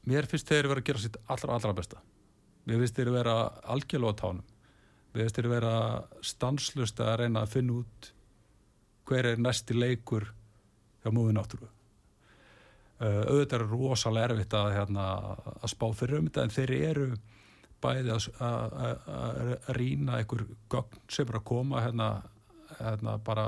mér 0.09 0.29
finnst 0.29 0.49
þeir 0.49 0.69
vera 0.71 0.83
að 0.83 0.89
gera 0.89 1.03
sitt 1.03 1.19
allra 1.31 1.57
allra 1.57 1.75
besta. 1.77 2.01
Mér 2.69 2.81
finnst 2.83 2.97
þeir 2.99 3.13
vera 3.15 3.35
algjörlega 3.73 4.17
á 4.17 4.21
tánum. 4.21 4.47
Mér 5.13 5.27
finnst 5.27 5.41
þeir 5.41 5.51
vera 5.51 5.75
stanslust 6.25 7.03
að 7.03 7.17
reyna 7.23 7.45
að 7.45 7.53
finna 7.57 7.77
út 7.81 8.13
hver 9.11 9.33
er 9.33 9.43
næsti 9.43 9.75
leikur 9.75 10.29
hjá 11.03 11.13
múið 11.15 11.37
náttúru. 11.37 11.69
Uh, 13.01 13.23
auðvitað 13.33 13.63
er 13.63 13.69
rosalega 13.71 14.29
erfitt 14.29 14.55
að, 14.55 14.73
hérna, 14.77 15.05
að 15.57 15.71
spá 15.73 15.87
fyrir 15.97 16.21
um 16.21 16.27
þetta 16.29 16.43
en 16.45 16.55
þeir 16.55 16.73
eru 16.77 17.07
bæði 17.83 18.17
að 18.17 19.53
rýna 19.77 20.19
einhver 20.19 20.47
gögn 20.73 21.03
sem 21.11 21.29
er 21.29 21.39
að 21.41 21.47
koma 21.51 21.83
hérna, 21.85 22.09
hérna 22.79 23.17
bara 23.25 23.47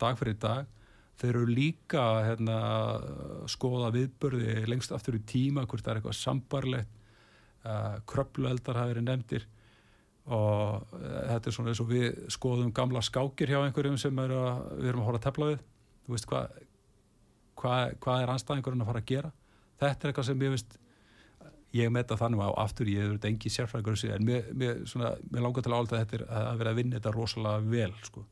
dag 0.00 0.18
fyrir 0.20 0.38
dag. 0.42 0.72
Þeir 1.16 1.30
eru 1.32 1.48
líka 1.48 2.04
hérna, 2.26 2.56
skoða 3.48 3.88
viðbörði 3.94 4.66
lengst 4.68 4.92
aftur 4.92 5.16
í 5.16 5.24
tíma 5.24 5.64
hvort 5.64 5.84
það 5.84 5.94
er 5.94 6.00
eitthvað 6.00 6.18
sambarlegt 6.18 6.98
uh, 7.64 7.96
kröplueldar 8.08 8.82
hafi 8.82 8.92
verið 8.92 9.06
nefndir. 9.08 9.46
Og 10.26 10.84
uh, 10.92 11.18
þetta 11.30 11.48
er 11.48 11.56
svona 11.56 11.72
eins 11.72 11.80
og 11.80 11.88
við 11.88 12.20
skoðum 12.36 12.74
gamla 12.76 13.00
skákir 13.04 13.54
hjá 13.54 13.62
einhverjum 13.62 13.96
sem 14.00 14.24
er 14.26 14.36
að, 14.36 14.62
við 14.82 14.92
erum 14.92 15.04
að 15.06 15.08
hóra 15.08 15.22
að 15.22 15.28
tefla 15.30 15.50
við. 15.54 15.64
Þú 16.04 16.16
veist 16.16 16.28
hvað 16.30 16.58
hva, 17.60 17.76
hvað 18.02 18.22
er 18.22 18.32
anstæðingurinn 18.34 18.84
að 18.84 18.90
fara 18.90 19.02
að 19.02 19.10
gera? 19.10 19.32
Þetta 19.80 20.06
er 20.06 20.12
eitthvað 20.12 20.28
sem 20.28 20.44
ég 20.44 20.54
veist 20.54 20.76
ég 21.76 21.92
metta 21.92 22.18
þannig 22.18 22.42
á 22.42 22.50
aftur, 22.64 22.90
ég 22.90 23.04
hefur 23.04 23.28
engi 23.28 23.52
sérfræðingur 23.52 24.14
en 24.14 24.26
mér, 24.26 24.50
mér, 24.56 24.82
svona, 24.88 25.14
mér 25.30 25.44
langar 25.46 25.64
til 25.66 25.72
að 25.72 25.78
álta 25.80 26.00
þetta 26.02 26.18
er 26.18 26.26
að 26.40 26.60
vera 26.60 26.72
að 26.72 26.80
vinna 26.80 26.98
þetta 26.98 27.14
rosalega 27.14 27.70
vel 27.72 27.94
sko. 28.06 28.24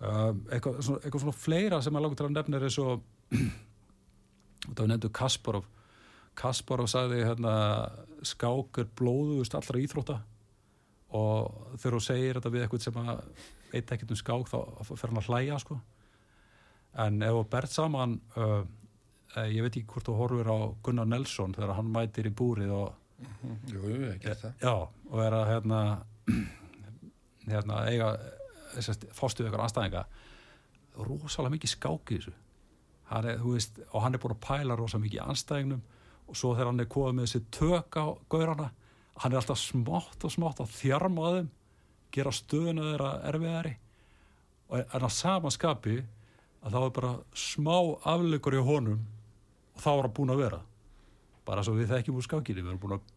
uh, 0.00 0.32
eitthvað, 0.50 0.80
svona, 0.86 1.02
eitthvað 1.02 1.24
svona 1.24 1.38
fleira 1.38 1.80
sem 1.82 1.94
maður 1.94 2.06
langar 2.08 2.20
til 2.20 2.28
að 2.28 2.36
nefna 2.38 2.60
er 2.60 2.68
eins 2.68 2.80
og 2.82 3.40
það 4.76 4.86
nefndu 4.92 5.12
Kasparov 5.20 5.70
Kasparov 6.34 6.88
sagði 6.90 7.22
hérna, 7.22 7.56
skák 8.26 8.80
er 8.82 8.94
blóðust 8.98 9.54
allra 9.54 9.82
íþrótta 9.82 10.20
og 11.14 11.76
þegar 11.78 11.96
þú 11.98 12.00
segir 12.02 12.38
þetta 12.38 12.54
við 12.54 12.64
eitthvað 12.64 12.86
sem 12.88 12.96
að 13.04 13.20
veit 13.74 13.92
ekkert 13.94 14.14
um 14.14 14.18
skák 14.18 14.48
þá 14.50 14.58
fer 14.94 15.10
hann 15.10 15.20
að 15.20 15.28
hlæja 15.30 15.58
sko. 15.62 15.76
en 17.04 17.22
ef 17.26 17.36
þú 17.36 17.44
bert 17.50 17.74
saman 17.74 18.18
uh, 18.38 18.62
ég 19.50 19.64
veit 19.64 19.72
ekki 19.72 19.88
hvort 19.90 20.08
þú 20.08 20.18
horfur 20.18 20.50
á 20.50 20.58
Gunnar 20.86 21.08
Nelson 21.08 21.54
þegar 21.56 21.74
hann 21.78 21.90
mætir 21.94 22.28
í 22.30 22.34
búrið 22.34 22.74
og 22.74 22.92
Jú, 23.70 23.80
jú, 23.88 23.98
ég 24.08 24.20
get 24.20 24.40
það. 24.40 24.54
Já, 24.60 24.74
og 25.10 25.20
er 25.22 25.36
að 25.36 25.50
hérna, 25.52 25.80
hérna 27.52 27.82
eiga 27.88 28.08
fórstuð 29.14 29.48
ykkur 29.48 29.62
anstæðinga 29.64 30.04
rosalega 30.98 31.54
mikið 31.54 31.72
skáki 31.72 32.18
þessu. 32.18 32.34
Hann 33.10 33.28
er, 33.30 33.42
veist, 33.44 33.78
og 33.92 34.04
hann 34.04 34.16
er 34.16 34.22
búin 34.22 34.34
að 34.34 34.42
pæla 34.44 34.78
rosalega 34.78 35.06
mikið 35.06 35.24
anstæðingnum 35.28 35.84
og 36.24 36.38
svo 36.40 36.54
þegar 36.54 36.70
hann 36.72 36.84
er 36.84 36.90
komið 36.94 37.16
með 37.18 37.28
þessi 37.28 37.42
tök 37.54 37.98
á 38.00 38.06
gaurana 38.32 38.70
hann 39.22 39.32
er 39.32 39.40
alltaf 39.40 39.60
smátt 39.60 40.26
og 40.26 40.32
smátt 40.34 40.62
að 40.64 40.72
þjarma 40.74 41.26
að 41.28 41.38
þeim 41.38 41.50
gera 42.14 42.34
stöðuna 42.34 42.86
þeirra 42.90 43.10
erfiðari. 43.30 43.74
Og 44.70 44.80
en 44.82 45.06
að 45.06 45.14
samanskapi 45.14 45.98
að 46.64 46.74
þá 46.74 46.80
er 46.80 46.94
bara 46.98 47.12
smá 47.36 47.76
afleikur 48.14 48.56
í 48.58 48.64
honum 48.64 49.02
og 49.74 49.82
þá 49.82 49.90
er 49.92 50.06
hann 50.06 50.16
búin 50.16 50.34
að 50.34 50.42
vera. 50.44 50.60
Bara 51.44 51.64
svo 51.66 51.76
við 51.76 51.92
þekkjum 51.92 52.20
úr 52.20 52.26
skákinni 52.26 52.62
við 52.62 52.72
erum 52.72 52.82
búin 52.82 52.96
að 52.98 53.12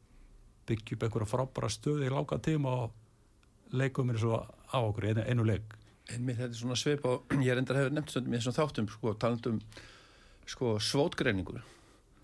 byggja 0.67 0.97
upp 0.97 1.07
einhverja 1.07 1.31
frábæra 1.31 1.71
stöði 1.71 2.09
í 2.09 2.13
lága 2.13 2.39
tíma 2.43 2.73
og 2.83 3.77
leikum 3.77 4.11
er 4.11 4.19
svo 4.19 4.41
á 4.43 4.77
okkur 4.79 5.11
einu, 5.11 5.23
einu 5.23 5.47
leik. 5.47 5.77
Einmitt 6.11 6.39
þetta 6.39 6.53
er 6.53 6.59
svona 6.59 6.79
sveip 6.79 7.07
á, 7.07 7.13
ég 7.45 7.53
er 7.53 7.61
endar 7.61 7.79
hefur 7.79 7.95
nefnt 7.95 8.13
stundum 8.13 8.35
í 8.35 8.39
þessum 8.39 8.57
þáttum, 8.57 8.91
sko, 8.91 9.15
talandum 9.19 9.63
sko, 10.47 10.75
svótgreiningur 10.83 11.63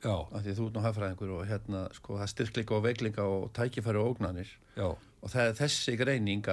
Já, 0.03 0.17
af 0.35 0.43
því 0.43 0.53
þú 0.57 0.65
ert 0.67 0.75
nú 0.75 0.81
hafðfræðingur 0.83 1.29
og 1.31 1.43
hérna, 1.47 1.81
sko, 1.95 2.17
það 2.17 2.25
er 2.25 2.31
styrkleika 2.33 2.75
og 2.75 2.81
veikleika 2.83 3.23
og 3.23 3.43
tækifæri 3.55 4.01
og 4.01 4.09
ógnanir. 4.11 4.49
Já, 4.75 4.89
og 4.91 5.31
það 5.31 5.45
er 5.47 5.53
þessi 5.61 5.93
greining 5.95 6.49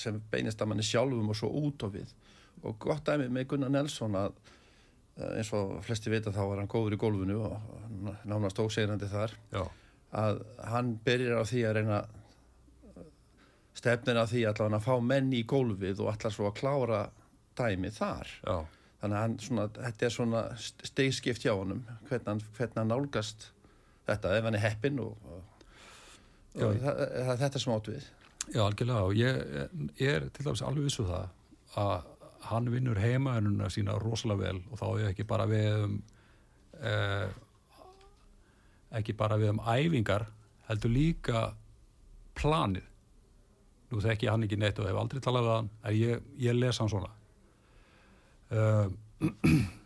sem 0.00 0.18
beinist 0.32 0.62
að 0.62 0.70
manni 0.72 0.86
sjálfum 0.86 1.30
og 1.30 1.38
svo 1.38 1.52
út 1.60 1.84
á 1.86 1.88
við. 1.94 2.10
Og 2.66 2.74
gott 2.82 3.06
dæmi 3.06 3.28
með 3.30 3.46
Gunnar 3.52 3.70
Nelson 3.70 4.18
að 4.18 4.34
eins 5.14 5.52
og 5.54 5.78
flesti 5.86 6.10
vita 6.10 6.32
þá 6.34 6.42
var 6.42 6.60
hann 6.62 6.70
góður 6.70 6.96
í 6.96 7.00
gólfinu 7.00 7.38
og 7.46 8.12
nánast 8.26 8.58
ósegrandi 8.62 9.08
þar. 9.10 9.34
Já, 9.54 9.64
að 10.14 10.40
hann 10.70 10.94
byrjar 11.06 11.42
á 11.42 11.44
því 11.46 11.64
að 11.68 11.76
reyna 11.78 12.00
stefnir 13.74 14.18
á 14.18 14.24
því 14.30 14.46
allavega 14.48 14.80
að 14.80 14.86
fá 14.86 14.94
menn 15.02 15.32
í 15.34 15.42
gólfið 15.50 16.02
og 16.02 16.12
allar 16.14 16.34
svo 16.34 16.48
að 16.50 16.58
klára 16.60 17.02
dæmi 17.58 17.90
þar. 17.94 18.30
Já, 18.42 18.56
þannig 19.02 19.18
að 19.18 19.24
hann 19.24 19.38
svona, 19.46 19.68
þetta 19.78 20.06
er 20.06 20.14
svona 20.16 20.44
stegskipt 20.60 21.46
hjá 21.46 21.54
honum 21.54 21.84
hvernig 22.08 22.30
hann, 22.30 22.44
hvernig 22.56 22.80
hann 22.80 22.92
nálgast 22.94 23.48
þetta 24.08 24.36
ef 24.38 24.48
hann 24.48 24.58
er 24.58 24.64
heppinn 24.64 25.00
og, 25.02 25.14
og, 25.30 25.64
og 26.58 26.78
það, 26.82 27.02
það 27.14 27.32
er 27.34 27.42
þetta 27.44 27.62
sem 27.62 27.76
átt 27.76 27.92
við. 27.92 28.10
Já, 28.44 28.60
algjörlega 28.66 29.06
og 29.08 29.14
ég, 29.16 29.38
ég 30.00 30.18
er 30.18 30.26
til 30.34 30.44
dæmis 30.44 30.64
alveg 30.66 30.90
vissu 30.90 31.06
það 31.08 31.30
að 31.80 32.10
hann 32.50 32.70
vinnur 32.72 32.98
heimaðununa 33.00 33.70
sína 33.72 33.96
rosalega 34.00 34.48
vel 34.48 34.62
og 34.70 34.80
þá 34.80 34.86
er 34.92 35.10
ekki 35.10 35.26
bara 35.28 35.46
við 35.50 35.68
um 35.84 35.98
eh, 36.80 37.28
ekki 38.98 39.14
bara 39.18 39.38
við 39.40 39.54
um 39.54 39.62
æfingar 39.62 40.26
heldur 40.68 40.92
líka 40.94 41.46
planið 42.38 42.90
nú 43.92 44.02
þekki 44.02 44.28
ég 44.28 44.34
hann 44.34 44.46
ekki 44.46 44.58
neitt 44.60 44.80
og 44.80 44.88
hef 44.88 44.98
aldrei 44.98 45.22
talað 45.22 45.46
við 45.46 45.56
hann 45.56 45.70
en 45.82 45.96
ég, 45.98 46.28
ég 46.46 46.58
les 46.58 46.82
hann 46.82 46.92
svona 46.92 47.10
uh, 48.54 48.86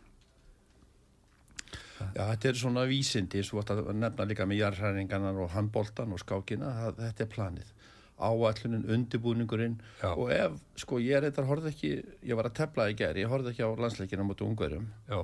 Já, 1.99 2.23
þetta 2.31 2.49
er 2.49 2.59
svona 2.59 2.85
vísindi, 2.87 3.41
svo 3.43 3.63
að 3.63 3.89
nefna 3.99 4.27
líka 4.29 4.47
með 4.47 4.61
jarðhæringarnar 4.63 5.41
og 5.43 5.51
handboltan 5.51 6.15
og 6.15 6.21
skákina, 6.23 6.71
það, 6.77 7.01
þetta 7.03 7.25
er 7.25 7.31
planið. 7.33 7.73
Áallunin, 8.19 8.85
undibúningurinn 8.95 9.77
Já. 10.03 10.11
og 10.15 10.33
ef, 10.35 10.57
sko, 10.83 10.99
ég 11.03 11.21
reyndar 11.23 11.47
horfði 11.49 11.71
ekki, 11.75 11.91
ég 12.27 12.39
var 12.39 12.49
að 12.51 12.57
tefla 12.59 12.89
í 12.91 12.97
gær, 12.99 13.17
ég 13.21 13.31
horfði 13.31 13.53
ekki 13.55 13.67
á 13.67 13.71
landsleikina 13.79 14.27
mútið 14.27 14.49
ungverjum 14.51 14.89
já, 15.09 15.21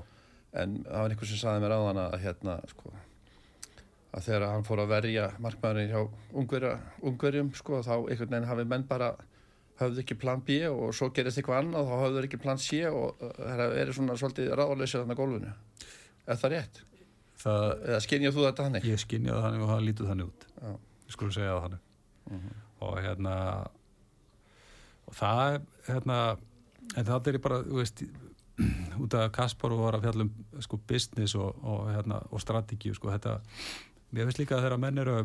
en 0.63 0.77
það 0.87 1.01
var 1.03 1.15
einhver 1.17 1.31
sem 1.33 1.41
saði 1.43 1.65
mér 1.65 1.75
áðan 1.79 2.01
að 2.05 2.17
hérna, 2.23 2.57
sko 2.71 2.95
að 4.15 4.27
þegar 4.29 4.45
hann 4.53 4.67
fór 4.69 4.85
að 4.85 4.93
verja 4.95 5.29
markmaðurinn 5.43 5.91
hjá 5.91 6.03
ungverja, 6.39 6.75
ungverjum, 7.11 7.49
sko, 7.59 7.81
þá 7.83 7.95
einhvern 7.99 8.31
veginn 8.37 8.51
hafi 8.53 8.67
menn 8.71 8.85
bara 8.87 9.09
höfðu 9.81 10.05
ekki 10.05 10.15
plan 10.23 10.43
B 10.47 10.61
og 10.71 10.93
svo 10.95 11.09
gerist 11.11 11.41
eitthvað 11.41 11.65
annað 11.65 11.89
þá 11.91 12.05
þeir 12.15 12.27
ekki 12.29 12.39
plan 12.45 12.61
C 12.63 12.85
og 12.87 13.25
það 13.35 13.73
er 13.83 13.91
svona 13.97 14.15
svolítið 14.21 14.53
ráðleysið 14.61 15.01
þarna 15.03 15.17
gólfinu 15.19 15.51
er 16.31 16.39
það 16.39 16.53
rétt? 16.55 16.79
það, 17.43 17.65
Eða 17.89 17.99
skynjað 18.07 18.37
þú 18.37 18.45
þetta 18.47 18.67
hannig? 18.69 18.87
ég 18.87 19.03
skinjaði 19.03 19.43
þannig 19.49 19.65
og 19.67 19.73
það 19.73 19.83
lítið 19.89 20.13
þannig 20.13 20.29
út 20.31 20.47
Já. 20.55 20.71
ég 21.09 21.17
skulle 21.17 21.35
segja 21.35 21.57
það 21.57 21.65
þannig 21.67 21.91
og 22.85 23.01
hérna 23.05 23.37
og 25.05 25.17
það 25.19 25.59
hérna 25.89 26.19
en 26.95 27.09
það 27.09 27.31
er 27.33 27.41
bara, 27.43 27.63
þú 27.65 27.81
veist 27.81 28.05
út 29.03 29.17
af 29.19 29.33
Kaspar 29.35 29.75
og 29.75 29.83
var 29.83 29.99
að 29.99 30.07
fjalla 30.07 30.27
um 30.29 30.63
sko 30.63 30.79
business 30.89 31.35
og, 31.35 31.57
og 31.65 31.89
hérna 31.91 32.21
og 32.31 32.43
strategíu 32.43 32.95
sko 32.95 33.11
þetta, 33.13 33.39
mér 34.15 34.29
finnst 34.29 34.43
líka 34.43 34.59
að 34.59 34.67
þeirra 34.67 34.81
menn 34.85 35.03
eru 35.03 35.17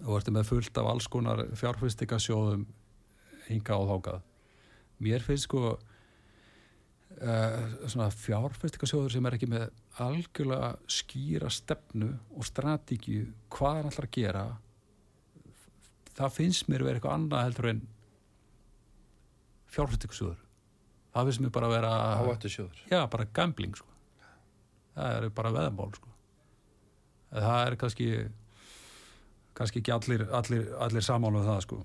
og 0.00 0.16
ertu 0.16 0.32
með 0.32 0.48
fullt 0.48 0.80
af 0.80 0.88
alls 0.92 1.08
konar 1.10 1.44
fjárfyrstikasjóðum 1.58 2.66
hinga 3.48 3.78
og 3.80 3.90
þákað 3.90 4.26
mér 5.04 5.24
finnst 5.24 5.48
sko 5.48 5.62
uh, 5.74 5.80
svona 7.86 8.10
fjárfyrstikasjóður 8.14 9.16
sem 9.16 9.26
er 9.26 9.36
ekki 9.36 9.50
með 9.50 9.68
algjörlega 10.00 10.72
skýra 11.00 11.50
stefnu 11.52 12.12
og 12.36 12.46
strategíu 12.46 13.28
hvað 13.52 13.80
hann 13.80 13.90
ætlar 13.90 14.08
að 14.08 14.16
gera 14.16 14.44
það 16.20 16.36
finnst 16.36 16.68
mér 16.68 16.84
verið 16.86 17.00
eitthvað 17.00 17.16
annað 17.16 17.44
heldur 17.46 17.70
en 17.70 17.82
fjárfyrstikasjóður 19.74 20.38
það 21.14 21.30
finnst 21.30 21.44
mér 21.44 21.54
bara 21.54 21.70
að 21.70 21.76
vera 21.76 21.94
Áættu 22.20 22.52
sjóður 22.52 22.82
já, 22.90 23.00
bara 23.12 23.28
gambling 23.38 23.78
sko. 23.78 23.88
það 24.96 25.16
er 25.16 25.32
bara 25.40 25.54
veðmál 25.56 25.90
sko. 25.96 26.12
það 27.32 27.64
er 27.64 27.78
kannski 27.80 28.10
kannski 29.58 29.82
ekki 29.82 29.92
allir, 29.94 30.24
allir, 30.32 30.70
allir 30.86 31.04
samála 31.04 31.42
um 31.42 31.48
það 31.48 31.60
sko. 31.66 31.82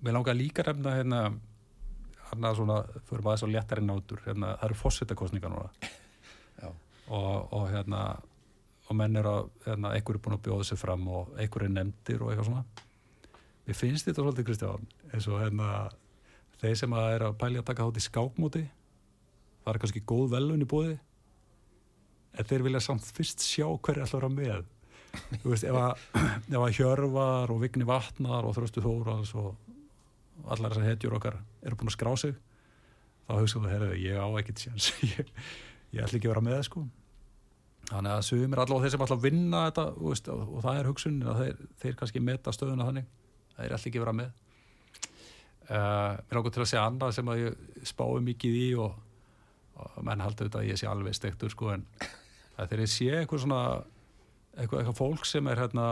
mér 0.00 0.18
langar 0.18 0.38
líka 0.38 0.66
að 0.66 0.74
nefna 0.82 0.98
hérna 0.98 1.22
hérna 2.32 2.54
svona, 2.56 2.78
fyrir 3.08 3.24
maður 3.26 3.42
svo 3.42 3.50
léttari 3.52 3.84
nátur 3.84 4.22
hérna, 4.26 4.56
það 4.56 4.70
eru 4.70 4.80
fósittakostningar 4.80 5.52
núna 5.52 5.68
og, 7.12 7.52
og 7.52 7.66
hérna 7.68 8.04
og 8.88 8.96
menn 8.96 9.16
er 9.16 9.26
að, 9.28 9.50
hérna, 9.66 9.92
einhver 9.96 10.16
er 10.16 10.22
búin 10.24 10.36
að 10.38 10.46
bjóða 10.46 10.66
sig 10.68 10.80
fram 10.80 11.04
og 11.08 11.34
einhver 11.40 11.66
er 11.66 11.74
nefndir 11.74 12.24
og 12.24 12.32
eitthvað 12.32 12.48
svona 12.48 12.64
mér 13.66 13.78
finnst 13.78 14.08
þetta 14.08 14.24
svolítið 14.24 14.48
Kristján 14.48 14.86
eins 15.12 15.28
og 15.30 15.40
hérna 15.42 15.70
þeir 16.62 16.76
sem 16.78 16.94
að 16.98 17.08
er 17.16 17.26
að 17.28 17.38
pæli 17.40 17.60
að 17.60 17.68
taka 17.70 17.86
þátt 17.86 18.00
í 18.00 18.06
skákmóti 18.06 18.62
það 19.62 19.72
er 19.74 19.80
kannski 19.82 20.04
góð 20.12 20.30
velun 20.36 20.64
í 20.64 20.68
bóði 20.68 20.98
en 22.32 22.48
þeir 22.48 22.64
vilja 22.66 22.82
samt 22.82 23.08
fyrst 23.16 23.44
sjá 23.44 23.66
að 23.68 24.14
vera 24.14 24.30
með. 24.32 24.62
Þú 25.42 25.50
veist, 25.52 25.66
ef 25.68 25.76
að, 25.76 26.06
ef 26.54 26.62
að 26.62 26.78
Hjörvar 26.78 27.52
og 27.52 27.60
Vigni 27.60 27.86
Vatnar 27.88 28.48
og 28.48 28.56
Þröstu 28.56 28.82
Þórals 28.84 29.34
og 29.36 29.52
allar 30.48 30.72
þessar 30.72 30.88
hetjur 30.88 31.18
okkar 31.18 31.36
eru 31.62 31.78
búin 31.78 31.92
að 31.92 31.98
skrá 31.98 32.12
sig 32.18 32.32
þá 33.28 33.34
hugsaðu, 33.36 33.68
herru, 33.70 33.92
ég 34.00 34.18
á 34.18 34.26
ekkert 34.40 34.64
sjans 34.64 34.88
ég, 35.12 35.28
ég 35.92 36.02
ætla 36.02 36.18
ekki 36.18 36.30
að 36.30 36.34
vera 36.34 36.44
með 36.48 36.62
sko. 36.70 36.86
Þannig 37.92 38.14
að 38.14 38.24
sumir 38.24 38.62
allavega 38.62 38.86
þeir 38.86 38.94
sem 38.94 39.04
að 39.04 39.26
vinna 39.26 39.64
þetta 39.68 39.84
veist, 39.98 40.30
og, 40.32 40.56
það 40.64 40.78
er 40.78 40.88
hugsunin 40.88 41.28
að 41.28 41.42
þeir, 41.42 41.62
þeir 41.82 41.98
kannski 42.00 42.24
meta 42.24 42.54
stöðuna 42.56 42.88
þannig 42.88 43.10
það 43.56 43.64
er 43.64 43.74
alltaf 43.76 43.88
ekki 43.90 44.00
að 44.00 44.04
vera 44.06 44.16
með. 44.20 44.32
Uh, 45.62 46.18
mér 46.26 46.40
ákveð 46.40 46.54
til 46.56 46.64
að 46.64 46.70
segja 46.72 46.84
annað 46.88 47.14
sem 47.16 47.32
að 47.32 47.40
ég 47.42 47.86
spái 47.88 48.22
mikið 48.26 48.58
í 48.58 48.66
og, 48.82 48.96
og 49.78 49.98
menn 50.04 50.24
haldur 50.24 50.50
þetta 50.50 50.60
að 50.60 50.70
ég 50.72 50.80
sé 50.80 50.88
alveg 50.90 51.16
stektur 51.16 51.52
sko 51.52 51.70
en 51.72 51.86
að 52.58 52.72
þegar 52.72 52.82
ég 52.82 52.92
sé 52.92 53.08
eitthvað 53.16 53.44
svona 53.44 53.62
eitthvað, 54.58 54.82
eitthvað 54.82 54.98
fólk 54.98 55.28
sem 55.28 55.48
er 55.48 55.62
hérna 55.62 55.86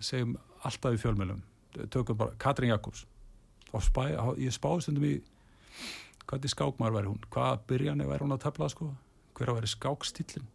segjum 0.00 0.34
alltaf 0.66 0.96
í 0.96 1.00
fjölmjölum 1.02 1.44
tökum 1.92 2.18
bara 2.18 2.34
Katrín 2.40 2.72
Jakobs. 2.72 3.04
Og 3.72 3.84
spæ, 3.84 4.08
ég 4.40 4.54
spáði 4.54 4.86
stundum 4.86 5.04
í 5.04 5.18
hvernig 6.28 6.52
skákmaður 6.52 6.96
væri 6.96 7.10
hún? 7.12 7.20
Hvað 7.32 7.64
byrjani 7.68 8.06
væri 8.08 8.24
hún 8.24 8.34
að 8.36 8.44
tefla 8.46 8.68
sko? 8.72 8.88
Hver 9.36 9.52
að 9.52 9.60
væri 9.60 9.70
skákstillin 9.72 10.48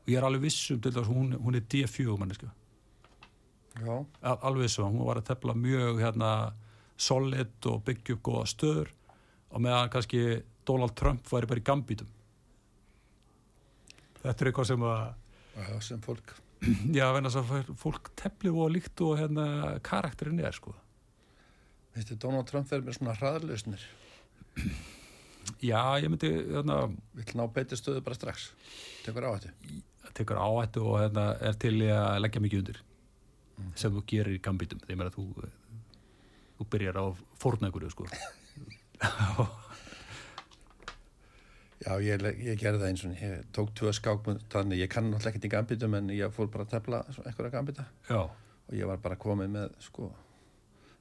og 0.00 0.10
ég 0.10 0.18
er 0.18 0.26
alveg 0.26 0.48
vissum 0.48 0.80
til 0.80 0.92
þess 0.92 1.04
að 1.04 1.12
hún, 1.12 1.32
hún 1.38 1.58
er 1.58 1.64
D4 1.70 2.16
manneska 2.18 2.50
alveg 3.78 4.70
svo, 4.70 4.88
hún 4.88 5.06
var 5.06 5.20
að 5.20 5.30
tefla 5.30 5.54
mjög 5.54 6.00
hérna 6.02 6.30
solid 7.00 7.68
og 7.70 7.84
byggja 7.86 8.16
upp 8.16 8.22
góða 8.26 8.46
stöður 8.50 8.90
og 9.50 9.62
meðan 9.64 9.90
kannski 9.92 10.22
Donald 10.68 10.94
Trump 10.98 11.26
væri 11.30 11.48
bara 11.50 11.62
í 11.62 11.66
gambítum. 11.66 12.10
Þetta 14.20 14.36
er 14.36 14.50
eitthvað 14.50 14.68
sem 14.68 14.84
að 14.84 15.02
já 15.56 15.80
sem 15.86 16.04
fólk. 16.04 16.36
Já, 16.92 17.06
venast 17.16 17.38
að 17.40 17.70
fólk 17.80 18.10
tefli 18.20 18.50
og 18.52 18.68
líkt 18.68 19.00
og 19.00 19.14
hérna 19.16 19.78
karakterinn 19.80 20.42
er 20.44 20.52
sko. 20.52 20.74
Veistu, 21.94 22.18
Donald 22.20 22.50
Trump 22.50 22.68
verður 22.68 22.90
með 22.90 22.98
svona 22.98 23.14
hraðlausnir. 23.16 23.86
Já, 25.64 25.80
ég 26.04 26.12
myndi 26.12 26.28
hérna, 26.28 26.82
Vill 27.16 27.32
ná 27.40 27.46
betur 27.48 27.80
stöðu 27.80 28.04
bara 28.04 28.18
strax. 28.18 28.50
Tekur 29.06 29.24
á 29.24 29.40
þetta 29.40 29.80
tekur 30.14 30.40
áhættu 30.40 30.84
og 30.84 31.00
hérna, 31.00 31.26
er 31.40 31.56
til 31.60 31.76
að 31.86 32.20
leggja 32.24 32.42
mikið 32.44 32.62
undir 32.62 32.80
sem 33.78 33.94
þú 33.94 34.04
gerir 34.12 34.36
í 34.36 34.42
gambítum. 34.44 34.82
Þegar 34.86 35.12
þú 35.14 35.26
þú 36.60 36.68
byrjar 36.68 37.00
á 37.00 37.06
fórnækuru 37.40 37.90
sko. 37.92 38.06
Já, 41.80 41.94
ég, 42.04 42.20
ég 42.44 42.58
gerði 42.60 42.82
það 42.82 42.90
eins 42.90 43.02
og 43.08 43.12
ég 43.16 43.44
tók 43.56 43.70
tvö 43.72 43.92
skák 43.96 44.26
þannig 44.52 44.82
ég 44.82 44.90
kann 44.92 45.06
náttúrulega 45.08 45.30
ekkert 45.32 45.46
í 45.48 45.52
gambitum 45.54 45.94
en 45.96 46.10
ég 46.12 46.34
fór 46.36 46.50
bara 46.52 46.66
að 46.66 46.74
tefla 46.74 46.98
einhverja 47.22 47.52
gambita 47.54 47.86
já, 48.04 48.18
og 48.28 48.74
ég 48.76 48.90
var 48.90 49.00
bara 49.00 49.16
komið 49.16 49.48
með 49.54 49.78
sko 49.86 50.10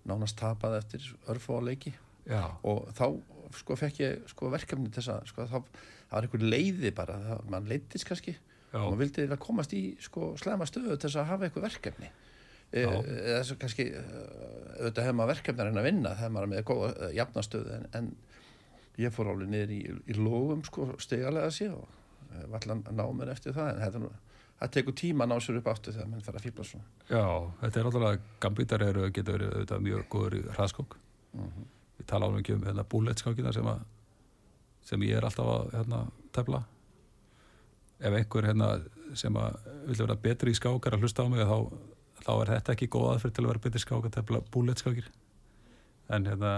nánast 0.08 0.40
tapað 0.40 0.78
eftir 0.78 1.04
örfó 1.28 1.60
á 1.60 1.68
leiki. 1.68 1.92
Já, 2.30 2.46
og 2.64 2.88
þá 2.96 3.20
sko 3.60 3.76
fekk 3.82 4.00
ég 4.06 4.32
sko 4.32 4.54
verkefni 4.54 4.94
þess 4.96 5.12
að 5.18 5.28
sko 5.34 5.50
þá 5.50 5.58
það 5.60 6.16
var 6.16 6.30
einhver 6.30 6.48
leiði 6.48 6.94
bara, 6.96 7.20
það, 7.28 7.44
mann 7.52 7.68
leittist 7.68 8.08
kannski. 8.08 8.38
Já, 8.70 8.80
og 8.80 8.94
maður 8.94 9.02
vildi 9.04 9.24
eiginlega 9.26 9.44
komast 9.50 9.76
í 9.76 9.84
sko 10.00 10.32
slæma 10.40 10.70
stöðu 10.70 10.96
til 10.96 11.10
þess 11.10 11.20
að 11.20 11.32
hafa 11.34 11.50
eitthvað 11.50 11.68
verkefni 11.68 12.14
e, 12.72 12.84
Já. 12.84 12.90
eða 13.34 13.44
svo 13.48 13.58
kannski 13.62 13.88
eh, 13.90 14.16
auðvitað 14.80 15.06
hefur 15.06 15.20
maður 15.20 15.34
verkefni 15.34 15.64
að 15.64 15.70
reyna 15.70 15.84
að 15.84 15.90
vinna 15.90 16.16
þegar 16.20 16.34
maður 16.36 16.48
er 16.48 16.54
með 16.54 16.66
góða 16.70 17.12
jafnastöðu 17.18 17.76
en, 17.78 17.88
en 18.00 18.10
ég 19.00 19.16
fór 19.16 19.32
alveg 19.34 19.52
niður 19.54 19.76
í, 19.76 19.82
í 20.12 20.18
lógum 20.20 20.64
sko 20.68 20.90
stegalega 21.02 21.52
sé 21.56 21.70
og 21.72 21.86
uh, 21.86 22.46
var 22.52 22.64
allan 22.64 22.84
að 22.90 23.00
ná 23.00 23.06
mér 23.16 23.34
eftir 23.36 23.56
það 23.56 23.74
en 23.74 23.84
þetta, 23.86 24.04
nú, 24.04 24.12
það 24.60 24.74
tekur 24.76 24.98
tíma 25.02 25.26
að 25.26 25.34
ná 25.34 25.44
sér 25.46 25.60
upp 25.62 25.70
aftur 25.72 25.96
þegar 25.96 26.10
mann 26.12 26.26
fara 26.26 26.42
að 26.42 26.48
fýbla 26.48 26.68
svona. 26.68 26.88
Já, 27.08 27.26
þetta 27.62 27.80
er 27.80 27.90
alltaf 27.92 28.32
gambítar 28.44 28.88
eru, 28.90 29.12
geta 29.16 29.36
verið 29.38 29.54
auðvitað 29.56 29.86
mjög 29.88 30.08
góður 30.16 30.40
í 30.40 30.46
hraðskók 30.58 30.98
við 32.00 32.08
tala 32.08 32.30
ánum 32.30 32.42
ekki 32.42 32.56
um 32.56 32.66
hérna, 32.66 32.86
búletskákina 32.88 33.54
sem, 33.56 33.68
að, 33.68 33.84
sem 34.88 35.04
ég 35.08 35.20
er 35.20 35.28
alltaf 35.28 35.52
að 35.52 35.74
hérna, 35.76 36.02
tefla. 36.36 36.64
Ef 38.00 38.16
einhver 38.16 38.48
hérna, 38.48 38.70
sem 39.20 39.36
að 39.40 39.58
vilja 39.90 40.06
vera 40.06 40.20
betri 40.24 40.54
í 40.54 40.58
skákar 40.58 40.96
að 40.96 41.04
hlusta 41.04 41.26
á 41.26 41.32
mig 41.32 41.44
þá, 41.50 41.58
þá 42.26 42.32
er 42.36 42.52
þetta 42.56 42.76
ekki 42.76 42.92
góð 42.92 43.08
aðferð 43.14 43.36
til 43.36 43.46
að 43.46 43.52
vera 43.52 43.64
betri 43.66 43.84
skák 43.84 44.10
að 44.10 44.18
tefla 44.18 44.42
búletskákir 44.54 45.08
en 46.10 46.28
hérna 46.30 46.54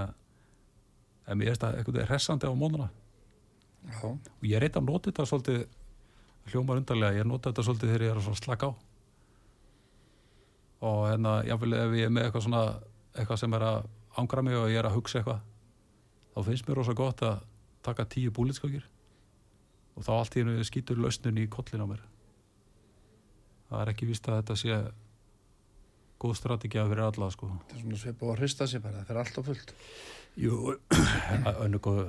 en 1.28 1.38
mér 1.38 1.52
finnst 1.52 1.64
það 1.64 1.78
eitthvað 1.80 2.10
hressandi 2.10 2.50
á 2.50 2.54
mónuna 2.58 2.90
Já, 3.90 4.06
og 4.06 4.46
ég 4.46 4.62
reyta 4.62 4.82
að 4.82 4.90
nota 4.90 5.10
þetta 5.10 5.26
svolítið 5.26 5.62
hljómar 6.52 6.82
undarlega, 6.82 7.18
ég 7.18 7.28
nota 7.28 7.50
þetta 7.50 7.66
svolítið 7.66 7.92
þegar 7.92 8.06
ég 8.06 8.14
er 8.14 8.20
að 8.22 8.38
slaka 8.38 8.70
á. 8.70 8.72
Og 10.82 11.02
hérna, 11.10 11.34
jáfnvel 11.46 11.78
ef 11.78 11.96
ég 11.98 12.08
er 12.10 12.14
með 12.14 12.28
eitthvað 12.28 12.46
svona 12.46 12.62
eitthvað 13.14 13.42
sem 13.42 13.58
er 13.58 13.66
að 13.66 13.80
angra 14.22 14.44
mig 14.46 14.58
og 14.58 14.70
ég 14.72 14.82
er 14.82 14.90
að 14.90 14.98
hugsa 14.98 15.20
eitthvað 15.20 15.42
þá 16.32 16.40
finnst 16.48 16.68
mér 16.68 16.80
rosa 16.80 16.96
gott 16.98 17.22
að 17.26 17.44
taka 17.86 18.08
tíu 18.10 18.32
búlitskakir 18.34 18.86
og 19.98 20.06
þá 20.06 20.12
allt 20.16 20.38
í 20.38 20.44
hennu 20.44 20.66
skýtur 20.66 21.02
lausnun 21.02 21.42
í 21.42 21.48
kollin 21.52 21.86
á 21.86 21.88
mér. 21.90 22.04
Það 23.70 23.82
er 23.82 23.94
ekki 23.94 24.10
víst 24.10 24.30
að 24.30 24.42
þetta 24.42 24.60
sé 24.62 24.80
góð 26.22 26.36
strategið 26.38 26.92
fyrir 26.92 27.06
alla 27.08 27.30
sko. 27.34 27.52
Þetta 27.62 27.78
er 27.78 27.86
svona 27.86 28.02
svip 28.02 28.26
og 28.26 28.34
að 28.34 28.42
hrista 28.44 28.68
sig 28.70 28.84
bara, 28.84 29.00
það 29.00 29.10
fyrir 29.10 29.22
allt 29.24 29.40
og 29.42 29.48
fullt. 29.48 29.74
Jú, 30.42 30.60
önnu 31.66 31.80
góð, 31.84 32.02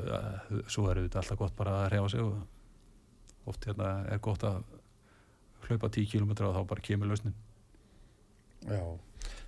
svo 0.71 0.89
er 0.91 1.01
þetta 1.05 1.23
alltaf 1.23 1.41
gott 1.41 1.57
bara 1.59 1.79
að 1.83 1.89
reyfa 1.95 2.11
sig 2.13 2.27
og 2.27 3.49
oft 3.51 3.65
hérna 3.67 3.95
er 4.13 4.21
gott 4.23 4.45
að 4.47 4.61
hlaupa 5.67 5.91
10 5.95 6.11
km 6.13 6.35
og 6.35 6.55
þá 6.59 6.61
bara 6.71 6.85
kemur 6.85 7.11
lausnin. 7.11 7.35
Já, 8.69 8.83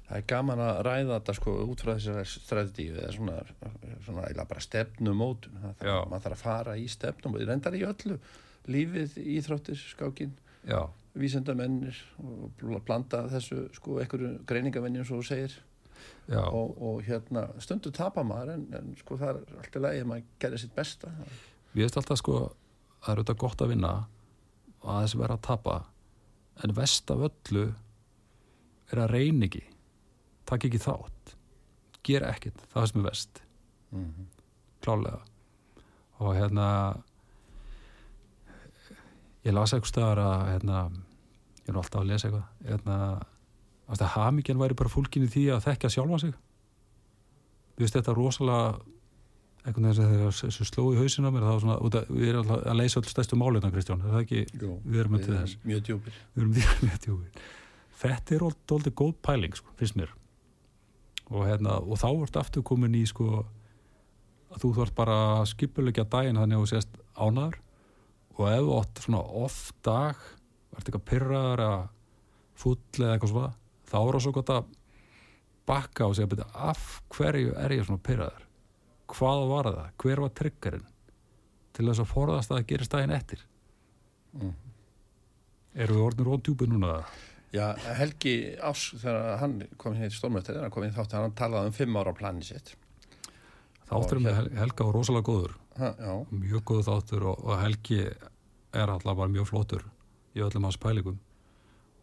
það 0.09 0.17
er 0.19 0.27
gaman 0.33 0.63
að 0.65 0.81
ræða 0.89 1.19
þetta 1.19 1.37
sko 1.39 1.55
út 1.69 1.85
frá 1.85 1.93
þessari 1.95 2.25
strategíu 2.31 2.97
eða 2.97 3.13
svona, 3.15 3.37
svona 4.07 4.27
eða 4.31 4.49
bara 4.51 4.65
stefnumótun 4.65 5.61
það 5.63 5.85
maður 6.11 6.25
þarf 6.27 6.35
að 6.35 6.43
fara 6.43 6.75
í 6.81 6.89
stefnumótun 6.91 7.51
reyndar 7.53 7.79
í 7.79 7.85
öllu, 7.87 8.19
lífið, 8.75 9.19
íþróttir 9.37 9.79
skákin, 9.79 10.35
Já, 10.65 10.81
vísendamennir 11.19 11.99
og 12.23 12.51
bl- 12.61 12.81
blanda 12.85 13.25
þessu 13.33 13.69
sko 13.77 14.01
einhverju 14.03 14.33
greiningavennjum 14.49 15.07
svo 15.09 15.21
þú 15.23 15.29
segir. 15.29 15.55
Og, 16.29 16.75
og 16.83 17.03
hérna 17.07 17.47
stundu 17.63 17.93
tapa 17.95 18.25
maður 18.27 18.55
en, 18.57 18.65
en 18.77 18.93
sko 18.99 19.17
það 19.21 19.39
er 19.39 19.59
alltaf 19.61 19.83
leið 19.85 20.01
að 20.03 20.09
maður 20.11 20.27
gerir 20.43 20.61
sitt 20.61 20.75
besta. 20.77 21.13
Ég 21.75 21.85
veist 21.87 21.97
alltaf 22.01 22.21
sko 22.21 22.37
að 22.43 22.49
það 23.05 23.13
er 23.13 23.21
auðvitað 23.23 23.41
gott 23.45 23.65
að 23.65 23.73
vinna 23.75 23.93
og 24.83 24.91
að 24.95 25.03
þessi 25.05 25.21
vera 25.23 25.39
að 25.39 25.45
tapa 25.49 25.77
en 26.65 26.75
vest 26.77 27.11
af 27.15 27.25
öllu 27.29 27.65
er 28.93 29.01
að 29.05 29.15
reyna 29.15 29.49
ekki 29.49 29.65
takk 30.49 30.67
ekki 30.69 30.81
þátt 30.85 31.35
gera 32.05 32.31
ekkert, 32.35 32.61
það 32.73 32.89
sem 32.91 33.01
er 33.01 33.07
vest 33.09 33.43
mm 33.95 34.31
klálega 34.85 35.23
og 36.21 36.35
hérna 36.37 36.65
ég 39.45 39.55
las 39.57 39.75
eitthvað 39.75 39.93
staðar 39.93 40.23
að 40.25 40.43
hérna, 40.53 40.81
ég 41.65 41.71
er 41.73 41.79
alltaf 41.81 42.01
að 42.01 42.11
lesa 42.11 42.29
eitthvað 42.29 42.71
hérna, 42.71 42.99
að 43.95 44.05
hamingjan 44.15 44.61
væri 44.63 44.79
bara 44.81 44.93
fólkin 44.93 45.27
í 45.27 45.31
því 45.33 45.45
að 45.55 45.65
þekkja 45.69 45.93
sjálfa 45.99 46.21
sig. 46.25 46.35
Við 47.75 47.85
veist 47.85 47.97
þetta 47.99 48.15
rosalega 48.17 48.75
einhvern 49.65 49.89
veginn 49.89 50.11
þegar 50.13 50.35
þessu 50.37 50.67
sló 50.69 50.85
í 50.93 50.99
hausina 51.01 51.31
mér 51.33 51.47
þá 51.49 51.53
svona, 51.63 51.77
út 51.81 51.97
að, 51.97 52.11
við 52.13 52.31
erum 52.31 52.43
alltaf 52.45 52.67
að 52.69 52.79
leysa 52.81 53.01
öll 53.01 53.09
stærstu 53.09 53.39
málina 53.41 53.71
Kristján, 53.73 54.03
er 54.05 54.13
það 54.13 54.25
ekki, 54.27 54.43
Jú, 54.61 54.73
við 54.85 55.01
erum 55.01 55.17
til 55.19 55.33
þess. 55.33 55.57
mjög 55.65 55.85
djúpir. 55.89 56.19
Við 56.35 56.43
erum 56.43 56.55
því 56.59 56.89
með 56.89 56.99
djúpir. 57.07 57.47
Þetta 58.05 58.37
er 58.37 58.45
alltaf 58.51 58.89
góð 59.01 59.15
pæling 59.25 59.57
sko, 59.57 59.73
finnst 59.81 59.97
mér. 59.97 60.13
Og, 61.31 61.47
hérna, 61.49 61.79
og 61.81 61.97
þá 61.97 62.09
ert 62.13 62.37
aftur 62.37 62.65
komin 62.69 62.97
í 62.99 63.07
sko, 63.09 63.45
að 64.53 64.61
þú 64.67 64.73
þarf 64.77 64.95
bara 65.01 65.17
að 65.39 65.47
skipulegja 65.55 66.05
daginn 66.13 66.37
þannig 66.43 66.61
að 66.61 66.67
þú 66.67 66.73
sést 66.75 67.01
ánaður 67.17 67.61
og 68.35 68.47
ef 68.51 68.63
þú 68.65 68.79
átt 68.81 69.03
svona 69.05 69.21
off 69.45 69.59
dag 69.87 70.23
ert 70.75 70.89
eitthvað 70.89 71.05
pyrraðar 71.11 71.63
að 71.65 71.85
full 72.59 72.79
eða 72.99 73.13
eitthvað 73.17 73.33
svona 73.35 73.53
þá 73.91 73.97
er 74.01 74.17
það 74.17 74.25
svo 74.27 74.33
gott 74.39 74.53
að 74.55 74.73
bakka 75.69 76.09
og 76.09 76.17
segja 76.19 76.31
beti, 76.33 76.47
af 76.55 76.83
hverju 77.15 77.55
er 77.57 77.75
ég 77.77 77.87
svona 77.87 78.03
pyrraðar 78.05 78.43
hvað 79.15 79.45
var 79.53 79.69
það, 79.71 79.93
hver 80.03 80.23
var 80.25 80.33
triggerinn 80.41 80.87
til 81.75 81.87
þess 81.89 82.03
að 82.05 82.11
forðast 82.11 82.51
að 82.53 82.59
það 82.61 82.67
gerist 82.73 82.93
daginn 82.95 83.15
eftir? 83.15 83.41
Mm. 84.35 84.53
erum 85.75 85.97
við 85.99 86.05
orðin 86.09 86.29
róndjúpi 86.29 86.69
núna? 86.71 86.95
Já, 87.55 87.69
Helgi 87.99 88.35
Ás, 88.63 88.89
þegar 88.99 89.37
hann 89.39 89.57
kom 89.79 89.95
hérna 89.95 90.11
í 90.11 90.15
stórmjöftir, 90.17 90.59
hann 90.63 90.73
kom 90.75 90.87
inn 90.87 90.95
þátt 90.95 91.15
hann 91.15 91.35
talaði 91.39 91.71
um 91.71 91.77
fimm 91.77 91.99
ára 92.01 92.11
á 92.15 92.19
plani 92.19 92.43
sitt. 92.47 92.73
Þáttur 93.87 94.19
með 94.25 94.39
Hel- 94.41 94.53
Helga 94.59 94.87
var 94.89 94.97
rosalega 94.99 95.29
góður 95.29 95.55
ha, 95.79 95.91
mjög 96.31 96.63
góð 96.71 96.83
þáttur 96.89 97.27
og, 97.33 97.45
og 97.45 97.59
Helgi 97.63 98.01
er 98.05 98.91
alltaf 98.91 99.17
bara 99.19 99.31
mjög 99.33 99.49
flottur 99.51 99.85
í 100.35 100.43
öllum 100.45 100.67
hans 100.69 100.79
pælingum. 100.83 101.19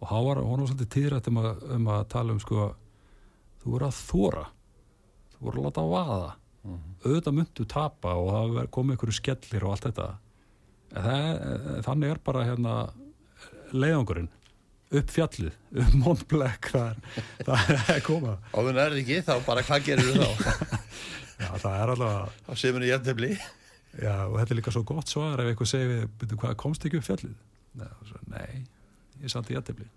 Og 0.01 0.09
hann 0.09 0.25
var, 0.25 0.39
var 0.41 0.65
svolítið 0.65 0.89
tíðrætt 0.95 1.27
um, 1.29 1.37
að- 1.43 1.63
um 1.75 1.87
að 1.93 2.03
tala 2.09 2.33
um 2.35 2.39
sko 2.41 2.69
þú 3.61 3.73
voru 3.75 3.87
að 3.89 3.99
þóra 4.07 4.45
þú 5.35 5.45
voru 5.45 5.61
að 5.61 5.67
láta 5.69 5.83
að 5.85 5.91
vaða 5.95 6.31
auðvitað 7.01 7.33
myndu 7.37 7.65
tapa 7.69 8.11
og 8.17 8.27
það 8.33 8.67
komu 8.75 8.93
einhverju 8.93 9.15
skellir 9.17 9.63
og 9.65 9.71
allt 9.75 9.87
þetta. 9.89 10.07
Það, 10.91 11.39
þannig 11.87 12.11
er 12.13 12.19
bara 12.27 12.43
hérna 12.45 12.73
leiðangurinn. 13.73 14.29
Upp 14.91 15.07
fjallið, 15.15 15.53
upp 15.79 15.93
Mont 15.95 16.25
Blanc 16.27 16.67
það 16.67 16.89
er, 16.91 17.21
það 17.47 17.91
er 17.95 18.01
koma. 18.03 18.33
Og 18.51 18.67
þú 18.67 18.73
nærði 18.75 19.03
ekki, 19.05 19.19
þá 19.23 19.33
bara 19.47 19.63
hvað 19.63 19.85
gerir 19.87 20.09
þú 20.11 20.25
þá? 20.25 20.31
já, 21.41 21.49
það 21.63 21.75
er 21.77 21.93
alltaf 21.95 22.35
Þá 22.49 22.51
séum 22.59 22.79
við 22.81 22.89
jæftefli 22.91 23.29
Já, 23.99 24.13
og 24.29 24.37
þetta 24.39 24.53
er 24.53 24.59
líka 24.61 24.71
svo 24.71 24.83
gott 24.87 25.09
svar 25.11 25.41
ef 25.43 25.49
eitthvað 25.51 25.67
segir 25.73 26.05
byrju, 26.21 26.37
hvað, 26.39 26.55
komst 26.61 26.85
ekki 26.87 27.01
upp 27.01 27.07
fjallið? 27.09 27.33
Nei, 27.81 27.87
svo, 28.07 28.21
nei 28.31 28.61
ég 29.21 29.29
satt 29.33 29.49
í 29.51 29.55
jættefli. 29.57 29.87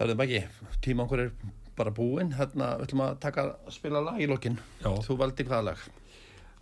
Það 0.00 0.14
er 0.14 0.22
ekki, 0.24 0.40
tíma 0.82 1.04
okkur 1.04 1.20
er 1.26 1.32
bara 1.76 1.92
búinn 1.94 2.32
hérna 2.36 2.72
við 2.80 2.86
ætlum 2.88 3.02
að 3.04 3.18
taka 3.22 3.44
að 3.50 3.72
spila 3.76 4.00
lag 4.04 4.20
í 4.20 4.26
lokin 4.28 4.56
Já, 4.80 4.90
Þú 5.04 5.16
valdi 5.20 5.44
hvaða 5.48 5.66
lag? 5.70 5.84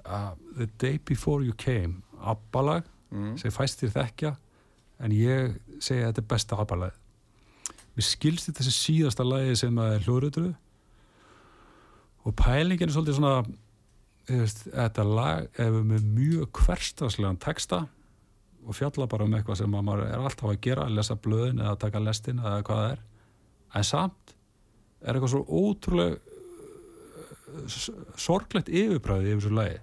uh, 0.08 0.32
The 0.58 0.66
Day 0.78 0.98
Before 0.98 1.44
You 1.46 1.54
Came, 1.58 2.02
abbalag, 2.20 2.84
Mm. 3.10 3.38
sem 3.40 3.48
fæstir 3.50 3.88
þekkja, 3.88 4.34
en 5.00 5.12
ég 5.16 5.54
segi 5.80 6.02
að 6.04 6.10
þetta 6.10 6.20
er 6.20 6.26
besta 6.28 6.56
abbalag. 6.60 6.92
Mér 7.96 8.04
skilst 8.04 8.50
þetta 8.50 8.66
þessi 8.66 8.74
síðasta 8.84 9.24
lagi 9.24 9.54
sem 9.56 9.78
er 9.80 10.02
hljóðröðru 10.04 10.50
og 12.28 12.34
pælingin 12.36 12.88
er 12.90 12.92
svolítið 12.92 13.16
svona, 13.16 13.46
þetta 14.28 15.04
lag 15.08 15.46
er 15.60 15.70
með 15.82 16.04
mjög 16.14 16.50
hverstaslegan 16.64 17.38
texta 17.40 17.84
og 18.68 18.76
fjalla 18.76 19.06
bara 19.08 19.24
um 19.24 19.34
eitthvað 19.38 19.60
sem 19.62 19.74
að 19.78 19.84
maður 19.86 20.02
er 20.10 20.18
alltaf 20.20 20.50
að 20.50 20.58
gera, 20.66 20.84
að 20.84 20.96
lesa 20.98 21.16
blöðin 21.24 21.62
eða 21.62 21.72
að 21.72 21.78
taka 21.86 22.02
lestin 22.04 22.42
eða 22.42 22.62
hvað 22.66 22.82
það 22.82 22.90
er. 22.92 23.00
En 23.78 23.84
samt 23.88 24.34
er 25.00 25.14
eitthvað 25.14 25.32
svo 25.32 25.42
ótrúlega 25.48 26.18
s- 27.72 27.94
sorglegt 28.20 28.68
yfirbræði 28.68 29.32
yfir 29.32 29.40
þessu 29.46 29.54
lagi. 29.56 29.78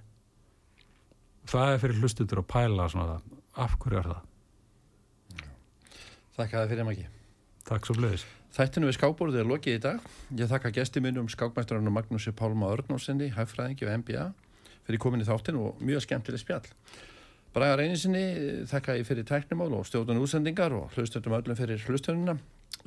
Það 1.49 1.71
er 1.73 1.81
fyrir 1.81 1.99
hlustundur 2.03 2.41
að 2.43 2.49
pæla 2.53 2.87
svona, 2.93 3.17
af 3.65 3.75
hverju 3.81 3.99
er 4.03 4.07
það? 4.11 4.23
Þakka 6.35 6.55
það 6.61 6.71
fyrir 6.73 6.87
maki 6.89 7.05
Takk 7.65 7.85
svo 7.87 7.95
bleðis 7.97 8.23
Þættinu 8.55 8.87
við 8.87 8.95
skákbórið 8.95 9.41
er 9.41 9.47
lokið 9.49 9.73
í 9.75 9.79
dag. 9.83 10.03
Ég 10.39 10.47
þakka 10.47 10.69
gesti 10.77 11.01
minnum 11.03 11.25
skákmæsturinn 11.27 11.91
Magnúsi 11.91 12.31
Pálma 12.31 12.69
Örnósinni, 12.71 13.27
hæfræðingi 13.35 13.83
og 13.83 13.97
MBA 13.99 14.29
fyrir 14.85 15.01
komin 15.03 15.23
í 15.23 15.27
þáttin 15.27 15.57
og 15.59 15.81
mjög 15.83 16.05
skemmtileg 16.05 16.39
spjall. 16.39 16.69
Braga 17.51 17.81
reynisinni 17.81 18.23
þakka 18.71 18.95
ég 19.01 19.09
fyrir 19.09 19.27
tæknumál 19.27 19.75
og 19.75 19.83
stjórnun 19.89 20.23
útsendingar 20.23 20.71
og 20.77 20.95
hlustöndum 20.95 21.35
öllum 21.35 21.59
fyrir 21.59 21.83
hlustönduna. 21.83 22.37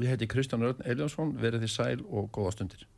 Ég 0.01 0.15
heiti 0.15 0.31
Kristján 0.31 0.65
Örn 0.65 0.81
Eljónsson, 0.89 1.37
verið 1.37 1.67
þið 1.67 1.75
sæl 1.75 2.01
og 2.09 2.33
góða 2.33 2.55
stundir. 2.57 2.89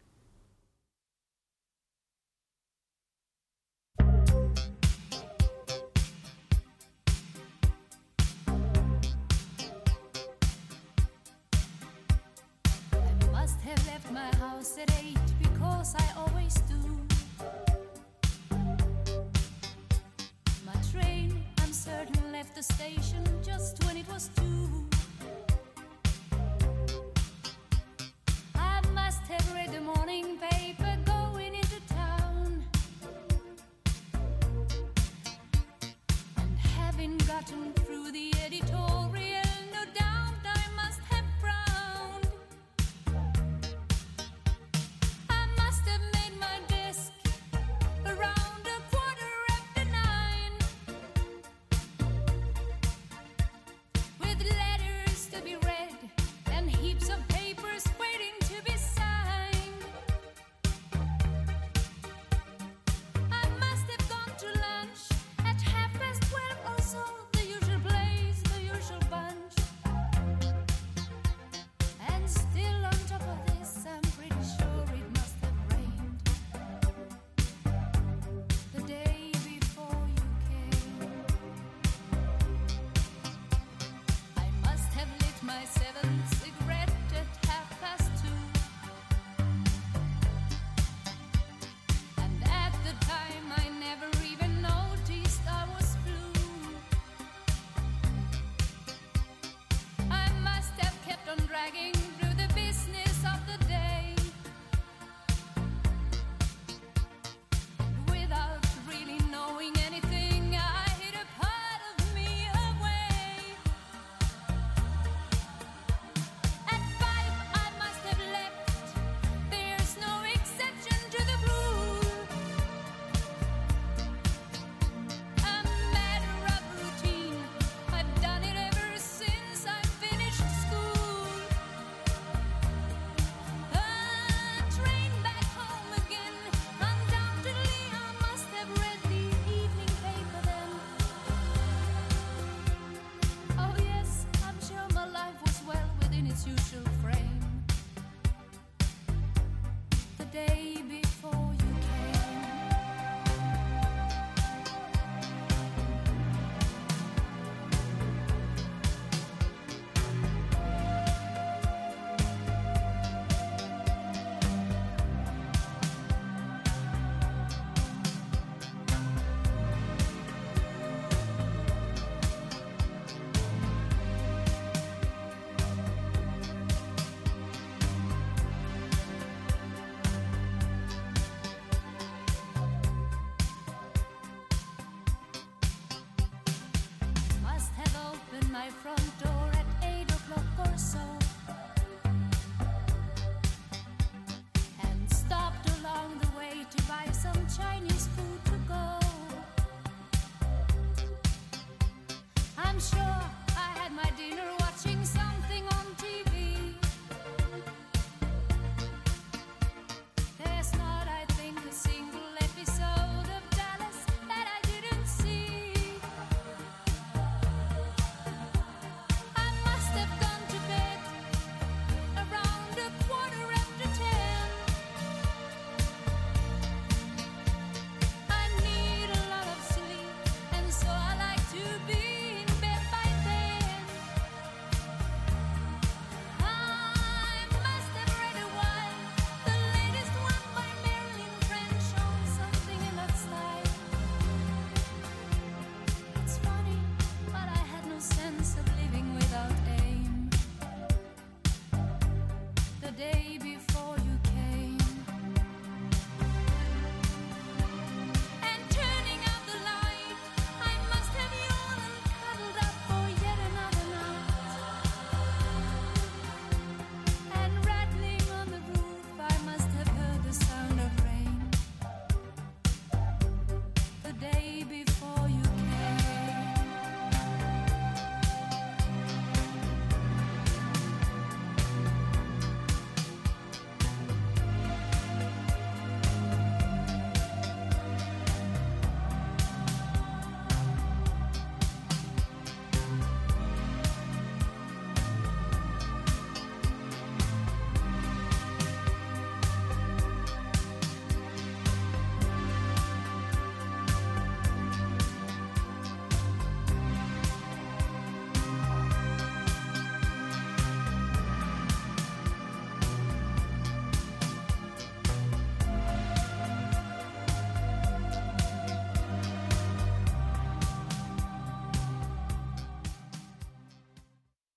The 22.60 22.74
station 22.74 23.24
just 23.42 23.82
when 23.84 23.96
it 23.96 24.06
was 24.12 24.28
two. 24.36 24.89